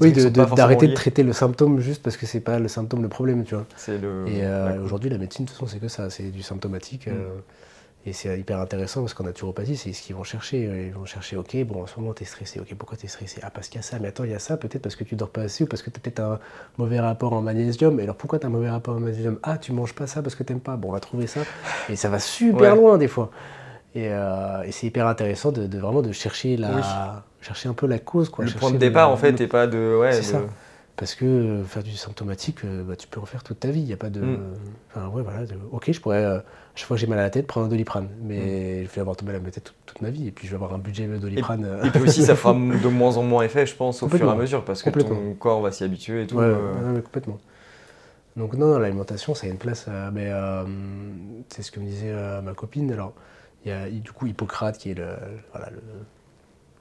[0.00, 2.66] Oui, qui de- de- d'arrêter de traiter le symptôme juste parce que c'est pas le
[2.68, 3.64] symptôme le problème, tu vois.
[3.86, 4.24] Le.
[4.26, 7.06] Et euh, aujourd'hui, la médecine, de toute façon, c'est que ça, c'est du symptomatique.
[7.06, 7.12] Mm.
[8.06, 10.86] Et c'est hyper intéressant parce qu'en naturopathie, c'est ce qu'ils vont chercher.
[10.88, 12.60] Ils vont chercher, ok, bon, en ce moment, t'es stressé.
[12.60, 13.40] Ok, pourquoi t'es stressé?
[13.42, 13.98] Ah, parce qu'il y a ça.
[13.98, 15.80] Mais attends, il y a ça, peut-être parce que tu dors pas assez ou parce
[15.82, 16.38] que t'as peut-être un
[16.76, 17.98] mauvais rapport en magnésium.
[18.00, 19.38] Et alors, pourquoi t'as un mauvais rapport en magnésium?
[19.42, 20.76] Ah, tu manges pas ça parce que t'aimes pas.
[20.76, 21.40] Bon, on va trouver ça.
[21.88, 22.76] Et ça va super Ouais.
[22.78, 23.30] loin, des fois.
[23.94, 26.82] Et, euh, et c'est hyper intéressant de, de vraiment de chercher, la, Oui.
[27.40, 28.28] chercher un peu la cause.
[28.28, 29.96] Quoi, le point de départ, en fait, le- et pas de.
[29.98, 30.40] Ouais, C'est de- ça.
[30.96, 33.80] Parce que euh, faire du symptomatique, euh, bah, tu peux en faire toute ta vie.
[33.80, 34.20] Il y a pas de.
[34.20, 34.38] Mm.
[34.94, 35.46] Enfin, ouais, voilà.
[35.46, 36.24] de- Ok, je pourrais,
[36.74, 38.04] chaque fois que j'ai mal à la tête, prendre un doliprane.
[38.04, 38.26] Mm.
[38.26, 40.28] Mais je vais avoir mal à la tête toute, toute ma vie.
[40.28, 41.64] Et puis je vais avoir un budget de doliprane.
[41.64, 42.52] euh, Et puis aussi, ça fera
[42.82, 45.34] de moins en moins effet, je pense, au fur et à mesure, parce que ton
[45.34, 46.36] corps va s'y habituer et tout.
[46.36, 47.38] Ouais, euh, ouais, ouais, complètement.
[48.36, 49.86] Donc, non, non, l'alimentation, ça a une place.
[49.88, 50.64] euh, mais euh,
[51.48, 52.90] c'est ce que me disait euh, ma copine.
[52.90, 53.12] Alors,
[53.64, 55.06] il y a du coup Hippocrate qui est le.
[55.52, 55.80] Voilà, le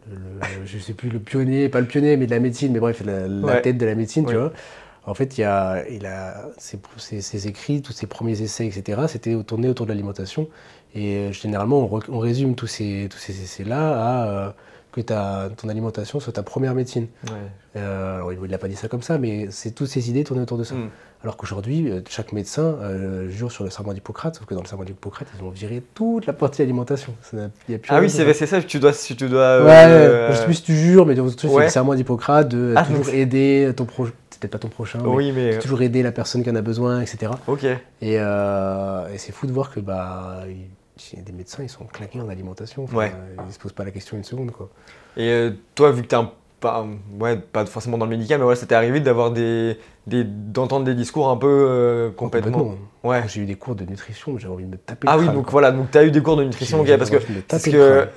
[0.10, 2.80] le- le- je sais plus le pionnier, pas le pionnier, mais de la médecine, mais
[2.80, 3.62] bref, la, la Ouais.
[3.62, 4.52] tête de la médecine, tu vois.
[5.06, 9.42] En fait, il, y a, il a ses, écrits, tous ses premiers essais, etc., c'était
[9.44, 10.48] tourné autour de l'alimentation.
[10.96, 14.52] Et euh, généralement, on résume tous ces, tous ces essais-là à euh,
[14.94, 17.08] que ta, ton alimentation soit ta première médecine.
[17.28, 17.32] ouais.
[17.76, 20.24] Euh, alors, il ne l'a pas dit ça comme ça, mais c'est toutes ces idées
[20.24, 20.76] tournées autour de ça.
[20.76, 20.90] Mm.
[21.24, 24.68] Alors qu'aujourd'hui, euh, chaque médecin euh, jure sur le serment d'Hippocrate, sauf que dans le
[24.68, 27.16] serment d'Hippocrate, ils ont viré toute la partie alimentation.
[27.24, 28.26] Ça n'a- il y a plus Ah oui, c'est dedans.
[28.26, 28.92] vrai, c'est ça, tu dois.
[28.92, 31.64] Tu dois Ouais, euh, je sais plus si tu jures, mais ouais.
[31.64, 35.32] le serment d'Hippocrate de Ah, toujours aider ton prochain, peut-être pas ton prochain, mais Oui,
[35.32, 35.58] mais.
[35.60, 37.32] toujours aider la personne qui en a besoin, etc.
[37.48, 37.64] Ok.
[38.02, 40.58] Et, et c'est fou de voir que bah, il
[41.14, 42.84] des médecins, ils sont claqués en alimentation.
[42.84, 43.12] Enfin, Ouais.
[43.48, 44.70] Ils se posent pas la question une seconde, quoi.
[45.18, 46.86] Et euh, toi, vu que t'es un pas,
[47.20, 49.78] ouais, pas forcément dans le médical, mais voilà, ça t'est arrivé d'avoir des,
[50.08, 52.76] des, d'entendre des discours un peu euh, complètement.
[53.04, 53.22] Ouais.
[53.28, 55.06] J'ai eu des cours de nutrition, j'avais envie de me taper.
[55.10, 55.52] Ah le oui, crâne, donc quoi.
[55.52, 58.08] voilà, donc t'as eu des cours de nutrition, J'ai- ok, parce j'ai que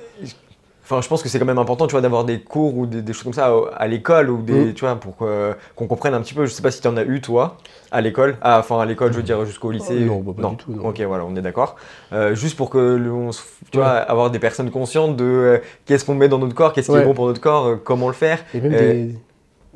[0.89, 3.01] Enfin, je pense que c'est quand même important, tu vois, d'avoir des cours ou des,
[3.01, 4.73] des choses comme ça à, à l'école ou des, Mm.
[4.73, 6.45] tu vois, pour qu'on comprenne un petit peu.
[6.45, 7.57] Je sais pas si tu en as eu toi
[7.91, 8.37] à l'école.
[8.41, 9.95] Ah, enfin à l'école, je veux dire jusqu'au lycée.
[9.99, 10.87] Non, bah, pas du tout, non.
[10.87, 11.75] Ok, voilà, on est d'accord.
[12.13, 15.57] Euh, juste pour que le- on se- tu vois, avoir des personnes conscientes de euh,
[15.85, 17.01] qu'est-ce qu'on met dans notre corps, qu'est-ce qui Ouais.
[17.01, 18.39] est bon pour notre corps, euh, comment le faire.
[18.53, 19.15] Et même des.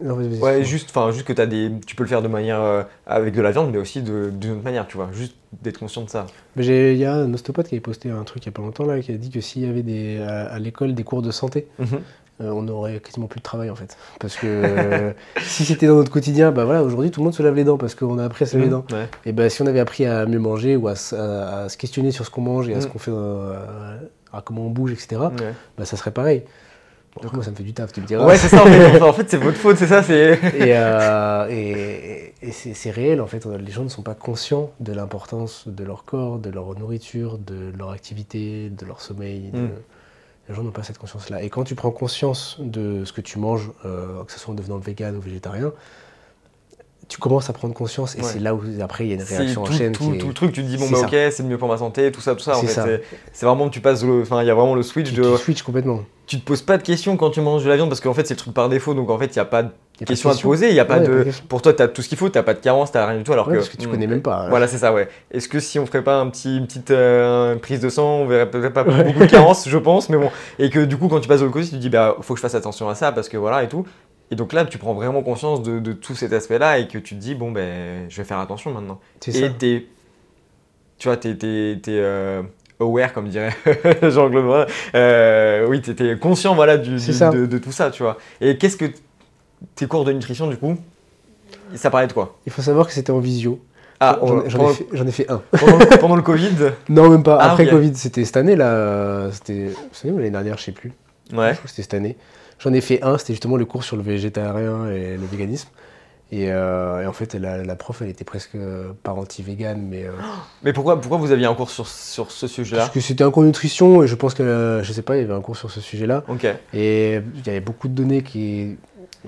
[0.04, 2.84] Non, Ouais, juste, enfin, juste que as des, tu peux le faire de manière euh,
[3.06, 5.10] avec de la viande, mais aussi d'une autre manière, tu vois.
[5.12, 6.28] Juste d'être conscient de ça.
[6.58, 8.86] Il y a un ostéopathe qui avait posté un truc il y a pas longtemps
[8.86, 11.32] là, qui a dit que s'il y avait des, à, à l'école des cours de
[11.32, 11.88] santé, Mhm.
[12.42, 13.98] euh, on aurait quasiment plus de travail en fait.
[14.20, 17.44] Parce que euh, si c'était dans notre quotidien, bah voilà, aujourd'hui tout le monde se
[17.44, 18.86] lave les dents parce qu'on a appris à se laver les dents.
[18.92, 19.08] Ouais.
[19.26, 21.78] Et bah si on avait appris à mieux manger ou à, se- à- à se
[21.78, 22.90] questionner sur ce qu'on mange et à ce Mm.
[22.90, 23.12] qu'on fait,
[24.34, 25.22] à comment on bouge, etc.,
[25.78, 26.44] bah ça serait pareil.
[27.16, 28.26] Bon, après, moi ça me fait du taf, tu me diras.
[28.26, 28.62] Ouais, c'est ça.
[28.62, 30.02] En fait, en fait, c'est votre faute, c'est ça.
[30.02, 30.34] C'est.
[30.56, 33.46] Et, euh, et, et c'est réel, en fait.
[33.46, 37.72] Les gens ne sont pas conscients de l'importance de leur corps, de leur nourriture, de
[37.78, 39.52] leur activité, de leur sommeil.
[39.52, 39.70] de- Mm.
[40.50, 41.44] Les gens n'ont pas cette conscience-là.
[41.44, 44.56] Et quand tu prends conscience de ce que tu manges, euh, que ce soit en
[44.56, 45.72] devenant vegan ou végétarien,
[47.12, 48.16] tu commences à prendre conscience.
[48.16, 48.24] Et Ouais.
[48.26, 49.92] c'est là où, après, il y a une réaction en tout, chaîne.
[49.92, 51.68] tout, qui est- tout le truc, tu te dis bon bah ok, c'est mieux pour
[51.68, 52.58] ma santé, tout ça, tout ça.
[52.58, 53.04] En C'est fait,
[53.46, 55.64] vraiment tu passes le, enfin il y a vraiment le switch tu, de, tu switches
[55.64, 56.00] complètement.
[56.26, 58.26] tu te poses pas de questions quand tu manges de la viande parce qu'en fait
[58.26, 59.70] c'est le truc par défaut, donc en fait il y a pas de
[60.06, 60.50] questions à te question.
[60.50, 61.46] poser, il y a pas Ouais, de, question.
[61.50, 63.34] pour toi t'as tout ce qu'il faut, t'as pas de carence, t'as rien du tout,
[63.34, 64.48] alors Ouais, que parce que tu hmm, connais même pas.
[64.48, 65.10] Voilà, c'est ça, ouais.
[65.32, 68.26] Est-ce que si on ferait pas un petit, une petite euh, prise de sang, on
[68.26, 70.32] verrait peut-être pas beaucoup de carences, je pense, mais bon.
[70.60, 72.38] Et que du coup, quand tu passes au côté, tu te dis, bah, faut que
[72.40, 73.86] je fasse attention à ça, parce que voilà, et tout.
[74.32, 77.16] Et donc là, tu prends vraiment conscience de, de tout cet aspect-là, et que tu
[77.16, 79.00] te dis, bon, ben, je vais faire attention maintenant.
[79.20, 79.46] C'est ça.
[79.46, 79.86] Et t'es,
[80.98, 82.42] tu vois, t'es, t'es, t'es, euh,
[82.80, 83.54] aware, comme dirait
[84.02, 84.66] Jean-Claude Morin.
[84.96, 87.30] Euh, oui, t'es conscient, voilà, du, C'est du- ça.
[87.30, 88.18] de, de tout ça, tu vois.
[88.40, 88.86] Et qu'est-ce que
[89.76, 90.78] tes cours de nutrition, du coup,
[91.76, 92.38] ça parlait de quoi?
[92.46, 93.60] Il faut savoir que c'était en visio.
[94.00, 94.18] Ah,
[94.48, 95.42] J'en ai, fait- j'en ai fait un.
[95.60, 96.50] pendant- pendant le Covid?
[96.90, 97.38] Non, même pas.
[97.40, 97.70] Ah, Après ok.
[97.72, 99.30] Covid, c'était cette année là.
[99.32, 99.70] C'était
[100.06, 100.92] ou l'année dernière, je sais plus.
[101.34, 101.50] Ouais.
[101.50, 102.18] Je crois que c'était cette année.
[102.64, 105.70] J'en ai fait un, c'était justement le cours sur le végétarien et le véganisme.
[106.34, 110.06] Et, euh, et en fait, la, la prof, elle était presque euh, pas anti-vegan, mais.
[110.06, 110.12] euh,
[110.64, 112.84] Mais pourquoi, pourquoi vous aviez un cours sur, sur ce sujet-là?
[112.84, 115.22] Parce que c'était un cours nutrition, et je pense que, euh, je sais pas, il
[115.22, 116.24] y avait un cours sur ce sujet-là.
[116.30, 116.46] Ok.
[116.74, 118.78] Et il y avait beaucoup de données qui.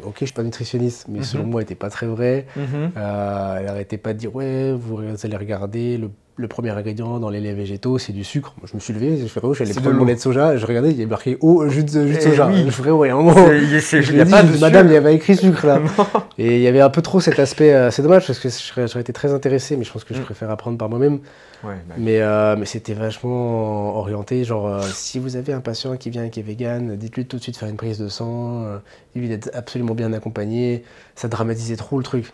[0.04, 1.26] Ok, je suis pas nutritionniste, mais Mhm.
[1.26, 2.46] selon moi, n'étaient pas très vraies.
[2.56, 2.92] Mhm.
[2.98, 7.30] Euh, elle arrêtait pas de dire ouais, vous allez regarder le, le premier ingrédient dans
[7.30, 8.54] les laits végétaux, c'est du sucre.
[8.58, 10.58] Moi, je me suis levé, je fais oh, j'allais prendre de mon lait de soja,
[10.58, 12.48] je regardais, il y avait marqué eau, jus de, jus de Eh soja.
[12.48, 12.64] oui.
[12.66, 13.36] Je ferais ouais, un moment.
[13.52, 15.80] Il madame, il y avait écrit sucre là.
[16.40, 18.50] Et il y avait un peu trop cet aspect, euh, c'est dommage parce que
[18.88, 20.26] j'aurais été très intéressé, mais je pense que je Mm.
[20.26, 21.20] préfère apprendre par moi-même.
[21.64, 25.96] Ouais, bah, Mais, euh, mais c'était vachement orienté, genre euh, si vous avez un patient
[25.98, 28.66] qui vient et qui est vegan, dites-lui tout de suite faire une prise de sang,
[29.14, 30.84] dites-lui d'être absolument bien accompagné.
[31.16, 32.32] Ça dramatisait trop le truc.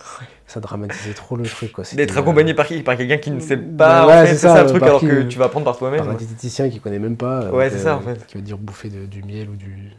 [0.47, 1.73] Ça dramatisait trop le truc.
[1.95, 4.27] D'être euh, accompagné par, qui- par quelqu'un qui ne sait Bah pas, ouais, en fait,
[4.31, 5.99] c'est ça, ça, le truc, alors qui- que tu vas apprendre par toi-même.
[5.99, 7.43] par un diététicien qui connaît même pas.
[7.43, 8.25] euh, Ouais, c'est ça, euh, en fait.
[8.25, 9.91] Qui va dire bouffer de- du miel ou du.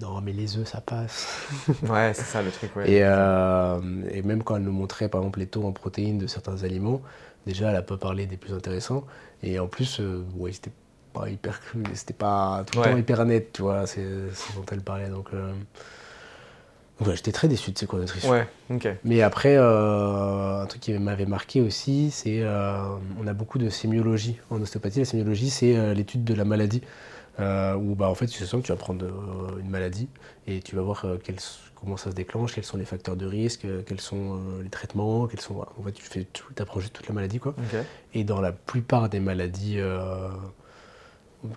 [0.00, 1.28] Non, mais les œufs, ça passe.
[1.88, 2.90] Ouais, c'est ça le truc, ouais.
[2.90, 3.78] Et, euh,
[4.10, 7.00] et même quand elle nous montrait par exemple les taux en protéines de certains aliments,
[7.46, 9.04] déjà elle a pas parlé des plus intéressants.
[9.44, 10.72] Et en plus, euh, ouais, c'était
[11.12, 12.90] pas hyper cru, c'était pas tout le Ouais.
[12.90, 14.02] temps hyper net, tu vois, c'est
[14.34, 15.08] ce dont elle parlait.
[15.08, 15.52] Donc, euh,
[17.02, 18.30] donc ouais, j'étais très déçu de ces cours de nutrition.
[18.30, 18.88] Ouais, ok.
[19.04, 22.76] Mais après, euh, un truc qui m'avait marqué aussi, c'est euh,
[23.20, 25.00] on a beaucoup de sémiologie en ostéopathie.
[25.00, 26.82] La sémiologie, c'est euh, l'étude de la maladie,
[27.40, 29.04] euh, où bah, en fait, tu sens que tu vas prendre
[29.60, 30.08] une maladie
[30.46, 31.36] et tu vas voir quels-
[31.74, 35.40] comment ça se déclenche, quels sont les facteurs de risque, quels sont les traitements, quels
[35.40, 35.58] sont.
[35.60, 37.54] En fait, tu fais tout, apprends juste toute la maladie, quoi.
[38.14, 39.78] Et dans la plupart des maladies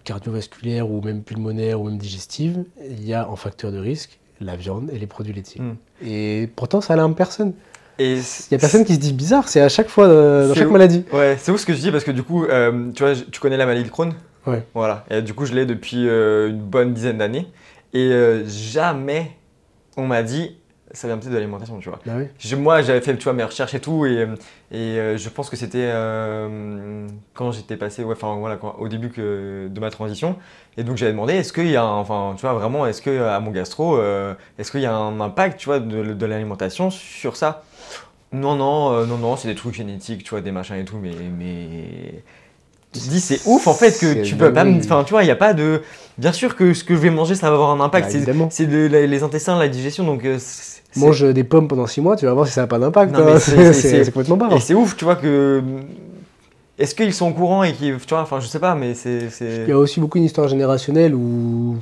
[0.03, 4.55] cardiovasculaires ou même pulmonaires ou même digestives, il y a en facteur de risque la
[4.55, 5.61] viande et les produits laitiers.
[5.61, 5.77] Mm.
[6.05, 7.53] Et pourtant, ça alarme personne.
[7.97, 10.53] Et Il y a personne qui se dit bizarre, c'est à chaque fois euh, dans
[10.53, 11.05] chaque où maladie.
[11.13, 13.39] Ouais, c'est ouf ce que je dis parce que du coup, euh, tu vois, tu
[13.39, 14.13] connais la maladie de Crohn?
[14.45, 14.63] Ouais.
[14.73, 15.05] Voilà.
[15.09, 17.47] Et du coup, je l'ai depuis euh, une bonne dizaine d'années.
[17.93, 18.11] Et
[18.45, 19.31] jamais
[19.95, 20.57] on m'a dit,
[20.95, 21.99] ça vient peut-être de l'alimentation, tu vois.
[22.05, 22.25] Bah oui.
[22.39, 24.27] Je- moi, j'avais fait tu vois, mes recherches et tout, et,
[24.71, 28.87] et euh, je pense que c'était euh, quand j'étais passé, ouais, enfin voilà, quand- au
[28.87, 30.35] début que, de ma transition.
[30.77, 33.39] Et donc j'avais demandé, est-ce qu'il y a, enfin, tu vois, vraiment, est-ce que à
[33.39, 37.35] mon gastro, euh, est-ce qu'il y a un impact, tu vois, de, de l'alimentation sur
[37.35, 37.63] ça?
[38.31, 41.11] Non, non, non, non, c'est des trucs génétiques, tu vois, des machins et tout, mais,
[41.37, 42.23] mais
[42.93, 45.27] tu te dis c'est ouf en fait que tu peux pas enfin, tu vois, il
[45.27, 45.81] y a pas de,
[46.17, 48.05] bien sûr que ce que je vais manger, ça va avoir un impact.
[48.05, 48.19] Bah, C'est-
[49.07, 50.25] les intestins, la digestion, donc.
[50.97, 52.67] Euh, c'est- c'est- Mange des pommes pendant 6 mois, tu vas voir si ça n'a
[52.67, 53.15] pas d'impact.
[53.15, 53.37] Hein.
[53.39, 54.53] c'est- C'est c'est- c'est- c'est complètement barre.
[54.53, 55.61] Et c'est ouf, tu vois, que.
[56.77, 57.97] Est-ce qu'ils sont au courant et qu'ils.
[57.97, 59.29] Tu vois, enfin, je sais pas, mais c'est.
[59.29, 61.77] c'est- Il y a aussi beaucoup une histoire générationnelle où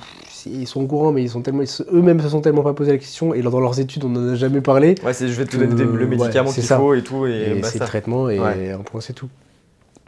[0.45, 2.97] ils sont au courant, mais ils sont tellement, eux-mêmes se sont tellement pas posé la
[2.97, 4.95] question, et dans leurs études, on n'en a jamais parlé.
[5.03, 7.25] Ouais, c'est je vais te donner des- le ouais, médicament c'est qu'il faut et tout,
[7.25, 7.79] et, Et, c'est basta.
[7.79, 8.71] le traitement, et Ouais.
[8.71, 9.29] un point, c'est tout.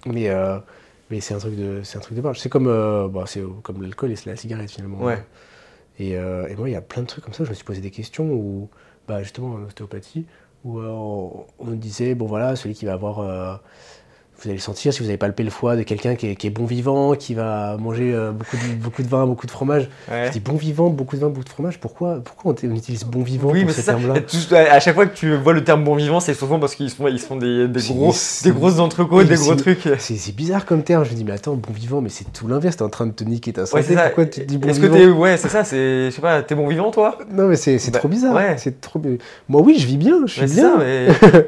[0.05, 0.57] Mais, euh,
[1.11, 2.39] Mais c'est un truc de, c'est un truc de barge.
[2.39, 5.03] C'est comme, euh, bah, c'est comme l'alcool et c'est la cigarette finalement.
[5.03, 5.23] Ouais.
[5.99, 7.43] Et, euh, et moi, il y a plein de trucs comme ça.
[7.43, 8.67] Je me suis posé des questions où,
[9.07, 10.25] bah, justement, en ostéopathie,
[10.63, 13.55] où euh, on, on disait, bon voilà, celui qui va avoir, euh,
[14.41, 16.47] vous allez le sentir si vous avez palpé le foie de quelqu'un qui est, qui
[16.47, 19.89] est bon vivant, qui va manger euh, beaucoup, de, beaucoup de vin, beaucoup de fromage.
[20.11, 20.25] Ouais.
[20.27, 21.79] Je dis bon vivant, beaucoup de vin, beaucoup de fromage.
[21.79, 24.15] Pourquoi, pourquoi on, utilise bon vivant Oui, pour mais ce terme-là?
[24.71, 26.95] À chaque fois que tu vois le terme bon vivant, c'est souvent parce qu'ils se
[26.95, 28.13] font, ils font des, des, gros,
[28.43, 29.87] des grosses entrecôtes, Oui, des gros trucs.
[29.99, 31.05] C'est bizarre comme terme.
[31.05, 32.77] Je me dis, mais attends, bon vivant, mais c'est tout l'inverse.
[32.77, 33.93] T'es en train de te niquer ta Ouais, santé.
[33.95, 34.03] ça.
[34.07, 34.97] Pourquoi tu te dis bon Est-ce que vivant?
[34.97, 35.05] t'es.
[35.07, 35.63] Ouais, c'est ça.
[35.63, 37.17] Je sais pas, t'es bon vivant toi?
[37.31, 38.35] Non, mais c'est Bah, trop bizarre.
[38.35, 38.55] ouais.
[38.57, 39.01] C'est trop.
[39.47, 40.17] Moi, oui, je vis bien.
[40.25, 40.77] Je suis Ouais, bien.
[40.77, 40.77] ça,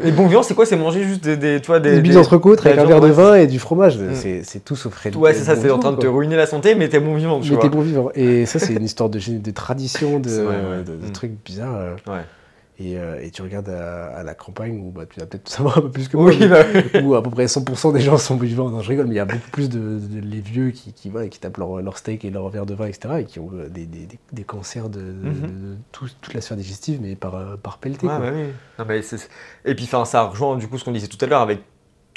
[0.03, 0.11] mais.
[0.11, 0.65] Bon vivant, c'est quoi?
[0.65, 3.07] C'est manger juste des, des, tu vois, des, Des bises des- entrecôtes un verre de
[3.07, 3.97] ouais, vin et du fromage.
[3.97, 4.41] Mm.
[4.43, 5.15] C'est tout sauf réel.
[5.17, 7.15] Ouais, c'est ça, bon c'est en train de te ruiner la santé, mais t'es bon
[7.15, 7.63] vivant, tu Mais vois.
[7.63, 8.09] t'es bon vivant.
[8.15, 9.19] Et ça, c'est une histoire de,
[9.51, 10.83] tradition, de, C'est vrai, ouais.
[10.83, 11.11] de- de Mm.
[11.11, 11.95] trucs bizarres.
[12.07, 12.21] Ouais.
[12.79, 15.79] Et, euh, et tu regardes à, à la campagne où bah, tu vas peut-être savoir
[15.79, 16.27] un peu plus que moi.
[16.29, 16.59] Oui, bah
[16.93, 17.01] oui.
[17.03, 18.69] où à peu près 100% des gens sont vivants.
[18.69, 21.09] Non, je rigole, mais il y a beaucoup plus de, de- les vieux qui, qui,
[21.09, 23.15] voilà, qui tapent leur, leur steak et leur verre de vin, etc.
[23.21, 25.77] et qui ont euh, des, des, des- des cancers de, Mhm.
[25.91, 28.05] tout- toute la sphère digestive, mais par, euh, par pelleté.
[28.05, 28.43] Ouais, bah oui.
[28.77, 29.27] Non, mais c'est-
[29.65, 31.61] Et puis, ça rejoint du coup ce qu'on disait tout à l'heure avec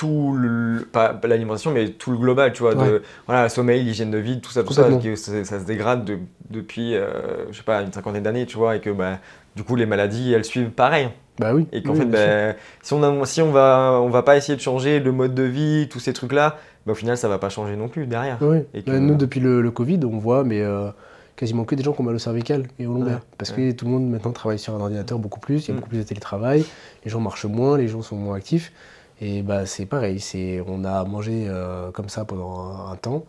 [0.01, 0.87] tout le.
[0.91, 2.75] Pas l'alimentation, mais tout le global, tu vois.
[2.75, 3.01] De, Ouais.
[3.27, 4.85] voilà, le sommeil, l'hygiène de vie, tout ça, tout ça.
[5.03, 6.19] Que ça, ça se dégrade de-
[6.49, 8.77] depuis, euh, je sais pas, une cinquantaine d'années, tu vois.
[8.77, 9.19] Et que, bah,
[9.57, 11.11] du coup, les maladies, elles suivent pareil.
[11.39, 11.67] Bah oui.
[11.73, 14.57] Et qu'en oui, fait, bah, si, on a, si on va, on va pas essayer
[14.57, 16.57] de changer le mode de vie, tous ces trucs-là,
[16.87, 18.39] bah, au final, ça va pas changer non plus derrière.
[18.41, 18.59] Oui.
[18.75, 20.89] Et que- Bah, Nous, depuis le, le Covid, on voit mais, euh,
[21.37, 23.17] quasiment que des gens qui ont mal au cervical et au lombaire.
[23.17, 23.71] Ouais, Parce ouais.
[23.73, 25.77] que tout le monde maintenant travaille sur un ordinateur beaucoup plus, il y a Mm.
[25.77, 26.65] beaucoup plus de télétravail,
[27.05, 28.73] les gens marchent moins, les gens sont moins actifs.
[29.21, 33.25] Et bah, c'est pareil, c'est, on a mangé euh, comme ça pendant un, un temps.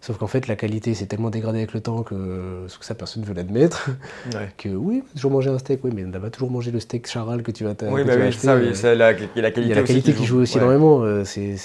[0.00, 3.22] Sauf qu'en fait, la qualité s'est tellement dégradée avec le temps que, que ça, personne
[3.22, 3.90] ne veut l'admettre.
[4.34, 4.50] Ouais.
[4.58, 7.06] Que oui, toujours mangé un steak, oui, mais on n'a pas toujours mangé le steak
[7.08, 8.68] charal que tu vas, t'a- Oui, bah oui, ça, oui.
[8.68, 10.62] euh, c'est la, qualité il y a la qualité qui joue aussi Ouais.
[10.62, 11.56] énormément, euh, c'est-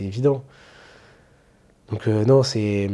[0.00, 0.42] évident.
[1.90, 2.88] Donc euh, non, c'est...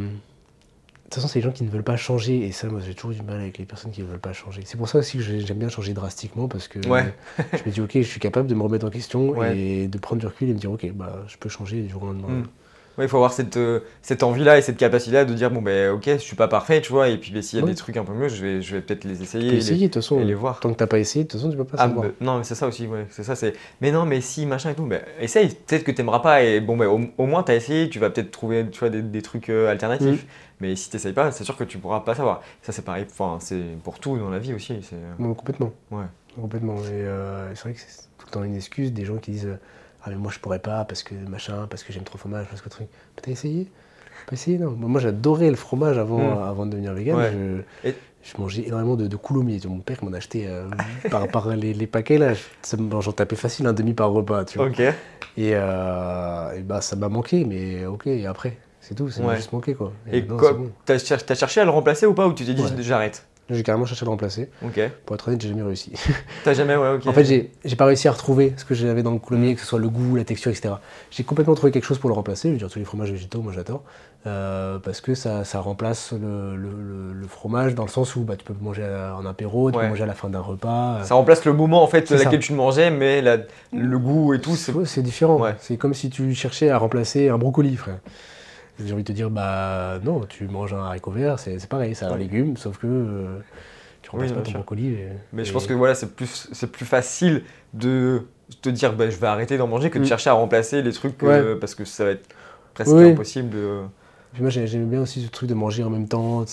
[1.10, 2.94] De toute façon, c'est les gens qui ne veulent pas changer, et ça, moi, j'ai
[2.94, 4.62] toujours du mal avec les personnes qui ne veulent pas changer.
[4.64, 7.12] C'est pour ça aussi que j'ai- j'aime bien changer drastiquement, parce que Ouais.
[7.52, 9.58] je me dis, ok, je suis capable de me remettre en question Ouais.
[9.58, 12.04] et de prendre du recul et me dire, ok, bah, je peux changer du jour
[12.04, 12.28] au lendemain.
[12.28, 12.46] Mm.
[13.00, 15.90] Ouais, il faut avoir cette, euh, cette envie-là et cette capacité-là de dire bon, ben
[15.92, 17.70] ok, je suis pas parfait, tu vois, et puis ben, s'il y a Ouais.
[17.70, 19.48] des trucs un peu mieux, je vais, je vais peut-être les Tu essayer.
[19.48, 20.20] peux et essayer, les- de toute façon.
[20.20, 20.60] et les voir.
[20.60, 22.04] Tant que t'as pas essayé, de toute façon, tu peux pas Ah, savoir.
[22.08, 23.06] bah, non, mais c'est ça aussi, ouais.
[23.08, 23.54] C'est ça, c'est.
[23.80, 25.48] Mais non, mais si, machin et tout, ben, essaye.
[25.48, 28.30] Peut-être que t'aimeras pas, et bon, ben, au, au moins t'as essayé, tu vas peut-être
[28.30, 30.26] trouver, tu vois, des, des trucs euh, alternatifs.
[30.60, 32.42] Mais si t'essayes pas, c'est sûr que tu pourras pas savoir.
[32.60, 34.74] Ça, c'est pareil, enfin, c'est pour tout dans la vie aussi.
[34.82, 34.96] C'est.
[34.96, 35.72] euh, complètement.
[35.90, 36.04] Ouais.
[36.38, 36.76] Complètement.
[36.76, 39.56] Et euh, c'est vrai que c'est tout le temps une excuse des gens qui disent
[40.04, 42.46] Ah, mais moi je pourrais pas parce que machin, parce que j'aime trop le fromage,
[42.48, 42.88] parce que truc.
[43.16, 43.66] Mais t'as essayé?
[44.26, 44.72] Pas essayé, non.
[44.72, 46.42] Moi, j'adorais le fromage avant, Mm.
[46.42, 47.16] avant de devenir vegan.
[47.16, 47.32] Ouais.
[47.84, 49.58] Je, Et- je mangeais énormément de, de coulommiers.
[49.66, 50.68] Mon père m'en achetait euh,
[51.10, 52.32] par, par les, les paquets là.
[53.00, 54.44] J'en tapais facile un demi par repas.
[54.44, 54.68] Tu vois.
[55.38, 59.28] Et, euh, et bah, ça m'a manqué, mais ok, et après C'est tout, ça m'a
[59.30, 59.36] Ouais.
[59.36, 59.92] juste manqué quoi.
[60.12, 60.36] Et bon.
[60.84, 62.68] T'as cher- t'as cherché à le remplacer ou pas Ou tu t'es dit Ouais.
[62.80, 63.26] j'arrête?
[63.50, 64.48] J'ai carrément cherché à le remplacer.
[65.06, 65.92] Pour être honnête, j'ai jamais réussi.
[66.44, 67.06] T'as jamais, ouais, ok.
[67.06, 69.66] En fait, j'ai pas réussi à retrouver ce que j'avais dans le coulommiers, que ce
[69.66, 70.74] soit le goût, la texture, etc.
[71.10, 72.48] J'ai complètement trouvé quelque chose pour le remplacer.
[72.48, 73.82] Je veux dire, tous les fromages végétaux, moi j'adore.
[74.26, 78.20] Euh, parce que ça, ça remplace le, le- le- le fromage dans le sens où
[78.20, 78.84] bah, tu peux manger
[79.16, 79.84] en apéro, tu Ouais.
[79.84, 81.00] peux manger à la fin d'un repas.
[81.04, 82.24] Ça remplace le moment en fait C'est ça.
[82.24, 83.38] laquelle tu le mangeais, mais la-
[83.72, 85.00] le goût et tout, c'est.
[85.02, 85.38] Différent.
[85.40, 85.54] Ouais.
[85.58, 87.96] C'est comme si tu cherchais à remplacer un brocoli, frère.
[88.84, 92.04] J'ai envie de te dire, bah non, tu manges un haricot vert, c'est pareil, c'est
[92.04, 92.18] un Ouais.
[92.18, 93.38] légume, sauf que euh,
[94.02, 94.86] tu remplaces Oui, pas ton brocoli.
[94.88, 97.42] et- Mais je pense que voilà, c'est plus, plus facile
[97.74, 98.22] de
[98.62, 100.06] te dire bah, je vais arrêter d'en manger que de Mm.
[100.06, 101.28] chercher à remplacer les trucs Ouais.
[101.30, 102.28] euh, parce que ça va être
[102.74, 103.10] presque Oui.
[103.10, 103.80] impossible de.
[104.32, 106.44] Puis moi j'ai- j'aimais bien aussi ce truc de manger en même temps.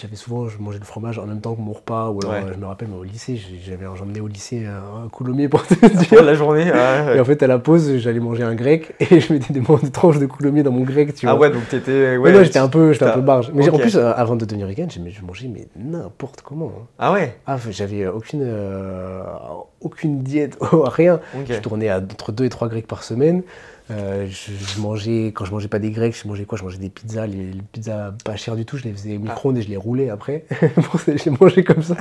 [0.00, 2.10] J'avais souvent, je mangeais le fromage en même temps que mon repas.
[2.10, 2.50] Ou alors, Ouais.
[2.50, 5.62] euh, je me rappelle, mais au lycée, j'avais j'emmenais au lycée un, un coulommiers pour
[5.66, 6.22] te dire.
[6.24, 6.70] la journée.
[6.70, 7.16] ouais.
[7.16, 9.90] Et en fait, à la pause, j'allais manger un grec et je mettais des, des
[9.90, 11.48] tranches de coulommiers dans mon grec, tu ah vois.
[11.48, 12.16] ouais, donc t'étais.
[12.16, 13.50] Ouais, j'étais un peu, j'étais un peu barge.
[13.54, 16.72] Mais en plus, euh, avant de devenir vegan, je mangeais mais n'importe comment.
[16.76, 16.86] hein.
[16.98, 19.22] Ah ouais, Ah, j'avais euh, aucune, euh,
[19.80, 21.20] aucune diète, rien.
[21.48, 23.42] Je tournais à entre 2 et 3 grecs par semaine.
[23.92, 26.58] Euh, je, je mangeais, quand je mangeais pas des grecs, je mangeais quoi?
[26.58, 29.20] Je mangeais des pizzas, les, les pizzas pas chères du tout, je les faisais au
[29.24, 29.28] Ah.
[29.30, 30.44] micro-ondes et je les roulais après.
[31.06, 31.94] Je les mangeais comme ça.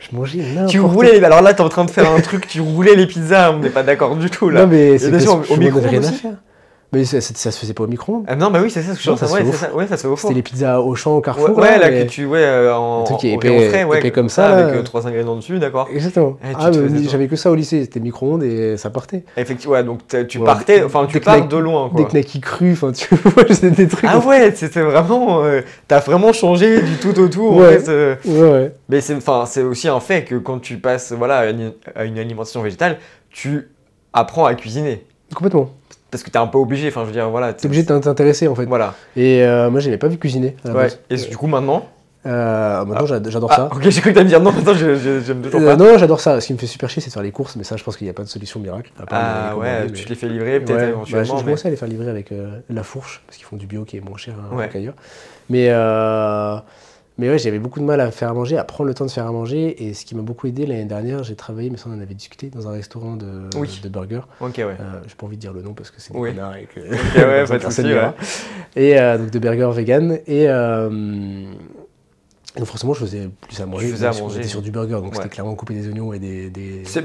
[0.00, 2.60] Je mangeais n'importe Tu roulais, alors là t'es en train de faire un truc, tu
[2.60, 4.62] roulais les pizzas, on n'est pas d'accord du tout là.
[4.62, 6.12] Non, mais c'est que au micro-ondes
[6.92, 8.24] Mais ça, ça, ça se faisait pas au micro-ondes.
[8.26, 10.02] Ah non, bah oui, c'est ça ce que je ça ouais, ça, ouais, ça se
[10.02, 10.28] fait au four.
[10.30, 11.56] C'était les pizzas au champ, au carrefour.
[11.56, 14.10] ouais, là, mais- que tu, ouais, euh, en, truc en- épais- en frais, ouais, épais
[14.10, 15.88] comme ça, avec euh, trois ingrédients dessus, d'accord.
[15.94, 16.36] Exactement.
[16.42, 16.70] Eh, ah,
[17.08, 19.22] j'avais que ça au lycée, c'était micro-ondes et ça partait.
[19.36, 22.10] Effectivement, ouais, donc tu partais, enfin tu Des pars de loin, Des quoi.
[22.10, 24.10] knackis crus, enfin, tu vois, c'était des trucs.
[24.12, 27.46] Ah ouais, c'était vraiment, euh, t'as vraiment changé du tout au tout.
[27.46, 27.78] en Ouais.
[27.78, 28.16] fait, euh.
[28.24, 28.72] ouais, ouais.
[28.88, 31.44] mais c'est, enfin, c'est aussi un fait que quand tu passes, voilà,
[31.94, 32.98] à une alimentation végétale,
[33.30, 33.68] tu
[34.12, 35.04] apprends à cuisiner.
[35.32, 35.70] Complètement.
[36.10, 37.52] Parce que t'es un peu obligé, enfin je veux dire, voilà.
[37.52, 38.64] T'es obligé de t'intéresser en fait.
[38.66, 38.94] Voilà.
[39.16, 40.56] Et euh, moi, j'avais pas vu cuisiner.
[40.64, 40.82] à la Ouais.
[40.84, 40.98] base.
[41.10, 41.86] Et du coup, maintenant.
[42.26, 43.68] Euh, maintenant, j'ad- j'adore Ah, ça.
[43.74, 45.76] ok, j'ai cru que t'allais me dire non, maintenant je- je- j'aime toujours Euh, pas.
[45.76, 46.38] non, j'adore ça.
[46.38, 47.96] Ce qui me fait super chier, c'est de faire les courses, mais ça, je pense
[47.96, 48.90] qu'il n'y a pas de solution miracle.
[49.02, 51.24] à part Ah les ouais, tu te les fais livrer peut-être Ouais, bah, je, éventuellement.
[51.24, 53.64] je mais- commençais à les faire livrer avec euh, la fourche, parce qu'ils font du
[53.66, 54.68] bio qui est moins cher hein, Ouais.
[54.70, 54.92] qu'ailleurs.
[55.48, 56.56] Mais, euh,
[57.20, 59.10] mais ouais, j'avais beaucoup de mal à faire à manger, à prendre le temps de
[59.10, 59.84] faire à manger.
[59.86, 62.14] Et ce qui m'a beaucoup aidé l'année dernière, j'ai travaillé, mais ça on en avait
[62.14, 63.78] discuté, dans un restaurant de, Oui.
[63.82, 64.22] de burgers.
[64.40, 64.64] Ok, ouais.
[64.64, 66.30] Euh, j'ai pas envie de dire le nom parce que c'est Oui.
[66.30, 67.82] et que Ok, ouais, pas de soucis.
[68.74, 70.18] Et euh, donc de burgers vegan.
[70.26, 71.44] Et euh,
[72.56, 73.88] donc forcément, je faisais plus à manger.
[73.88, 74.38] faisais à manger.
[74.38, 75.10] était sur du burger, donc Ouais.
[75.14, 76.50] c'était clairement couper des oignons et des.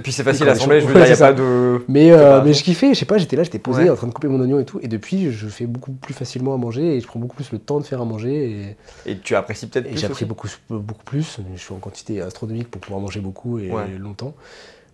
[0.02, 1.86] Puis c'est facile à assembler, je veux dire, il n'y a Ouais, pas de.
[1.88, 3.90] Mais, euh, mais je kiffais, je sais pas, j'étais là, j'étais posé Ouais.
[3.92, 4.80] en train de couper mon oignon et tout.
[4.82, 7.60] Et depuis, je fais beaucoup plus facilement à manger et je prends beaucoup plus le
[7.60, 8.76] temps de faire à manger.
[9.06, 11.38] Et, Et tu apprécies peut-être et plus aussi beaucoup, beaucoup plus.
[11.56, 13.88] Je suis en quantité astronomique pour pouvoir manger beaucoup et Ouais.
[14.00, 14.34] longtemps.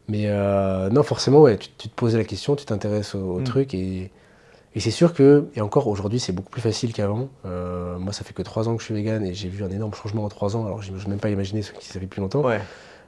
[0.10, 3.40] Mais euh, non, forcément, ouais, tu, tu te poses la question, tu t'intéresses au, au
[3.40, 3.44] Mm.
[3.46, 3.74] truc.
[3.74, 4.12] Et,
[4.74, 7.28] et c'est sûr que, et encore aujourd'hui, c'est beaucoup plus facile qu'avant.
[7.46, 9.70] Euh, moi, ça fait que 3 ans que je suis vegan et j'ai vu un
[9.70, 10.66] énorme changement en 3 ans.
[10.66, 12.42] Alors, je n'ose même pas imaginer ceux qui ça fait plus longtemps.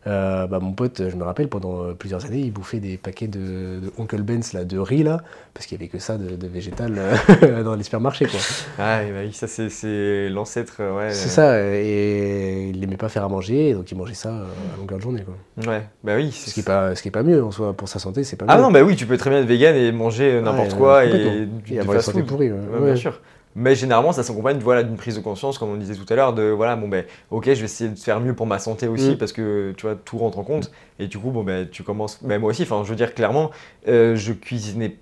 [0.05, 3.27] Euh, bah, mon pote, je me rappelle, pendant euh, plusieurs années, il bouffait des paquets
[3.27, 3.39] de,
[3.79, 5.21] de Uncle Ben's là, de riz, là,
[5.53, 8.25] parce qu'il n'y avait que ça de, de végétal euh, dans les supermarchés.
[8.25, 8.39] quoi.
[8.79, 11.11] Ah, bah oui, ça c'est- l'ancêtre, ouais.
[11.11, 14.97] C'est ça, et il n'aimait pas faire à manger, donc il mangeait ça à longueur
[14.97, 15.23] de journée.
[15.23, 15.71] Quoi.
[15.73, 16.31] Ouais, bah oui.
[16.33, 18.35] Ce qui n'est pas, ce qui est pas mieux en soi, pour sa santé, c'est
[18.35, 18.61] pas Ah mieux.
[18.63, 21.47] non, bah oui, tu peux très bien être vegan et manger n'importe Ouais, quoi et
[21.71, 22.51] Et avoir une santé pourrie.
[22.51, 22.59] Ouais.
[22.85, 23.21] Bien sûr.
[23.55, 26.33] Mais généralement, ça s'accompagne voilà, d'une prise de conscience, comme on disait tout à l'heure,
[26.33, 29.11] de voilà, bon ben, ok, je vais essayer de faire mieux pour ma santé aussi,
[29.11, 29.17] Mm.
[29.17, 30.71] parce que tu vois, tout rentre en compte.
[30.99, 32.19] Et du coup, bon ben, tu commences.
[32.23, 33.51] Ben, moi aussi, enfin, je veux dire clairement,
[33.87, 34.97] euh, je cuisinais.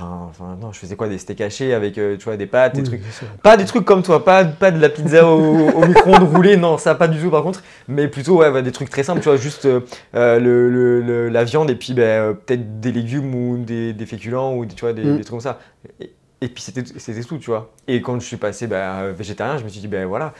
[0.00, 2.84] Enfin, non, je faisais quoi Des steaks hachés avec, euh, tu vois, des pâtes, des
[2.84, 3.00] trucs.
[3.42, 6.78] Pas des trucs comme toi, pas, pas de la pizza au, au micro-ondes roulé, non,
[6.78, 9.28] ça pas du tout par contre, mais plutôt ouais, bah, des trucs très simples, tu
[9.28, 9.80] vois, juste euh,
[10.14, 13.92] euh, le, le- le- la viande et puis bah, euh, peut-être des légumes ou des,
[13.92, 15.16] des féculents ou des, tu vois, des, Mm.
[15.16, 15.58] des trucs comme ça.
[16.00, 17.72] Et, et puis c'était tout, tu vois.
[17.86, 20.34] Et quand je suis passé bah, végétarien, je me suis dit, ben voilà,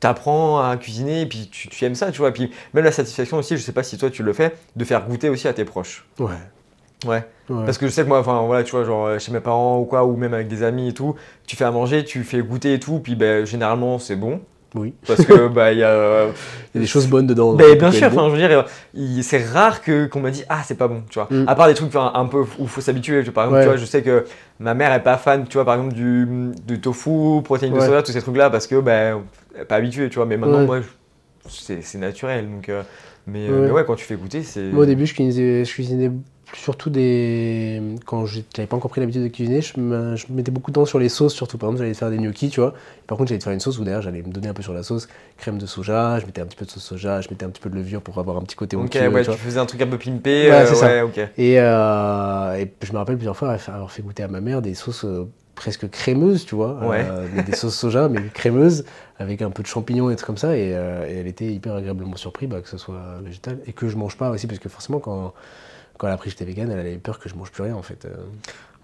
[0.00, 2.30] t'apprends à cuisiner et puis tu, tu aimes ça, tu vois.
[2.30, 4.84] Et puis même la satisfaction aussi, je sais pas si toi tu le fais, de
[4.84, 6.06] faire goûter aussi à tes proches.
[6.18, 6.30] Ouais.
[7.04, 7.24] Ouais.
[7.50, 7.64] ouais.
[7.64, 9.78] Parce que je sais que moi, enfin voilà, tu vois, genre euh, chez mes parents
[9.78, 11.14] ou quoi, ou même avec des amis et tout,
[11.46, 14.40] tu fais à manger, tu fais goûter et tout, puis ben, généralement c'est bon.
[14.74, 14.94] Oui.
[15.06, 16.26] Parce que bah il y a.
[16.74, 17.58] Il y a des choses bonnes dedans.
[17.58, 20.62] ça bien sûr, enfin je veux dire, il- c'est rare que qu'on m'a dit ah
[20.64, 21.28] c'est pas bon, tu vois.
[21.30, 21.44] Mm.
[21.46, 23.22] À part des trucs un peu où il faut s'habituer.
[23.24, 23.62] Par exemple, Ouais.
[23.64, 24.24] tu vois, je sais que
[24.60, 26.26] ma mère est pas fan, tu vois, par exemple du,
[26.66, 29.22] du tofu, protéines de soja, tous ces trucs là, parce que ben
[29.54, 30.24] elle est pas habituée, tu vois.
[30.26, 30.66] Mais maintenant Ouais.
[30.66, 32.68] moi, je- c'est naturel, donc.
[32.70, 32.82] euh,
[33.26, 33.66] mais, euh, Ouais.
[33.66, 34.62] mais ouais, quand tu fais goûter, c'est.
[34.72, 36.10] Moi, au début, je cuisinais, je cuisinais
[36.54, 37.80] surtout des.
[38.06, 40.74] Quand je n'avais pas encore pris l'habitude de cuisiner, je, me- je mettais beaucoup de
[40.74, 41.58] temps sur les sauces, surtout.
[41.58, 42.74] Par exemple, j'allais faire des gnocchis, tu vois.
[43.06, 44.72] Par contre, j'allais te faire une sauce où derrière, j'allais me donner un peu sur
[44.74, 45.08] la sauce.
[45.38, 47.60] Crème de soja, je mettais un petit peu de sauce soja, je mettais un petit
[47.60, 49.82] peu de levure pour avoir un petit côté Ok, onctueux, ouais, tu faisais un truc
[49.82, 50.48] un peu pimpé.
[50.50, 50.86] Ouais, euh, c'est ça.
[50.86, 51.18] ouais, ok.
[51.38, 54.74] Et, euh, et je me rappelle plusieurs fois avoir fait goûter à ma mère des
[54.74, 56.74] sauces euh, presque crémeuses, tu vois.
[56.86, 57.04] Ouais.
[57.08, 58.84] Euh, des sauces soja, mais crémeuses,
[59.18, 60.56] avec un peu de champignons et trucs comme ça.
[60.56, 63.58] Et, euh, et elle était hyper agréablement surprise bah, que ce soit végétal.
[63.66, 65.32] Et que je mange pas aussi, parce que forcément, quand,
[66.02, 67.76] quand elle a appris que j'étais vegan, elle avait peur que je mange plus rien,
[67.76, 68.06] en fait.
[68.06, 68.16] Euh,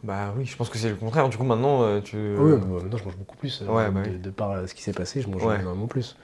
[0.04, 1.28] Bah oui, je pense que c'est le contraire.
[1.28, 2.16] Du coup, maintenant, euh, tu.
[2.16, 3.60] oui, bah, maintenant, je mange beaucoup plus.
[3.62, 4.18] euh, Ouais, bah de, oui.
[4.18, 5.58] de par ce qui s'est passé, je mange Ouais.
[5.58, 6.16] énormément plus.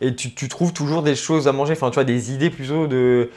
[0.00, 2.88] Et tu, tu trouves toujours des choses à manger, enfin, tu vois, des idées plutôt
[2.88, 3.30] de.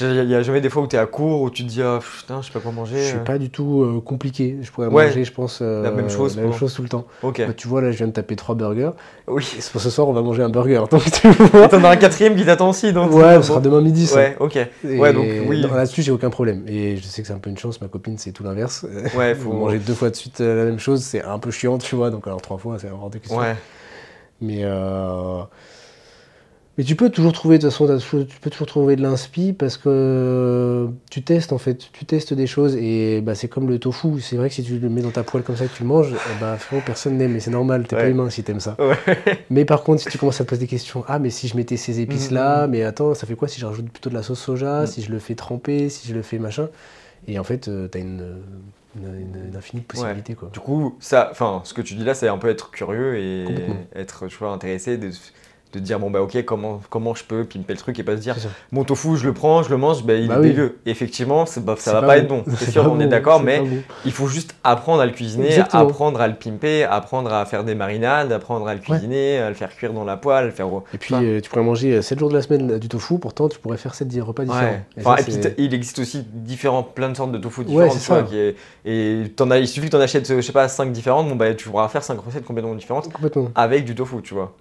[0.00, 1.82] Il n'y a jamais des fois où tu es à court, où tu te dis,
[1.82, 2.96] ah putain, je sais pas quoi manger.
[2.98, 3.24] Je suis euh.
[3.24, 4.56] pas du tout euh, compliqué.
[4.62, 5.08] Je pourrais Ouais.
[5.08, 7.04] manger, je pense, euh, La même chose la même chose tout le temps.
[7.22, 8.92] Bah, tu vois, là, je viens de taper trois burgers.
[9.26, 9.46] Oui.
[9.58, 10.82] Et pour ce soir, on va manger un burger.
[10.90, 11.68] Donc, tu vois.
[11.68, 13.12] T'en as un quatrième qui t'attend aussi, donc.
[13.12, 14.06] Ouais, ce sera demain midi.
[14.06, 14.16] ça.
[14.16, 14.56] Ouais, ok.
[14.56, 15.60] Et Ouais, donc, oui.
[15.60, 16.64] Là-dessus, j'ai aucun problème.
[16.66, 17.80] Et je sais que c'est un peu une chance.
[17.82, 18.86] Ma copine, c'est tout l'inverse.
[19.14, 19.56] Ouais, Faut faut.
[19.56, 22.10] manger deux fois de suite la même chose, c'est un peu chiant, tu vois.
[22.10, 23.38] Donc, alors trois fois, c'est hors de question.
[23.38, 23.56] Ouais.
[24.40, 25.42] Mais, euh,
[26.78, 29.76] mais tu peux toujours trouver, de toute façon, tu peux toujours trouver de l'inspi parce
[29.76, 34.20] que tu testes en fait, tu testes des choses et bah, c'est comme le tofu.
[34.20, 35.82] C'est vrai que si tu le mets dans ta poêle comme ça et que tu
[35.82, 38.02] le manges, eh bah, frérot, personne n'aime, mais c'est normal, t'es Ouais.
[38.02, 38.76] pas humain si t'aimes ça.
[38.78, 38.96] Ouais.
[39.50, 41.56] Mais par contre, si tu commences à te poser des questions, ah, mais si je
[41.56, 44.40] mettais ces épices-là, mais attends, ça fait quoi si je rajoute plutôt de la sauce
[44.40, 44.86] soja, Mm.
[44.86, 46.68] si je le fais tremper, si je le fais machin?
[47.28, 48.24] Et en fait, euh, t'as une,
[48.96, 50.48] une, une- une infinie de possibilités, quoi.
[50.52, 51.32] Du coup, ça,
[51.64, 53.44] ce que tu dis là, c'est un peu être curieux et
[53.94, 55.10] être, tu vois, intéressé, de,
[55.72, 58.20] de dire bon bah ok, comment, comment je peux pimper le truc et pas se
[58.22, 58.36] dire
[58.72, 60.48] mon tofu, je le prends, je le mange, bah, il Bah est oui.
[60.48, 60.78] dégueu.
[60.86, 62.42] Et effectivement, bah, ça C'est va pas, être bon.
[62.46, 62.54] bon.
[62.58, 63.68] C'est sûr, on est d'accord, mais bon.
[64.04, 65.82] il faut juste apprendre à le cuisiner, Exactement.
[65.82, 69.54] apprendre à le pimper, apprendre à faire des marinades, apprendre à le cuisiner, à le
[69.54, 70.66] faire cuire dans la poêle, le faire.
[70.94, 73.18] Et puis, Enfin, euh, tu pourrais manger 7 jours de la semaine euh, du tofu,
[73.18, 74.62] pourtant, tu pourrais faire 7 repas différents.
[74.62, 74.82] Ouais.
[74.96, 77.66] Et Enfin, ça, et puis il existe aussi différents, plein de sortes de tofu Ouais,
[77.66, 77.92] différentes.
[77.92, 78.22] c'est tu vois, ça.
[78.24, 80.92] qui est- et t'en as, il suffit que tu en achètes, je sais pas, 5
[80.92, 83.48] différentes, bon, bah, tu pourras faire 5 recettes complètement différentes complètement.
[83.54, 84.52] avec du tofu, tu vois.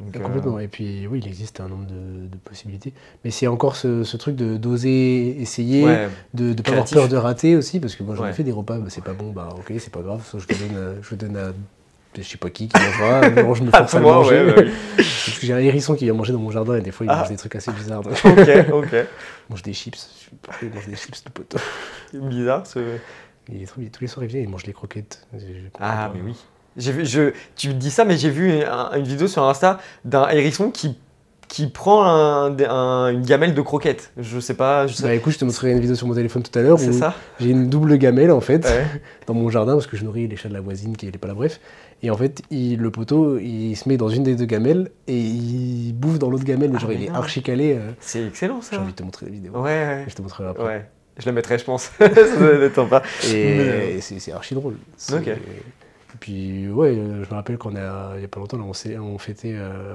[0.00, 0.58] Donc, euh, Complètement.
[0.58, 2.92] Et puis, oui, il existe un nombre de, de possibilités.
[3.24, 6.08] Mais c'est encore ce, ce truc de d'oser essayer, ouais.
[6.34, 8.32] de ne pas avoir peur de rater aussi, parce que moi j'en ai Ouais.
[8.32, 10.76] fait des repas, bah, c'est pas bon, bah ok, c'est pas grave, je le donne,
[10.76, 11.52] à- je donne à
[12.18, 14.42] je sais pas qui qui mangera, non, je me force à manger.
[14.42, 14.62] ouais, bah
[14.98, 15.04] oui.
[15.40, 17.18] Que j'ai un hérisson qui vient manger dans mon jardin et des fois il Ah.
[17.18, 18.02] mange des trucs assez bizarres.
[18.02, 18.88] donc ok, ok.
[18.92, 19.06] il
[19.50, 21.58] mange des chips, je sais pas il mange des chips de poteau.
[22.14, 22.78] Bizarre ce.
[23.52, 25.26] Il est trop- tous les soirs il vient, il mange les croquettes.
[25.78, 26.36] Ah, mais oui.
[26.76, 29.78] J'ai vu, je, tu me dis ça, mais j'ai vu un- une vidéo sur Insta
[30.04, 30.96] d'un hérisson qui,
[31.48, 34.12] qui prend un- un- une gamelle de croquettes.
[34.18, 36.42] Je sais pas, je sais Bah écoute, je te montrerai une vidéo sur mon téléphone
[36.44, 38.84] tout à l'heure c'est où ça j'ai une double gamelle en fait Ouais.
[39.26, 41.26] dans mon jardin parce que je nourris les chats de la voisine qui n'est pas
[41.28, 41.60] là, bref.
[42.02, 45.18] Et en fait, il- le poteau, il se met dans une des deux gamelles et
[45.18, 47.74] il bouffe dans l'autre gamelle, Ah, genre il est archi calé.
[47.74, 47.90] euh.
[48.00, 48.80] C'est excellent J'ai ça.
[48.82, 49.52] envie de te montrer la vidéo.
[49.54, 50.04] Ouais, ouais.
[50.08, 50.64] Je te montrerai après.
[50.64, 50.86] Ouais.
[51.18, 51.90] Je la mettrai, je pense.
[51.98, 53.02] ça doit être sympa.
[53.28, 54.76] Et, et c'est archi drôle.
[55.12, 55.28] Ok.
[56.20, 58.64] Et puis, ouais, euh, je me rappelle qu'on a, il y a pas longtemps, là,
[58.64, 59.94] on, s'est- on fêtait, euh,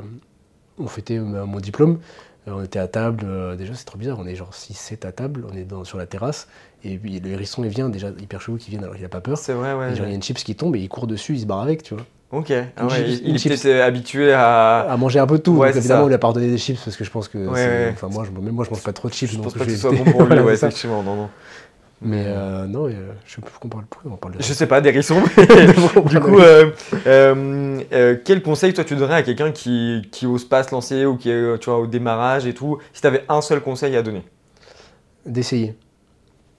[0.80, 2.00] on fêtait mon diplôme.
[2.48, 5.12] Euh, on était à table, euh, déjà c'est trop bizarre, on est genre 6-7 à
[5.12, 6.48] table, on est dans, sur la terrasse.
[6.84, 9.22] Et puis le hérisson, il vient, déjà hyper chelou, qui vient alors qu'il a pas
[9.22, 9.38] peur.
[9.38, 9.92] C'est vrai, ouais.
[9.92, 11.46] Et genre, il y a une chips qui tombe et il court dessus, il se
[11.46, 12.06] barre avec, tu vois.
[12.32, 12.52] Ok.
[12.52, 14.82] Ah Une ouais, chips- il, il peut-être habitué à.
[14.82, 15.54] À manger un peu de tout.
[15.54, 16.06] Ouais, donc évidemment, ça.
[16.06, 17.38] on lui a pardonné des chips parce que je pense que.
[17.38, 19.30] Ouais, moi, je, même moi, je mange pas trop de chips.
[19.32, 21.02] Je donc pense pas que vais ce soit bon pour lui, ouais, effectivement.
[21.04, 21.30] Non, non.
[22.02, 22.96] Mais euh, non, je
[23.34, 25.22] sais plus pourquoi on parle, pourquoi on parle de Je sais pas, d'hérisson.
[26.06, 26.70] du coup, euh,
[27.08, 31.16] euh, quel conseil toi tu donnerais à quelqu'un qui, qui ose pas se lancer ou
[31.16, 34.02] qui est tu vois, au démarrage et tout Si tu avais un seul conseil à
[34.02, 34.24] donner?
[35.26, 35.76] D'essayer.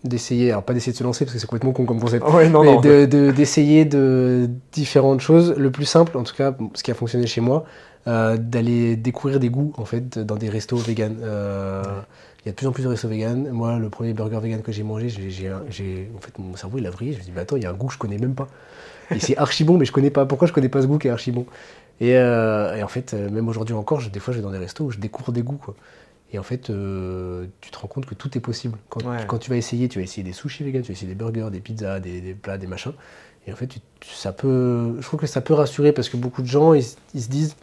[0.05, 2.27] D'essayer, alors pas d'essayer de se lancer parce que c'est complètement con comme concept.
[2.29, 2.81] Ouais, non, mais non.
[2.81, 5.55] de- de- d'essayer de, différentes choses.
[5.57, 7.65] Le plus simple, en tout cas, ce qui a fonctionné chez moi,
[8.07, 11.17] d'aller découvrir des goûts en fait dans des restos vegan.
[12.47, 13.51] Il y a de plus en plus de restos vegan.
[13.51, 16.90] Moi, le premier burger vegan que j'ai mangé, j'ai, en fait, mon cerveau il a
[16.90, 17.10] vrillé.
[17.10, 18.36] Je me suis dit, bah, attends, il y a un goût que je connais même
[18.36, 18.47] pas.
[19.10, 20.27] Et c'est archi bon, mais je connais pas.
[20.27, 21.44] Pourquoi je connais pas ce goût qui est archi bon
[22.01, 24.52] et, euh, et en fait, euh, même aujourd'hui encore, je- des fois, je vais dans
[24.52, 25.56] des restos où je découvre des goûts.
[25.56, 25.74] Quoi.
[26.32, 28.78] Et en fait, euh, tu te rends compte que tout est possible.
[28.90, 29.24] Quand, Ouais.
[29.27, 31.48] quand tu vas essayer, tu vas essayer des sushis vegan, tu vas essayer des burgers,
[31.51, 32.93] des pizzas, des, des plats, des machins.
[33.48, 36.43] Et en fait, tu- ça peut, je trouve que ça peut rassurer parce que beaucoup
[36.43, 37.56] de gens, ils se disent,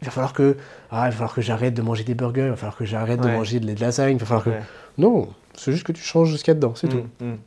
[0.00, 0.56] il va falloir que,
[0.90, 3.20] ah, il va falloir que j'arrête de manger des burgers, il va falloir que j'arrête
[3.20, 3.32] de Ouais.
[3.36, 4.50] manger de la de la lasagne, il va falloir que...
[4.50, 4.62] Ouais.
[4.98, 7.04] Non, c'est juste que tu changes ce qu'il y a dedans, c'est tout.
[7.20, 7.38] Mm, mm.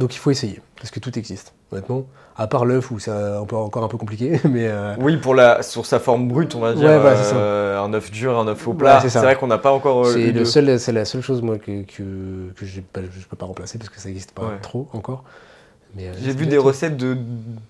[0.00, 2.06] Donc il faut essayer, parce que tout existe, honnêtement.
[2.36, 4.66] À part l'œuf où c'est encore un peu compliqué, mais...
[4.66, 6.88] euh, Oui, pour la, sur sa forme brute, on va dire.
[6.88, 7.36] Ouais, ça.
[7.36, 9.00] euh, un œuf dur, un œuf au plat.
[9.06, 10.06] c'est vrai qu'on n'a pas encore.
[10.06, 13.46] euh, C'est le seul, c'est la seule chose moi que que, que je peux pas
[13.46, 15.22] remplacer parce que ça n'existe pas trop encore.
[15.96, 17.16] Mais euh, J'ai vu des recettes de,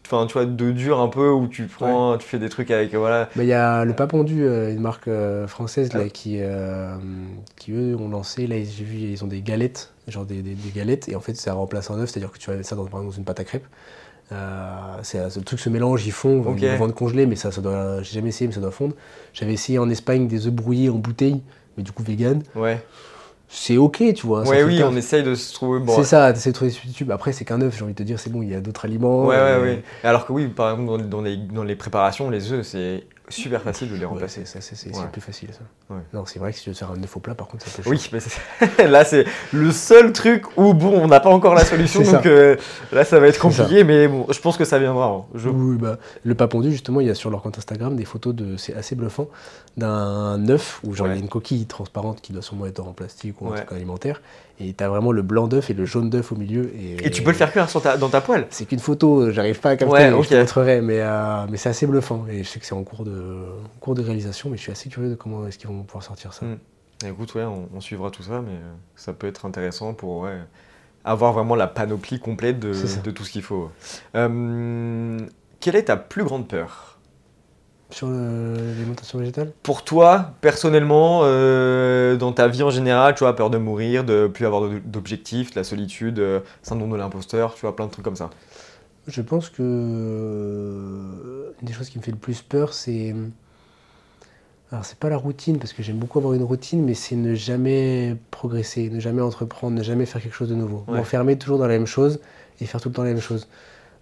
[0.07, 2.95] enfin, tu vois, de dur un peu où tu prends, tu fais des trucs avec,
[2.95, 3.29] voilà.
[3.37, 6.09] Il y a le Papondu, euh, une marque euh, française là, Ah.
[6.09, 6.95] qui, euh,
[7.57, 8.47] qui eux ont lancé.
[8.47, 11.35] Là, j'ai vu, ils ont des galettes, genre des, des- des galettes, et en fait,
[11.37, 13.25] ça remplace un œuf, c'est-à-dire que tu vas mettre ça dans, par exemple, dans une
[13.25, 13.67] pâte à crêpes.
[14.33, 14.71] Euh,
[15.03, 18.03] c'est le truc se mélange, ils font, ils le vendent congelé, mais ça, ça doit.
[18.03, 18.95] J'ai jamais essayé, mais ça doit fondre.
[19.35, 21.43] J'avais essayé en Espagne des œufs brouillés en bouteille,
[21.77, 22.43] mais du coup vegan.
[22.57, 22.83] Ouais.
[23.49, 24.43] C'est ok, tu vois.
[24.49, 25.79] Ouais, oui, on essaye de se trouver.
[25.79, 27.11] Bon, C'est ça, t'essaies de trouver sur YouTube.
[27.13, 28.85] Après, c'est qu'un œuf, j'ai envie de te dire, c'est bon, il y a d'autres
[28.85, 29.27] aliments.
[29.27, 29.83] Ouais, ouais, euh, ouais.
[30.03, 33.63] Alors que oui, par exemple, dans, dans les, dans les préparations, les œufs, c'est super
[33.63, 34.45] facile de les remplacer.
[34.45, 34.93] ça, c'est Ouais.
[34.95, 35.95] c'est plus facile ça.
[35.95, 36.01] Ouais.
[36.13, 37.67] Non, c'est vrai que si tu veux te faire un œuf au plat, par contre,
[37.67, 41.55] ça peut Oui, mais là, c'est le seul truc où, bon, on n'a pas encore
[41.55, 42.23] la solution, donc ça.
[42.27, 42.57] euh,
[42.93, 45.07] là, ça va être compliqué, mais bon, je pense que ça viendra.
[45.07, 45.25] hein.
[45.35, 45.49] Je...
[45.49, 48.57] Oui, bah, le papondu, justement, il y a sur leur compte Instagram des photos de,
[48.57, 49.29] c'est assez bluffant,
[49.77, 52.93] d'un œuf où genre il y a une coquille transparente qui doit sûrement être en
[52.93, 53.57] plastique ou en Ouais.
[53.59, 54.21] truc alimentaire,
[54.61, 56.71] et t'as vraiment le blanc d'œuf et le jaune d'œuf au milieu.
[56.77, 59.31] Et, Et tu peux le faire cuire sur ta- dans ta poêle C'est qu'une photo,
[59.33, 62.25] j'arrive pas à capter, Ouais, je te montrerai, mais, euh, mais c'est assez bluffant.
[62.31, 64.73] Et je sais que c'est en cours de, en cours de réalisation, mais je suis
[64.73, 66.47] assez curieux de comment est-ce qu'ils vont pouvoir sortir ça.
[66.47, 66.59] Mm.
[67.07, 70.39] Écoute, ouais, on, on suivra tout ça, mais euh, ça peut être intéressant pour ouais,
[71.05, 72.73] avoir vraiment la panoplie complète de,
[73.03, 73.71] de tout ce qu'il faut.
[74.15, 75.19] Euh,
[75.61, 76.99] quelle est ta plus grande peur?
[77.91, 79.53] Sur l'alimentation végétale?
[79.63, 84.27] Pour toi, personnellement, euh, dans ta vie en général, tu vois, peur de mourir, de
[84.27, 87.91] plus avoir de- d'objectifs, de la solitude, euh, syndrome de l'imposteur, tu vois, plein de
[87.91, 88.31] trucs comme ça.
[89.07, 93.15] Je pense que euh, une des choses qui me fait le plus peur, c'est.
[94.73, 97.35] Alors, c'est pas la routine, parce que j'aime beaucoup avoir une routine, mais c'est ne
[97.35, 100.85] jamais progresser, ne jamais entreprendre, ne jamais faire quelque chose de nouveau.
[100.89, 100.97] Ouais.
[100.99, 102.19] M'enfermer toujours dans la même chose
[102.61, 103.47] et faire tout le temps la même chose.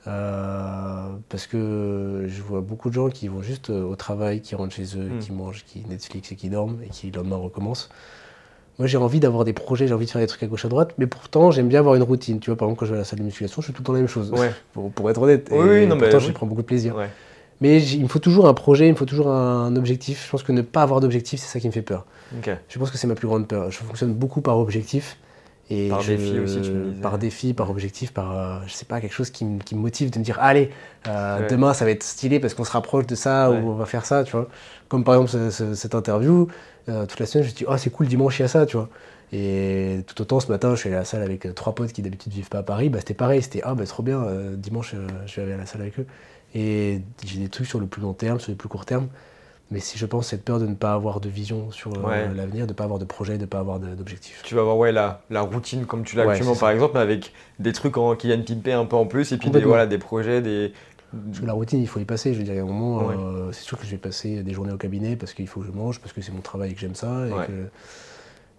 [0.07, 4.55] Euh, parce que je vois beaucoup de gens qui vont juste euh, au travail, qui
[4.55, 5.19] rentrent chez eux, Mm.
[5.19, 7.89] qui mangent, qui Netflix et qui dorment, et qui le lendemain recommencent.
[8.83, 10.69] Moi, j'ai envie d'avoir des projets, j'ai envie de faire des trucs à gauche à
[10.69, 12.41] droite, mais pourtant, j'aime bien avoir une routine.
[12.41, 13.83] Tu vois, par exemple, quand je vais à la salle de musculation, je fais tout
[13.83, 14.33] le temps la même chose.
[14.33, 14.51] Ouais.
[14.73, 15.47] pour, pour être honnête.
[15.53, 16.25] Oui, Et oui, non, mais pourtant, oui.
[16.25, 16.97] j'y prends beaucoup de plaisir.
[16.97, 17.09] Ouais.
[17.61, 20.25] Mais il me faut toujours un projet, il me faut toujours un objectif.
[20.27, 22.07] Je pense que ne pas avoir d'objectif, c'est ça qui me fait peur.
[22.45, 23.71] Je pense que c'est ma plus grande peur.
[23.71, 25.17] Je fonctionne beaucoup par objectif.
[25.75, 27.03] Et Par je- défi aussi, tu me disais.
[27.03, 30.19] Par défi, par objectif, par, euh, je sais pas, quelque chose qui, me- motive de
[30.19, 30.71] me dire, allez,
[31.07, 31.47] euh, Ouais.
[31.49, 33.59] demain ça va être stylé parce qu'on se rapproche de ça Ouais.
[33.59, 34.49] ou on va faire ça, tu vois.
[34.89, 36.49] Comme par exemple ce- ce- cette interview,
[36.89, 38.67] euh, toute la semaine, je me dis, oh c'est cool, dimanche il y a ça,
[38.67, 38.89] tu vois.
[39.33, 42.03] Et tout autant, ce matin, je suis allé à la salle avec trois potes qui
[42.03, 44.27] d'habitude vivent pas à Paris, bah, c'était pareil, c'était, ah bah trop bien,
[44.57, 44.95] dimanche
[45.27, 46.07] je vais aller à la salle avec eux.
[46.55, 49.09] Et j'ai des trucs sur le plus long terme, sur le plus court terme.
[49.73, 52.35] Mais si je pense cette peur de ne pas avoir de vision sur euh, Ouais.
[52.35, 54.43] l'avenir, de ne pas avoir de projet, de ne pas avoir d'objectif.
[54.45, 56.75] Tu vas avoir ouais, la, la routine comme tu l'as Ouais, actuellement par ça.
[56.75, 59.51] exemple, mais avec des trucs en, qui viennent pimper un peu en plus, et puis
[59.51, 60.73] des, voilà, des projets, des...
[61.27, 62.33] Parce que la routine, il faut y passer.
[62.33, 63.15] Je veux dire, il y a un moment, Ouais.
[63.19, 65.67] euh, c'est sûr que je vais passer des journées au cabinet parce qu'il faut que
[65.67, 67.27] je mange, parce que c'est mon travail et que j'aime ça.
[67.27, 67.47] et Ouais.
[67.47, 67.69] que-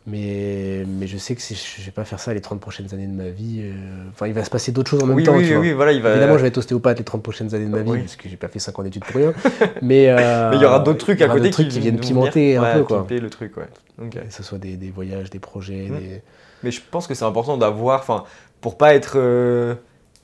[0.06, 2.94] Mais, mais je sais que si je ne vais pas faire ça les 30 prochaines
[2.94, 3.62] années de ma vie.
[3.62, 3.74] euh,
[4.12, 5.34] Enfin, il va se passer d'autres choses en même oui, temps.
[5.34, 5.62] oui, tu oui, vois.
[5.62, 6.12] oui, voilà, il va...
[6.12, 8.36] Évidemment, je vais être ostéopathe les 30 prochaines années de ma vie parce que j'ai
[8.36, 9.34] pas fait 5 ans d'études pour rien.
[9.82, 12.64] mais, euh, Mais il y aura d'autres trucs à côté trucs qui viennent pimenter un
[12.64, 12.84] ouais, peu.
[12.84, 13.08] Quoi.
[13.10, 14.10] le truc, ouais.
[14.10, 15.86] Que ce soit des, des voyages, des projets.
[15.88, 16.22] Des-
[16.64, 18.28] Mais je pense que c'est important d'avoir,
[18.60, 19.76] pour pas être, euh,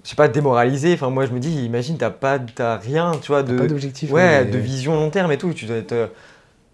[0.04, 0.94] je sais pas, démoralisé.
[0.94, 3.64] Enfin, moi, je me dis, imagine, t'as pas, t'as rien, tu vois, de, pas
[4.14, 5.54] ouais, mais de vision long terme et tout.
[5.54, 6.10] Tu dois être,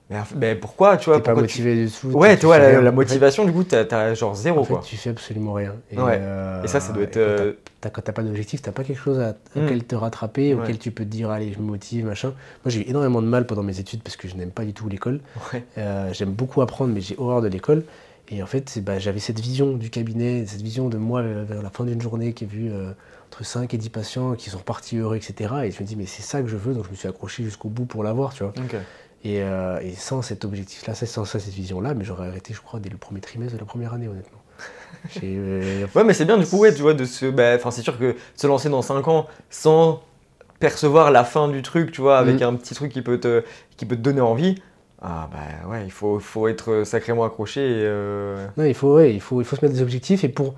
[0.10, 2.07] mais, mais pourquoi, tu vois, T'es pas tu- motivé du tout.
[2.10, 4.73] Ouais, tu vois, la, En fait, motivation, du coup, t'as, t'as genre zéro, En fait,
[4.73, 4.84] quoi.
[4.86, 5.73] tu fais absolument rien.
[5.91, 6.18] Et, Ouais.
[6.22, 7.14] euh, Et ça, ça doit être.
[7.14, 9.65] t'as- euh, t'as- quand t'as pas d'objectif, t'as pas quelque chose à, Mm.
[9.65, 10.61] auquel te rattraper, Ouais.
[10.64, 12.30] auquel tu peux te dire, allez, je me motive, machin.
[12.64, 14.73] Moi, j'ai eu énormément de mal pendant mes études parce que je n'aime pas du
[14.73, 15.22] tout l'école.
[15.53, 15.64] Ouais.
[15.77, 17.84] Euh, J'aime beaucoup apprendre, mais j'ai horreur de l'école.
[18.30, 21.69] Et en fait, bah, j'avais cette vision du cabinet, cette vision de moi vers la
[21.69, 22.91] fin d'une journée qui a vu euh,
[23.32, 25.53] entre 5 et 10 patients qui sont repartis heureux, etc.
[25.65, 27.44] Et je me dis, mais c'est ça que je veux, donc je me suis accroché
[27.44, 28.53] jusqu'au bout pour l'avoir, tu vois.
[28.57, 28.76] Ok.
[29.26, 32.89] Et, euh, et sans cet objectif-là, sans cette vision-là, mais j'aurais arrêté, je crois, dès
[32.89, 34.39] le premier trimestre de la première année, honnêtement.
[35.23, 37.26] Euh, Ouais, mais c'est bien, du coup, ouais, tu vois, de se.
[37.27, 40.02] bah, Enfin, c'est sûr que se lancer dans 5 ans sans
[40.60, 42.43] percevoir la fin du truc, tu vois, avec Mm.
[42.43, 43.43] un petit truc qui peut te,
[43.77, 44.61] qui peut te donner envie.
[45.02, 47.84] Ah, bah ouais, il faut, faut être sacrément accroché et.
[47.85, 50.56] euh, Non, il faut, ouais, il faut, il faut se mettre des objectifs et pour,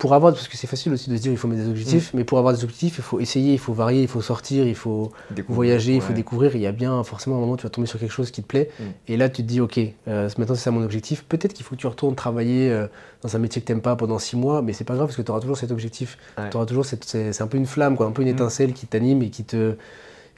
[0.00, 1.70] pour avoir, parce que c'est facile aussi de se dire il faut mettre des Mm.
[1.70, 4.66] objectifs, mais pour avoir des objectifs, il faut essayer, il faut varier, il faut sortir,
[4.66, 5.54] il faut découvrir.
[5.54, 6.56] voyager, il faut découvrir.
[6.56, 8.42] Il y a bien forcément un moment où tu vas tomber sur quelque chose qui
[8.42, 8.82] te plaît Mm.
[9.08, 9.78] et là tu te dis ok,
[10.08, 11.24] euh, maintenant c'est ça mon objectif.
[11.28, 12.86] Peut-être qu'il faut que tu retournes travailler euh,
[13.22, 15.16] dans un métier que tu n'aimes pas pendant six mois, mais c'est pas grave parce
[15.16, 16.18] que tu auras toujours cet objectif.
[16.38, 16.50] Ouais.
[16.50, 18.32] Tu auras toujours c'est, un peu une flamme, quoi, un peu une Mm.
[18.40, 19.74] étincelle qui t'anime et qui te,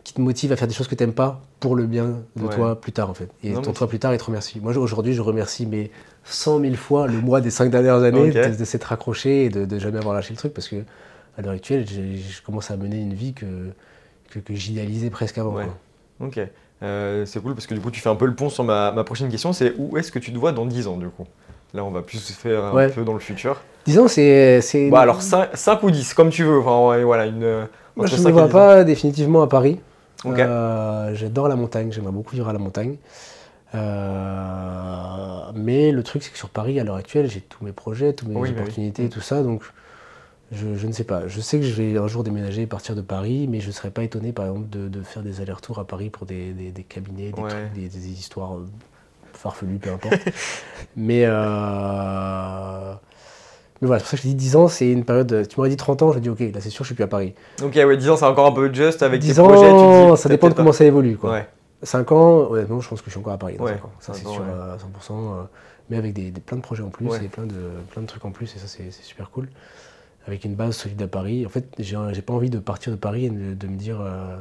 [0.05, 2.43] qui te motive à faire des choses que tu n'aimes pas pour le bien de
[2.45, 2.55] Ouais.
[2.57, 3.29] toi plus tard en fait.
[3.45, 4.59] Et Non, ton toi plus tard, il te remercie.
[4.61, 5.93] Moi aujourd'hui, je remercie mes
[6.25, 9.65] 100 000 fois le mois des cinq dernières années de, de s'être accroché et de,
[9.65, 10.77] de jamais avoir lâché le truc parce que
[11.39, 13.47] à l'heure actuelle, je commence à mener une vie que,
[14.31, 15.55] que, que j'idéalisais presque avant.
[15.55, 15.65] Ouais.
[16.19, 16.27] quoi.
[16.29, 16.41] Ok.
[16.83, 18.91] Euh, c'est cool parce que du coup, tu fais un peu le pont sur ma,
[18.93, 21.27] ma prochaine question c'est où est-ce que tu te vois dans 10 ans, du coup?
[21.75, 22.89] Là, on va plus se faire un Ouais.
[22.91, 23.63] peu dans le futur.
[23.87, 24.61] Disons, c'est.
[24.61, 26.59] c'est- Bon, alors 5, ou 10, comme tu veux.
[26.59, 27.43] Enfin, voilà, une.
[27.45, 27.65] euh,
[27.97, 28.53] Moi, je ne 5 me vois 10 ans.
[28.53, 29.81] pas définitivement à Paris.
[30.27, 32.97] Euh, J'adore la montagne, j'aimerais beaucoup vivre à la montagne.
[33.75, 38.13] Euh, mais le truc, c'est que sur Paris, à l'heure actuelle, j'ai tous mes projets,
[38.13, 38.63] toutes mes Oui, bah oui.
[38.63, 39.09] opportunités, Mm.
[39.11, 39.43] tout ça.
[39.43, 39.63] Donc,
[40.53, 41.27] je, je ne sais pas.
[41.29, 43.73] Je sais que je vais un jour déménager et partir de Paris, mais je ne
[43.73, 46.71] serais pas étonné, par exemple, de, de faire des allers-retours à Paris pour des, des-
[46.71, 47.49] des cabinets, des, Ouais.
[47.49, 48.67] trucs, des, des histoires euh,
[49.33, 50.15] farfelues, peu importe.
[50.97, 51.23] mais.
[51.25, 52.93] euh,
[53.81, 55.47] Mais voilà, c'est pour ça que je dis 10 ans, c'est une période.
[55.49, 57.09] Tu m'aurais dit 30 ans, je dis ok, là c'est sûr, je suis plus à
[57.09, 57.35] Paris.
[57.63, 59.71] Ok, ouais, 10 ans, c'est encore un peu juste avec 10 tes ans, projets.
[59.73, 61.17] Tu dis, ça dépend de comment ça évolue.
[61.17, 61.33] Quoi.
[61.33, 61.49] Ouais.
[61.83, 63.93] 5 ans, honnêtement, je pense que je suis encore à Paris dans Ouais, 5 ans.
[64.01, 65.35] Ça, c'est sûr à 100%.
[65.35, 65.43] euh,
[65.91, 68.25] mais avec des, des- plein de projets en plus et plein de, plein de trucs
[68.25, 69.49] en plus, et ça, c'est super cool.
[70.27, 71.45] Avec une base solide à Paris.
[71.45, 74.37] En fait, j'ai pas envie de partir de Paris et de, de me dire euh,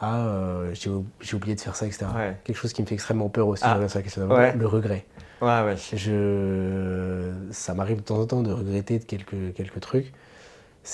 [0.00, 2.06] Ah, euh, j'ai ou- j'ai oublié de faire ça, etc.
[2.14, 2.36] Ouais.
[2.42, 4.52] Quelque chose qui me fait extrêmement peur aussi, Ah, ça, question ouais.
[4.56, 5.06] le regret.
[5.40, 5.76] Ouais, ouais.
[5.94, 10.12] Je, ça m'arrive de temps en temps de regretter de quelques, quelques trucs.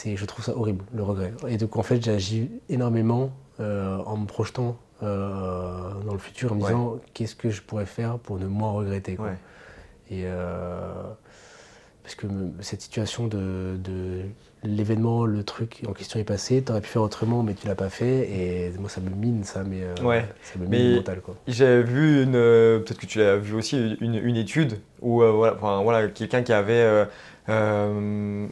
[0.05, 1.33] Je trouve ça horrible, le regret.
[1.49, 6.55] Et donc, en fait, j'agis énormément euh, en me projetant euh, dans le futur, en
[6.57, 6.69] me Ouais.
[6.69, 9.17] disant qu'est-ce que je pourrais faire pour ne moins regretter.
[9.17, 9.27] Quoi.
[9.27, 9.37] Ouais.
[10.11, 10.93] Et euh,
[12.03, 12.27] parce que
[12.61, 14.23] cette situation de, de
[14.65, 17.75] l'événement, le truc en question est passé, tu aurais pu faire autrement, mais tu l'as
[17.77, 18.29] pas fait.
[18.31, 20.25] Et moi, ça me mine, ça, mais euh, Ouais.
[20.43, 21.21] ça me mine le mental.
[21.21, 21.37] Quoi.
[21.47, 25.31] J'avais vu une, euh, peut-être que tu l'as vu aussi, une, une étude où euh,
[25.31, 27.05] voilà, enfin, voilà, quelqu'un qui avait euh,
[27.49, 28.47] euh,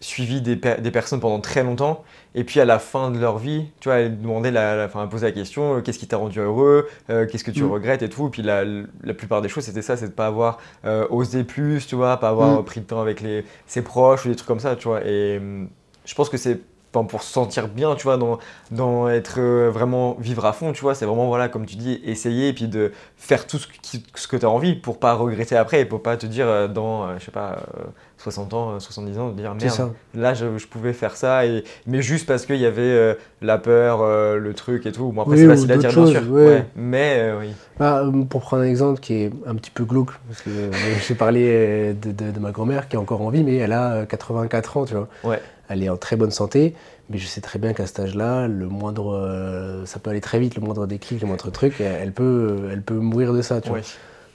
[0.00, 2.04] suivi des personnes pendant très longtemps
[2.34, 5.02] et puis à la fin de leur vie, tu vois, elle demandait, la, la- enfin,
[5.04, 7.70] elle posait la question, euh, qu'est-ce qui t'a rendu heureux, Euh, qu'est-ce que tu Mm.
[7.70, 8.26] regrettes et tout.
[8.26, 11.44] Et puis la, la plupart des choses, c'était ça, c'est de pas avoir euh, osé
[11.44, 12.64] plus, tu vois, pas avoir Mm.
[12.64, 15.04] pris de temps avec les, ses proches ou des trucs comme ça, tu vois.
[15.06, 15.68] Et hum,
[16.04, 16.60] je pense que c'est
[17.02, 18.38] pour se sentir bien, tu vois, dans,
[18.70, 22.00] dans être euh, vraiment vivre à fond, tu vois, c'est vraiment, voilà, comme tu dis,
[22.04, 25.14] essayer et puis de faire tout ce, qui- ce que tu as envie pour pas
[25.14, 27.82] regretter après et pour pas te dire euh, dans, euh, je sais pas, euh,
[28.18, 32.00] 60 ans, 70 ans, de dire merde, là je, je pouvais faire ça, et, mais
[32.00, 34.02] juste parce qu'il y avait la peur,
[34.38, 35.10] le truc et tout.
[35.12, 36.30] Bon, après Oui, c'est facile à dire, bien choses, sûr.
[36.30, 36.64] ouais.
[36.76, 37.48] Mais oui.
[37.78, 40.50] Bah, pour prendre un exemple qui est un petit peu glauque, parce que
[41.06, 43.92] j'ai parlé de, de- de ma grand-mère qui est encore en vie, mais elle a
[43.94, 45.08] euh, 84 ans, tu vois.
[45.24, 45.40] Ouais.
[45.68, 46.74] Elle est en très bonne santé,
[47.10, 50.38] mais je sais très bien qu'à cet âge-là, le moindre, euh, ça peut aller très
[50.38, 53.60] vite, le moindre déclic, le moindre truc, elle elle peut, elle peut mourir de ça,
[53.60, 53.78] tu vois.
[53.78, 53.84] Ouais.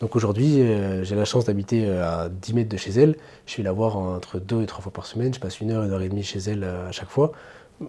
[0.02, 3.16] Donc aujourd'hui, euh, j'ai la chance d'habiter euh, à 10 mètres de chez elle.
[3.46, 5.34] Je vais la voir entre deux et trois fois par semaine.
[5.34, 7.34] Je passe une heure, une heure et demie chez elle euh, à chaque fois.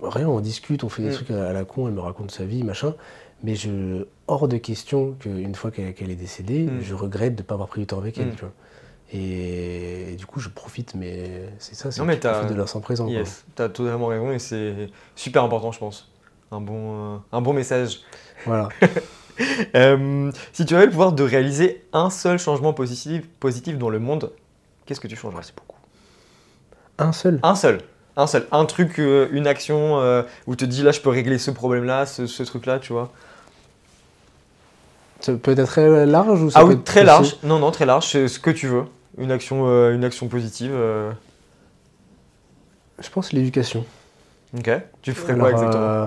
[0.03, 1.15] Rien, on discute, on fait des Mm.
[1.15, 2.95] trucs à, la con, elle me raconte sa vie, machin.
[3.45, 6.81] Mais je, hors de question qu'une fois qu'elle est décédée, Mm.
[6.83, 8.29] je regrette de ne pas avoir pris du temps avec elle.
[8.29, 8.35] Mm.
[8.35, 8.53] Tu vois.
[9.13, 13.09] Et, et du coup, je profite, mais c'est ça, c'est tu de l'instant présent.
[13.09, 16.09] Yes, t'as totalement raison, et c'est super important, je pense.
[16.53, 18.01] Un bon, euh, un bon message.
[18.47, 18.69] Voilà.
[19.75, 23.99] Euh, si tu avais le pouvoir de réaliser un seul changement positif, positif dans le
[23.99, 24.33] monde,
[24.85, 25.43] qu'est-ce que tu changerais?
[25.43, 25.79] C'est beaucoup.
[26.99, 27.41] Un seul?
[27.43, 27.81] Un seul.
[28.19, 28.47] Un seul.
[28.53, 29.97] Un truc, euh, une action
[30.47, 33.13] où tu te dis là, je peux régler ce problème-là, ce, ce truc-là, tu vois.
[35.21, 37.39] Ça peut être très large ou ça Ah peut oui, être très large.
[37.43, 38.09] Non, non, très large.
[38.09, 38.85] C'est ce que tu veux.
[39.19, 40.71] Une action, euh, une action positive.
[40.73, 41.11] euh.
[43.03, 43.85] Je pense l'éducation.
[44.57, 44.71] Ok.
[45.03, 45.83] Tu ferais quoi exactement?
[45.83, 46.07] euh,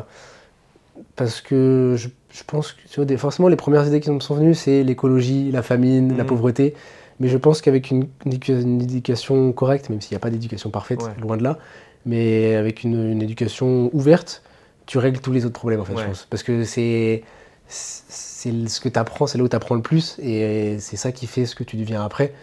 [1.15, 4.19] Parce que je, je pense que tu vois, des- forcément les premières idées qui me
[4.19, 6.30] sont venues, c'est l'écologie, la famine, la Mhm.
[6.30, 6.75] pauvreté.
[7.19, 10.30] Mais je pense qu'avec une, une éduca- une éducation correcte, même s'il n'y a pas
[10.30, 11.11] d'éducation parfaite, Ouais.
[11.21, 11.57] loin de là,
[12.05, 14.41] mais avec une, une éducation ouverte,
[14.85, 16.01] tu règles tous les autres problèmes en fait, Ouais.
[16.01, 16.27] je pense.
[16.30, 17.23] Parce que c'est
[17.67, 21.11] c'est ce que tu apprends, c'est là où tu apprends le plus, et c'est ça
[21.11, 22.34] qui fait ce que tu deviens après.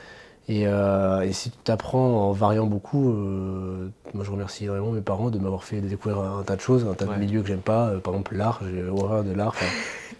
[0.50, 5.00] Et, euh, et si tu apprends en variant beaucoup, euh, moi je remercie vraiment mes
[5.00, 7.14] parents de m'avoir fait découvrir un, tas de choses, un tas Ouais.
[7.14, 7.86] de milieux que j'aime pas.
[7.90, 9.54] Euh, par exemple, l'art, j'ai horreur de l'art.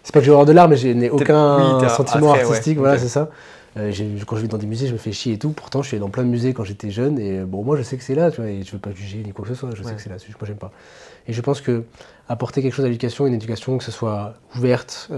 [0.03, 2.49] C'est pas que j'ai horreur de l'art, mais je n'ai aucun oui, sentiment attrait, ouais.
[2.51, 2.77] artistique.
[2.77, 3.29] Voilà, c'est ça.
[3.75, 5.49] Quand je vais dans des musées, je me fais chier et tout.
[5.49, 7.19] Pourtant, je suis dans plein de musées quand j'étais jeune.
[7.19, 9.21] Et bon, moi, je sais que c'est là, tu vois, et je veux pas juger
[9.25, 9.71] ni quoi que ce soit.
[9.75, 10.15] Je sais que c'est là.
[10.15, 10.71] moi, j'aime pas.
[11.27, 11.83] Et je pense que
[12.29, 15.09] apporter quelque chose à l'éducation, une éducation que ce soit ouverte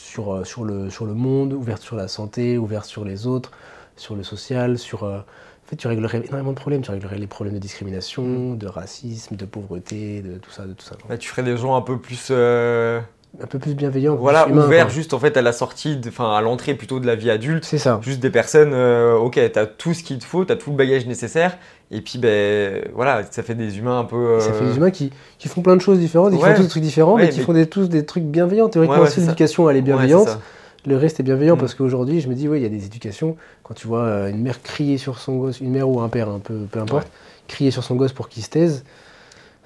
[0.00, 3.50] sur, euh, sur, le, sur le monde, ouverte sur la santé, ouverte sur les autres,
[3.96, 5.04] sur le social, sur.
[5.04, 6.82] euh, en fait, tu réglerais énormément de problèmes.
[6.82, 10.84] Tu réglerais les problèmes de discrimination, de racisme, de pauvreté, de tout ça, de tout
[10.84, 10.96] ça.
[11.08, 12.28] Bah, Tu ferais des gens un peu plus.
[12.30, 13.00] euh,
[13.42, 14.94] Un peu plus bienveillant, voilà, plus humain, ouverts quoi.
[14.94, 17.64] juste en fait à la sortie, enfin à l'entrée plutôt de la vie adulte.
[17.64, 17.98] C'est ça.
[18.02, 21.06] Juste des personnes, euh, ok, t'as tout ce qu'il te faut, t'as tout le bagage
[21.06, 21.58] nécessaire,
[21.90, 24.40] et puis ben voilà, ça fait des humains un peu.
[24.40, 26.50] Ça fait euh, des humains qui, qui font plein de choses différentes, et qui Ouais.
[26.50, 28.68] font tous des trucs différents, Ouais, mais qui mais- font des, tous des trucs bienveillants.
[28.70, 30.38] Théoriquement, Ouais, si l'éducation elle est bienveillante,
[30.86, 31.60] le reste est bienveillant Mm.
[31.60, 33.36] parce qu'aujourd'hui, je me dis, oui, il y a des éducations.
[33.64, 36.28] Quand tu vois euh, une mère crier sur son gosse, une mère ou un père,
[36.30, 37.08] un peu, peu importe,
[37.48, 38.84] crier sur son gosse pour qu'il se taise,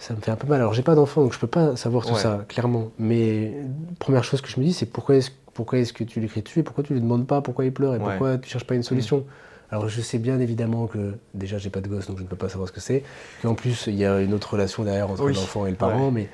[0.01, 0.61] ça me fait un peu mal.
[0.61, 2.19] Alors, j'ai pas d'enfant, donc je peux pas savoir tout Ouais.
[2.21, 2.91] ça, clairement.
[2.99, 3.53] Mais
[3.99, 6.61] première chose que je me dis, c'est pourquoi est-ce pourquoi est que tu l'écris dessus
[6.61, 8.05] et pourquoi tu lui demandes pas pourquoi il pleure et Ouais.
[8.05, 8.09] Mm.
[8.09, 9.25] pourquoi tu cherches pas une solution?
[9.71, 12.35] Alors, je sais bien évidemment que déjà, j'ai pas de gosse, donc je ne peux
[12.37, 13.05] pas savoir ce que c'est.
[13.43, 15.35] Qu'en plus, il y a une autre relation derrière entre Oui.
[15.35, 16.29] l'enfant et le parent, mais,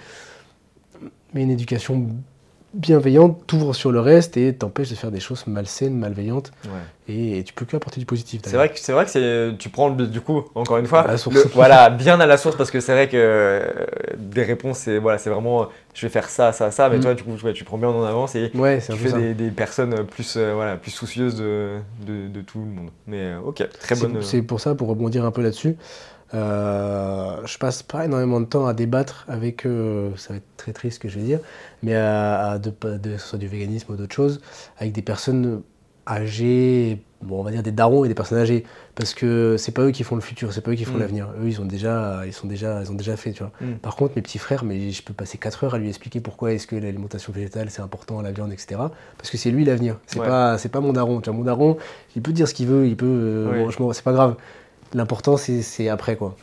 [1.34, 2.06] mais une éducation
[2.76, 6.52] bienveillante t'ouvre sur le reste et t'empêche de faire des choses malsaines, malveillantes.
[6.64, 6.70] Ouais.
[7.08, 8.42] Et, tu peux que apporter du positif.
[8.44, 11.02] C'est vrai que c'est vrai que c'est tu prends le, du coup encore une fois
[11.02, 11.36] À la source.
[11.36, 13.62] le- voilà bien à la source parce que c'est vrai que euh,
[14.18, 17.00] des réponses c'est voilà c'est vraiment je vais faire ça ça ça mais Mm.
[17.02, 19.50] toi du coup ouais, tu prends bien en avance et Ouais, tu fais des, des
[19.50, 23.68] personnes plus euh, voilà plus soucieuses de, de, de tout le monde mais euh, ok
[23.80, 25.76] très bonne C'est pour ça, pour rebondir un peu là-dessus,
[26.34, 30.72] euh, je passe pas énormément de temps à débattre avec, euh, ça va être très
[30.72, 31.40] triste ce que je vais dire,
[31.82, 34.40] mais à, à de, de- que ce soit du véganisme ou d'autres choses,
[34.78, 35.62] avec des personnes
[36.08, 39.82] âgées, bon, on va dire des darons et des personnes âgées, parce que c'est pas
[39.82, 41.00] eux qui font le futur, c'est pas eux qui font Mm.
[41.00, 41.28] l'avenir.
[41.42, 43.52] Eux, ils ont déjà, ils sont déjà, ils ont déjà fait, tu vois.
[43.60, 43.74] Mm.
[43.82, 46.52] Par contre, mes petits frères, mais je peux passer 4 heures à lui expliquer pourquoi
[46.52, 48.80] est-ce que l'alimentation végétale c'est important, la viande, etc.
[49.18, 49.96] Parce que c'est lui l'avenir.
[50.06, 50.26] C'est Ouais.
[50.26, 51.20] pas, c'est pas mon daron.
[51.20, 51.76] Tu vois, mon daron,
[52.14, 53.74] il peut dire ce qu'il veut, il peut, euh, Oui.
[53.78, 54.36] bon, c'est pas grave.
[54.96, 56.34] L'important c'est, après quoi.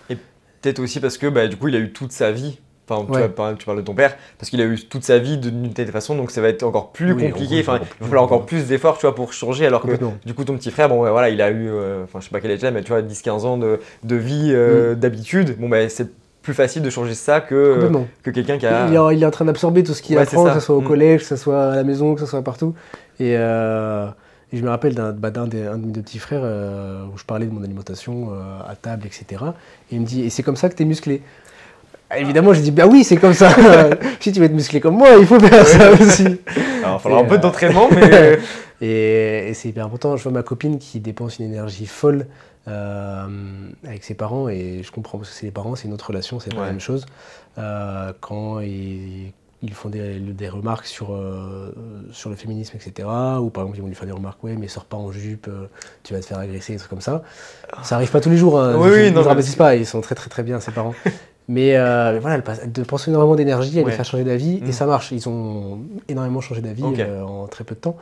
[0.62, 3.18] peut-être aussi parce que bah, du coup il a eu toute sa vie enfin tu,
[3.18, 6.16] vois, parles de ton père parce qu'il a eu toute sa vie d'une telle façon
[6.16, 8.98] donc ça va être encore plus Oui, compliqué enfin il va falloir encore plus d'efforts
[8.98, 9.98] tu vois pour changer alors que.
[10.26, 12.30] Du coup, ton petit frère, bon, ouais, voilà, il a eu, euh, enfin, je sais
[12.32, 14.56] pas quel âge il a, mais tu vois, 10-15 ans de, de vie Mm.
[14.56, 15.56] euh, d'habitude.
[15.60, 16.10] Bon, ben, c'est
[16.42, 17.90] plus facile de changer ça que, euh,
[18.22, 18.88] que quelqu'un qui a.
[18.90, 20.76] Il, est, il est en train d'absorber tout ce qu'il Ouais, apprend, que ce soit
[20.76, 20.88] au Mm.
[20.88, 22.76] collège, que ce soit à la maison, que ce soit partout.
[23.20, 24.08] Et, euh,
[24.54, 27.18] et je me rappelle d'un, bah, des, un de mes deux petits frères euh, où
[27.18, 29.44] je parlais de mon alimentation euh, à table, etc.
[29.92, 31.24] Et il me dit, et c'est comme ça que tu es musclé.
[32.10, 33.50] Ah, Évidemment, j'ai dit, bah oui, c'est comme ça.
[34.20, 36.26] si tu veux être musclé comme moi, il faut faire ça aussi.
[36.26, 38.38] Alors, il va falloir Et, un peu euh, d'entraînement, mais.
[38.80, 40.16] Et, et c'est hyper important.
[40.18, 42.28] Je vois ma copine qui dépense une énergie folle
[42.68, 43.26] euh,
[43.86, 46.40] avec ses parents, et je comprends parce que c'est les parents, c'est une autre relation,
[46.40, 46.66] c'est pas Ouais.
[46.68, 47.06] la même chose.
[47.58, 49.34] Euh, quand ils,
[49.65, 51.73] ils font des, des remarques sur, euh,
[52.11, 53.07] sur le féminisme, etc.
[53.40, 55.48] Ou par exemple, ils vont lui faire des remarques, ouais, mais sors pas en jupe,
[55.48, 55.68] euh,
[56.03, 57.23] tu vas te faire agresser, des trucs comme ça.
[57.81, 58.76] Ça arrive pas tous les jours, hein.
[58.77, 60.60] Oui, ils, oui, ils non, ne mais- rabaissent pas, ils sont très très très bien,
[60.60, 60.94] ses parents.
[61.48, 63.91] mais, euh, mais voilà, elle, passe, elle dépense énormément d'énergie, elle Ouais.
[63.91, 64.65] les fait changer d'avis, Mm.
[64.68, 65.11] et ça marche.
[65.14, 65.80] Ils ont
[66.10, 67.95] énormément changé d'avis en très peu de temps.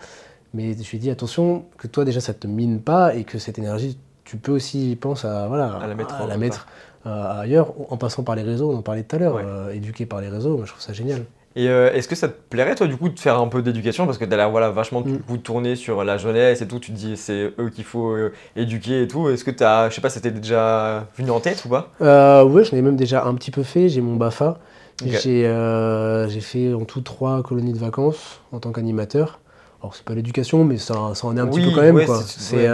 [0.54, 3.38] Mais je lui ai dit, attention, que toi déjà ça te mine pas, et que
[3.38, 6.68] cette énergie, tu peux aussi, je pense, à, voilà, À la mettre à la mettre
[7.06, 9.44] euh, ailleurs, en passant par les réseaux, on en parlait tout à l'heure, Ouais.
[9.46, 11.24] euh, éduqué par les réseaux, moi je trouve ça génial.
[11.56, 14.06] Et euh, est-ce que ça te plairait, toi, du coup, de faire un peu d'éducation?
[14.06, 15.20] Parce que tu as l'air voilà, vachement du Mm.
[15.20, 16.80] coup, tourné sur la jeunesse et tout.
[16.80, 19.28] Tu te dis, c'est eux qu'il faut euh, éduquer et tout.
[19.30, 21.92] Est-ce que tu as, je sais pas, c'était déjà venu en tête ou pas?
[22.02, 23.90] Euh, ouais, j'en ai même déjà un petit peu fait.
[23.90, 24.60] J'ai mon BAFA.
[25.04, 25.10] Ok.
[25.24, 29.40] J'ai fait en tout trois colonies de vacances en tant qu'animateur.
[29.82, 31.96] Alors, c'est pas l'éducation, mais ça, ça en est un petit Oui, peu quand même.
[31.96, 32.20] ouais, quoi.
[32.54, 32.68] ouais.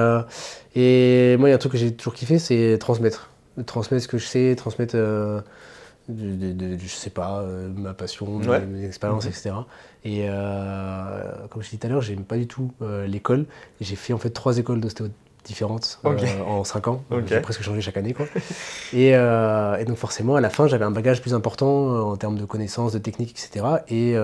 [0.76, 3.30] et moi, il y a un truc que j'ai toujours kiffé, c'est transmettre.
[3.66, 4.96] Transmettre ce que je sais, transmettre,
[6.10, 8.66] de- de- de- je sais pas, euh, ma passion, mes- Ouais.
[8.66, 9.30] mes, expériences, Mhm.
[9.32, 9.56] etc.
[10.06, 13.46] Et euh, comme je disais tout à l'heure, j'aime pas du tout euh, l'école.
[13.82, 15.08] J'ai fait en fait trois écoles d'ostéo
[15.46, 16.00] différentes
[16.46, 17.04] en cinq ans.
[17.10, 17.24] Ok.
[17.28, 18.14] J'ai presque changé chaque année.
[18.14, 18.26] Quoi.
[18.92, 22.44] Et, et donc forcément, à la fin, j'avais un bagage plus important en termes de
[22.44, 23.66] connaissances, de techniques, etc.
[23.88, 24.18] Et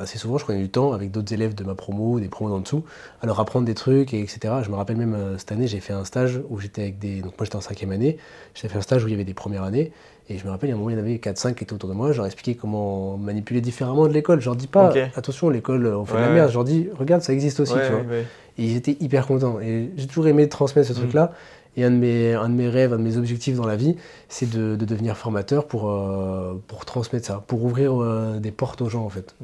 [0.00, 2.60] assez souvent, je prenais du temps avec d'autres élèves de ma promo, des promos en
[2.60, 2.84] dessous,
[3.20, 4.54] à leur apprendre des trucs, et etc.
[4.62, 7.20] Je me rappelle même cette année, j'ai fait un stage où j'étais avec des...
[7.20, 8.16] Donc moi, j'étais en cinquième année.
[8.54, 9.92] J'ai fait un stage où il y avait des premières années.
[10.28, 11.62] Et je me rappelle, il y a un moment, il y en avait 4-5 qui
[11.64, 12.10] étaient autour de moi.
[12.12, 14.40] Je leur expliquais comment manipuler différemment de l'école.
[14.40, 16.48] Je leur dis pas, attention, l'école, on fait de la merde.
[16.50, 18.00] Je leur dis, regarde, ça existe aussi, Ouais, tu vois.
[18.02, 18.24] ouais, ouais.
[18.58, 19.60] Et ils étaient hyper contents.
[19.60, 20.96] Et j'ai toujours aimé transmettre ce Mm.
[20.96, 21.32] truc-là.
[21.78, 23.96] Et un de, mes, un de mes rêves, un de mes objectifs dans la vie,
[24.30, 28.80] c'est de, de devenir formateur pour, euh, pour transmettre ça, pour ouvrir euh, des portes
[28.80, 29.34] aux gens, en fait.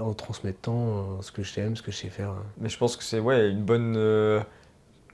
[0.00, 2.32] En transmettant euh, ce que j'aime, ce que je sais faire.
[2.60, 3.94] Mais je pense que c'est ouais, une bonne.
[3.96, 4.40] euh,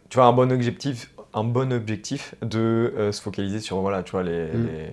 [0.08, 4.12] tu vois, un bon objectif, un bon objectif de euh, se focaliser sur voilà, tu
[4.12, 4.66] vois, les, Mm.
[4.66, 4.86] les,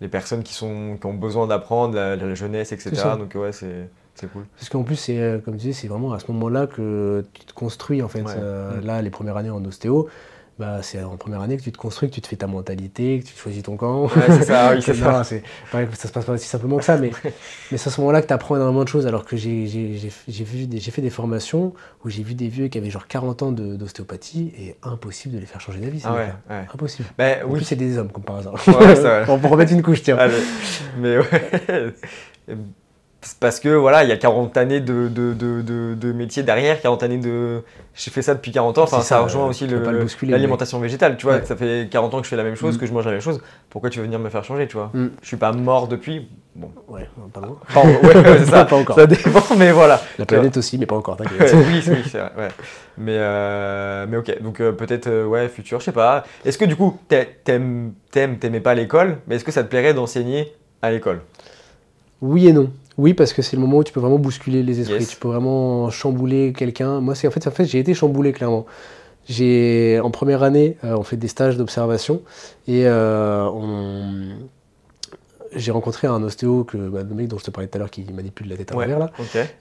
[0.00, 2.90] les personnes qui, sont, qui ont besoin d'apprendre, la, la jeunesse, etc.
[3.18, 4.44] Donc, ouais, c'est c'est cool.
[4.58, 7.46] Parce qu'en plus, c'est, euh, comme tu disais, c'est vraiment à ce moment-là que tu
[7.46, 8.22] te construis, en fait.
[8.22, 8.34] Ouais.
[8.36, 8.84] Euh, Mm.
[8.86, 10.08] Là, les premières années en ostéo,
[10.58, 13.20] bah, c'est en première année que tu te construis, que tu te fais ta mentalité,
[13.20, 14.04] que tu choisis ton camp.
[14.04, 15.24] Ouais, c'est ça, oui, c'est ça.
[15.24, 17.10] c'est pareil, ça se passe pas aussi simplement que ça, mais,
[17.70, 19.06] mais c'est à ce moment-là que tu apprends énormément de choses.
[19.06, 20.10] Alors que j'ai
[20.90, 21.72] fait des formations
[22.04, 25.46] où j'ai vu des vieux qui avaient genre 40 ans d'ostéopathie et impossible de les
[25.46, 26.02] faire changer d'avis.
[26.04, 26.32] Ah ouais.
[26.72, 27.08] Impossible.
[27.16, 28.54] Ben En plus, c'est des hommes, comme par hasard.
[28.54, 29.24] Ouais, ça, ouais.
[29.28, 30.18] On peut remettre une couche, tiens.
[30.18, 30.34] Allez.
[30.98, 31.94] Mais ouais.
[33.38, 36.80] Parce que voilà, il y a 40 années de, de, de, de, de métier derrière,
[36.80, 37.62] 40 années de.
[37.94, 39.92] J'ai fait ça depuis 40 ans, enfin ça, ça, rejoint euh, aussi pas
[40.26, 41.36] l'alimentation végétale, tu vois.
[41.36, 41.44] Ouais.
[41.44, 42.80] Ça fait 40 ans que je fais la même chose, Mm.
[42.80, 43.40] que je mange la même chose.
[43.70, 44.90] Pourquoi tu veux venir me faire changer, tu vois?
[44.92, 45.06] Mm.
[45.22, 46.26] Je suis pas mort depuis.
[46.56, 46.70] Bon.
[46.88, 47.56] Ouais, pas loin.
[47.68, 48.64] Enfin, ouais, ouais, c'est ça.
[48.66, 48.96] Pas encore.
[48.96, 50.02] Ça dépend, mais voilà.
[50.18, 51.50] La planète aussi, mais pas encore, t'inquiète.
[51.54, 52.32] oui, oui, c'est vrai.
[52.36, 52.48] ouais.
[52.98, 56.24] Mais, euh, mais ok, donc euh, peut-être, euh, ouais, futur, je sais pas.
[56.44, 59.68] Est-ce que du coup, t'a- t'aimes, t'aimes, t'aimais pas l'école, mais est-ce que ça te
[59.68, 61.20] plairait d'enseigner à l'école?
[62.20, 62.70] Oui et non.
[62.98, 65.08] Oui, parce que c'est le moment où tu peux vraiment bousculer les esprits, Yes.
[65.08, 67.00] tu peux vraiment chambouler quelqu'un.
[67.00, 68.66] Moi, c'est en fait, en fait j'ai été chamboulé clairement.
[69.28, 72.22] J'ai en première année, euh, on fait des stages d'observation
[72.66, 74.48] et euh, on-
[75.54, 77.90] j'ai rencontré un ostéo que bah, le mec dont je te parlais tout à l'heure
[77.90, 78.86] qui manipule la tête à Ouais.
[78.86, 79.10] l'envers là.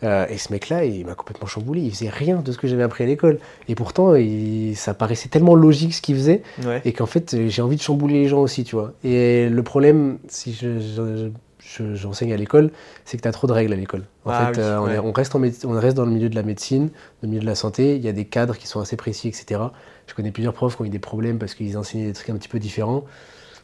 [0.03, 1.81] Euh, et ce mec-là, il m'a complètement chamboulé.
[1.81, 3.39] Il faisait rien de ce que j'avais appris à l'école.
[3.67, 6.81] Et pourtant, il- ça paraissait tellement logique ce qu'il faisait Ouais.
[6.85, 8.93] et qu'en fait j'ai envie de chambouler les gens aussi, tu vois.
[9.03, 11.29] Et le problème, si je- je- je-
[11.95, 12.71] j'enseigne à l'école,
[13.05, 14.03] c'est que tu as trop de règles à l'école.
[14.25, 15.05] En Ah fait, oui, euh, on, est- ouais.
[15.05, 16.93] on reste en méde- on reste dans le milieu de la médecine, dans
[17.23, 19.61] le milieu de la santé, il y a des cadres qui sont assez précis, etc.
[20.07, 22.35] Je connais plusieurs profs qui ont eu des problèmes parce qu'ils enseignaient des trucs un
[22.35, 23.05] petit peu différents.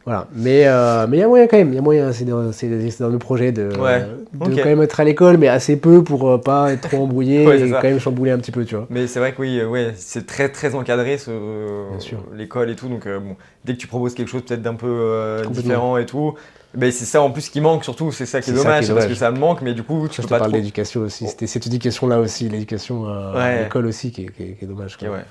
[0.06, 2.24] Voilà, mais euh, mais il y a moyen quand même, il y a moyen, c'est
[2.24, 4.06] dans, dans le projet de, Ouais,
[4.36, 4.56] de ok.
[4.56, 7.60] quand même être à l'école, mais assez peu pour euh, pas être trop embrouillé Ouais,
[7.60, 7.82] et ça.
[7.82, 8.88] quand même chambouler un petit peu, tu vois.
[8.90, 11.18] Mais c'est vrai que oui, euh, ouais, c'est très très encadré
[12.36, 12.88] l'école et tout.
[12.88, 13.36] Donc euh, bon,
[13.66, 16.36] dès que tu proposes quelque chose peut-être d'un peu euh, différent et tout,
[16.78, 18.12] ben c'est ça en plus qui manque surtout.
[18.12, 20.08] C'est ça qui est, dommage, qui est c'est parce que ça manque, mais du coup
[20.08, 20.60] tu Ça, je peux te pas parle trop.
[20.60, 21.26] d'éducation aussi.
[21.26, 21.30] Oh.
[21.30, 24.96] C'était cette éducation-là aussi, l'éducation euh, à l'école aussi, qui est, qui qui dommage.
[24.96, 25.18] Ok, quoi.
[25.18, 25.26] ouais.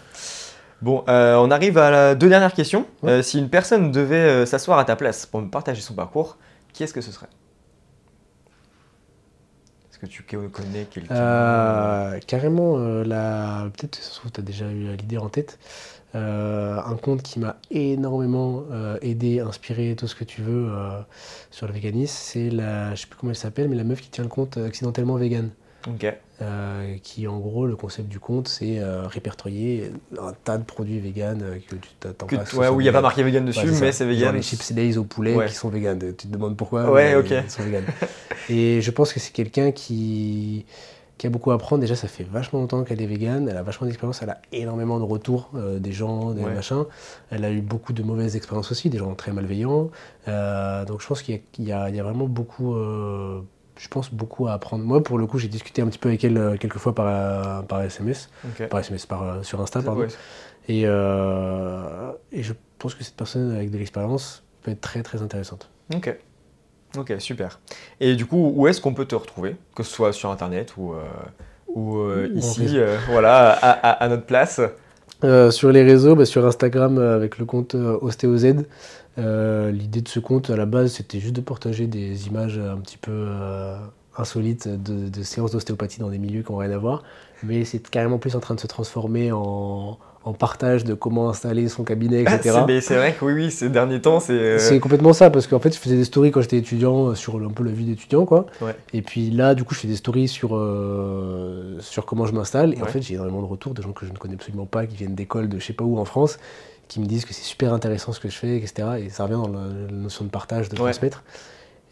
[0.83, 2.87] Bon, euh, on arrive à la deux dernières questions.
[3.03, 3.11] Ouais.
[3.11, 6.37] Euh, si une personne devait euh, s'asseoir à ta place pour me partager son parcours,
[6.73, 7.29] qui est-ce que ce serait?
[9.91, 12.19] Est-ce que tu connais quelqu'un?
[12.27, 13.69] Carrément, la...
[13.75, 15.59] peut-être que tu as déjà eu l'idée en tête.
[16.17, 21.01] Euh, un compte qui m'a énormément euh, aidé, inspiré, tout ce que tu veux euh,
[21.51, 24.09] sur le véganisme, c'est la, je sais plus comment elle s'appelle, mais la meuf qui
[24.09, 25.51] tient le compte accidentellement vegan.
[27.03, 31.39] Qui en gros, le concept du compte, c'est répertorier un tas de produits vegan
[31.69, 32.45] que tu t'attends pas.
[32.57, 34.35] ouais, où il n'y a pas marqué vegan dessus, mais c'est Genre vegan.
[34.35, 35.47] les chips Lay's au poulet Ouais.
[35.47, 35.99] qui sont vegan.
[35.99, 37.27] Tu te demandes pourquoi Ouais, ok.
[37.31, 37.85] ils sont vegan.
[38.49, 40.67] Et je pense que c'est quelqu'un qui,
[41.19, 41.81] qui a beaucoup à apprendre.
[41.81, 43.49] Déjà, ça fait vachement longtemps qu'elle est vegan.
[43.49, 44.21] Elle a vachement d'expérience.
[44.23, 46.53] Elle a énormément de retours euh, des gens, des Ouais.
[46.55, 46.85] machins.
[47.31, 49.91] Elle a eu beaucoup de mauvaises expériences aussi, des gens très malveillants.
[50.29, 53.41] Euh, donc je pense qu'il y, a- y y vraiment beaucoup, euh,
[53.79, 54.85] je pense, beaucoup à apprendre.
[54.85, 57.83] Moi, pour le coup, j'ai discuté un petit peu avec elle quelques fois par, par
[57.83, 58.29] SMS,
[58.71, 60.07] par SMS, par, sur Insta, pardon.
[60.69, 65.71] Et, et je pense que cette personne avec de l'expérience peut être très très intéressante.
[65.95, 66.15] Ok.
[66.97, 67.61] Ok, super.
[68.01, 70.95] Et du coup, où est-ce qu'on peut te retrouver Que ce soit sur Internet ou,
[71.69, 72.79] ou ici,
[73.11, 74.61] voilà, à, notre place?
[75.51, 78.65] Sur les réseaux, bah, sur Instagram avec le compte OstéoZ.
[79.19, 82.79] Euh, l'idée de ce compte, à la base, c'était juste de partager des images un
[82.79, 83.79] petit peu euh,
[84.17, 87.03] insolites de, séances d'ostéopathie dans des milieux qui n'ont rien à voir.
[87.43, 89.99] Mais c'est carrément plus en train de se transformer en,
[90.33, 92.65] partage de comment installer son cabinet, etc.
[92.81, 94.33] c'est vrai que oui, oui, ces derniers temps, c'est...
[94.33, 97.37] Euh, c'est complètement ça, parce qu'en fait, je faisais des stories quand j'étais étudiant sur
[97.37, 98.47] un peu la vie d'étudiant, quoi.
[98.93, 100.51] Et puis là, du coup, je fais des stories sur,
[101.81, 102.75] sur comment je m'installe.
[102.75, 104.87] Et en fait, j'ai énormément de retours de gens que je ne connais absolument pas,
[104.87, 106.39] qui viennent d'écoles de je sais pas où en France,
[106.89, 108.89] qui me disent que c'est super intéressant ce que je fais, etc.
[109.05, 111.23] Et ça revient dans la, notion de partage, de transmettre.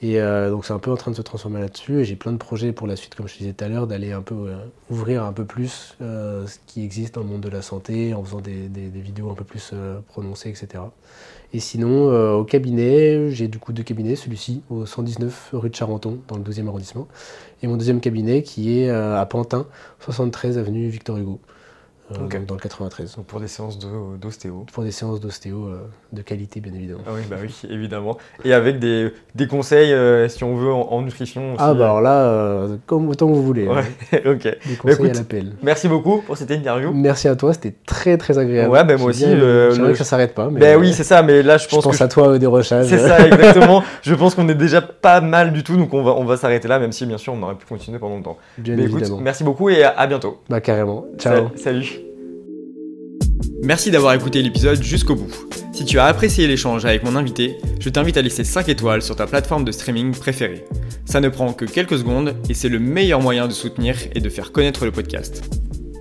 [0.05, 2.01] Et euh, donc c'est un peu en train de se transformer là-dessus.
[2.01, 4.13] Et j'ai plein de projets pour la suite, comme je disais tout à l'heure, d'aller
[4.13, 4.57] un peu euh,
[4.91, 8.23] ouvrir un peu plus euh, ce qui existe dans le monde de la santé, en
[8.23, 9.73] faisant des, vidéos un peu plus
[10.09, 10.85] prononcées, etc.
[11.55, 16.19] Et sinon, au cabinet, j'ai du coup deux cabinets, celui-ci au 119 rue de Charenton,
[16.29, 17.07] dans le 12e arrondissement,
[17.63, 19.67] et mon deuxième cabinet qui est à Pantin,
[20.01, 21.39] 73 avenue Victor Hugo.
[22.13, 22.17] Euh,
[22.47, 23.17] dans le 93.
[23.27, 23.79] pour des séances
[24.21, 27.01] d'ostéo Pour des séances d'ostéo euh, de qualité, bien évidemment.
[27.07, 28.19] Ah oui, bah oui, évidemment.
[28.45, 31.63] Et avec des, des conseils, euh, si on veut, en, nutrition aussi.
[31.65, 33.67] Ah bah alors là, comme autant que vous voulez.
[33.67, 33.83] Hein.
[34.13, 34.43] Ouais, ok.
[34.43, 35.53] Des conseils à l'appel.
[35.63, 36.93] Merci beaucoup pour cette interview.
[36.93, 38.71] Merci à toi, c'était très très agréable.
[38.71, 39.25] Ouais, bah moi aussi.
[39.25, 40.51] J'aimerais que ça s'arrête pas.
[40.51, 41.83] Mais bah oui, c'est ça, mais là je pense.
[41.83, 42.87] Je pense à toi au dérochage.
[42.87, 43.83] C'est ça, exactement.
[44.03, 46.69] je pense qu'on est déjà pas mal du tout, donc on va, on va s'arrêter
[46.69, 48.37] là, même si bien sûr on aurait pu continuer pendant longtemps.
[48.59, 49.07] Bien mais évidemment.
[49.07, 50.43] Écoute, merci beaucoup et à bientôt.
[50.51, 51.07] Bah carrément.
[51.19, 51.49] Ciao.
[51.57, 51.95] Salut.
[53.65, 55.33] Merci d'avoir écouté l'épisode jusqu'au bout.
[55.73, 59.17] Si tu as apprécié l'échange avec mon invité, je t'invite à laisser 5 étoiles sur
[59.17, 60.67] ta plateforme de streaming préférée.
[61.07, 64.29] Ça ne prend que quelques secondes et c'est le meilleur moyen de soutenir et de
[64.29, 65.51] faire connaître le podcast.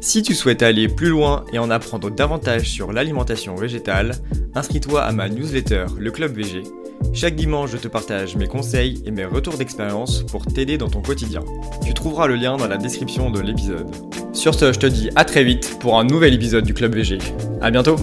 [0.01, 4.15] Si tu souhaites aller plus loin et en apprendre davantage sur l'alimentation végétale,
[4.55, 6.63] inscris-toi à ma newsletter Le Club VG
[7.13, 11.01] chaque dimanche, je te partage mes conseils et mes retours d'expérience pour t'aider dans ton
[11.01, 11.41] quotidien.
[11.85, 13.89] Tu trouveras le lien dans la description de l'épisode.
[14.33, 17.19] Sur ce, je te dis à très vite pour un nouvel épisode du Club VG.
[17.61, 17.97] À bientôt